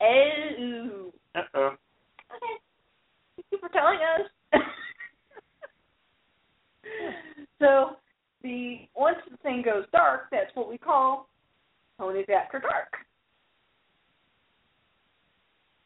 "Oh, 0.00 1.12
Uh 1.34 1.40
oh. 1.54 1.66
okay. 2.34 2.56
Thank 3.36 3.46
you 3.50 3.58
for 3.58 3.68
telling 3.68 3.98
us." 3.98 4.62
so 7.58 7.96
the 8.46 8.76
once 8.94 9.18
the 9.28 9.36
thing 9.38 9.62
goes 9.64 9.84
dark, 9.90 10.28
that's 10.30 10.54
what 10.54 10.70
we 10.70 10.78
call 10.78 11.28
ponies 11.98 12.26
after 12.30 12.60
dark. 12.60 12.92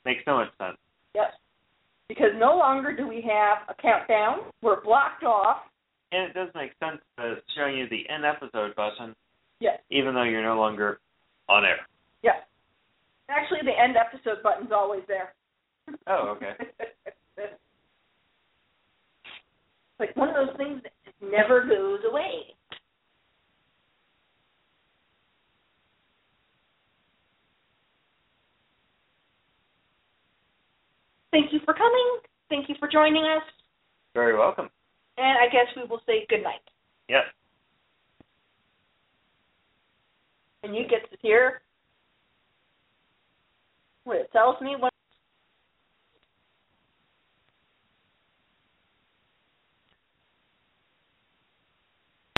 Makes 0.04 0.24
so 0.26 0.34
much 0.34 0.48
sense. 0.58 0.76
Yes. 1.14 1.32
Because 2.08 2.30
no 2.36 2.56
longer 2.56 2.94
do 2.94 3.08
we 3.08 3.22
have 3.22 3.58
a 3.68 3.80
countdown. 3.80 4.50
We're 4.62 4.82
blocked 4.82 5.24
off. 5.24 5.58
And 6.12 6.28
it 6.28 6.34
does 6.34 6.48
make 6.54 6.72
sense 6.82 7.00
that 7.16 7.26
it's 7.26 7.46
showing 7.56 7.78
you 7.78 7.88
the 7.88 8.08
end 8.12 8.24
episode 8.24 8.74
button, 8.74 9.14
Yes. 9.60 9.78
even 9.90 10.14
though 10.14 10.24
you're 10.24 10.42
no 10.42 10.56
longer 10.56 11.00
on 11.48 11.64
air. 11.64 11.78
Yes. 12.22 12.36
Actually, 13.28 13.60
the 13.64 13.78
end 13.78 13.96
episode 13.96 14.42
button's 14.42 14.72
always 14.72 15.02
there. 15.06 15.34
Oh, 16.08 16.36
okay. 16.36 16.52
like 20.00 20.16
one 20.16 20.28
of 20.28 20.34
those 20.34 20.56
things 20.56 20.82
that 20.82 20.92
never 21.20 21.64
goes 21.64 22.00
away. 22.08 22.54
Thank 31.32 31.52
you 31.52 31.60
for 31.64 31.74
coming. 31.74 32.18
Thank 32.48 32.68
you 32.68 32.74
for 32.80 32.88
joining 32.88 33.24
us. 33.24 33.42
Very 34.14 34.36
welcome. 34.36 34.68
And 35.16 35.38
I 35.38 35.46
guess 35.52 35.66
we 35.76 35.84
will 35.88 36.00
say 36.06 36.26
good 36.28 36.42
night. 36.42 36.60
Yes. 37.08 37.24
And 40.62 40.74
you 40.74 40.82
get 40.82 41.08
to 41.10 41.16
hear 41.22 41.62
what 44.04 44.16
it 44.16 44.32
tells 44.32 44.60
me 44.60 44.76
when 44.78 44.89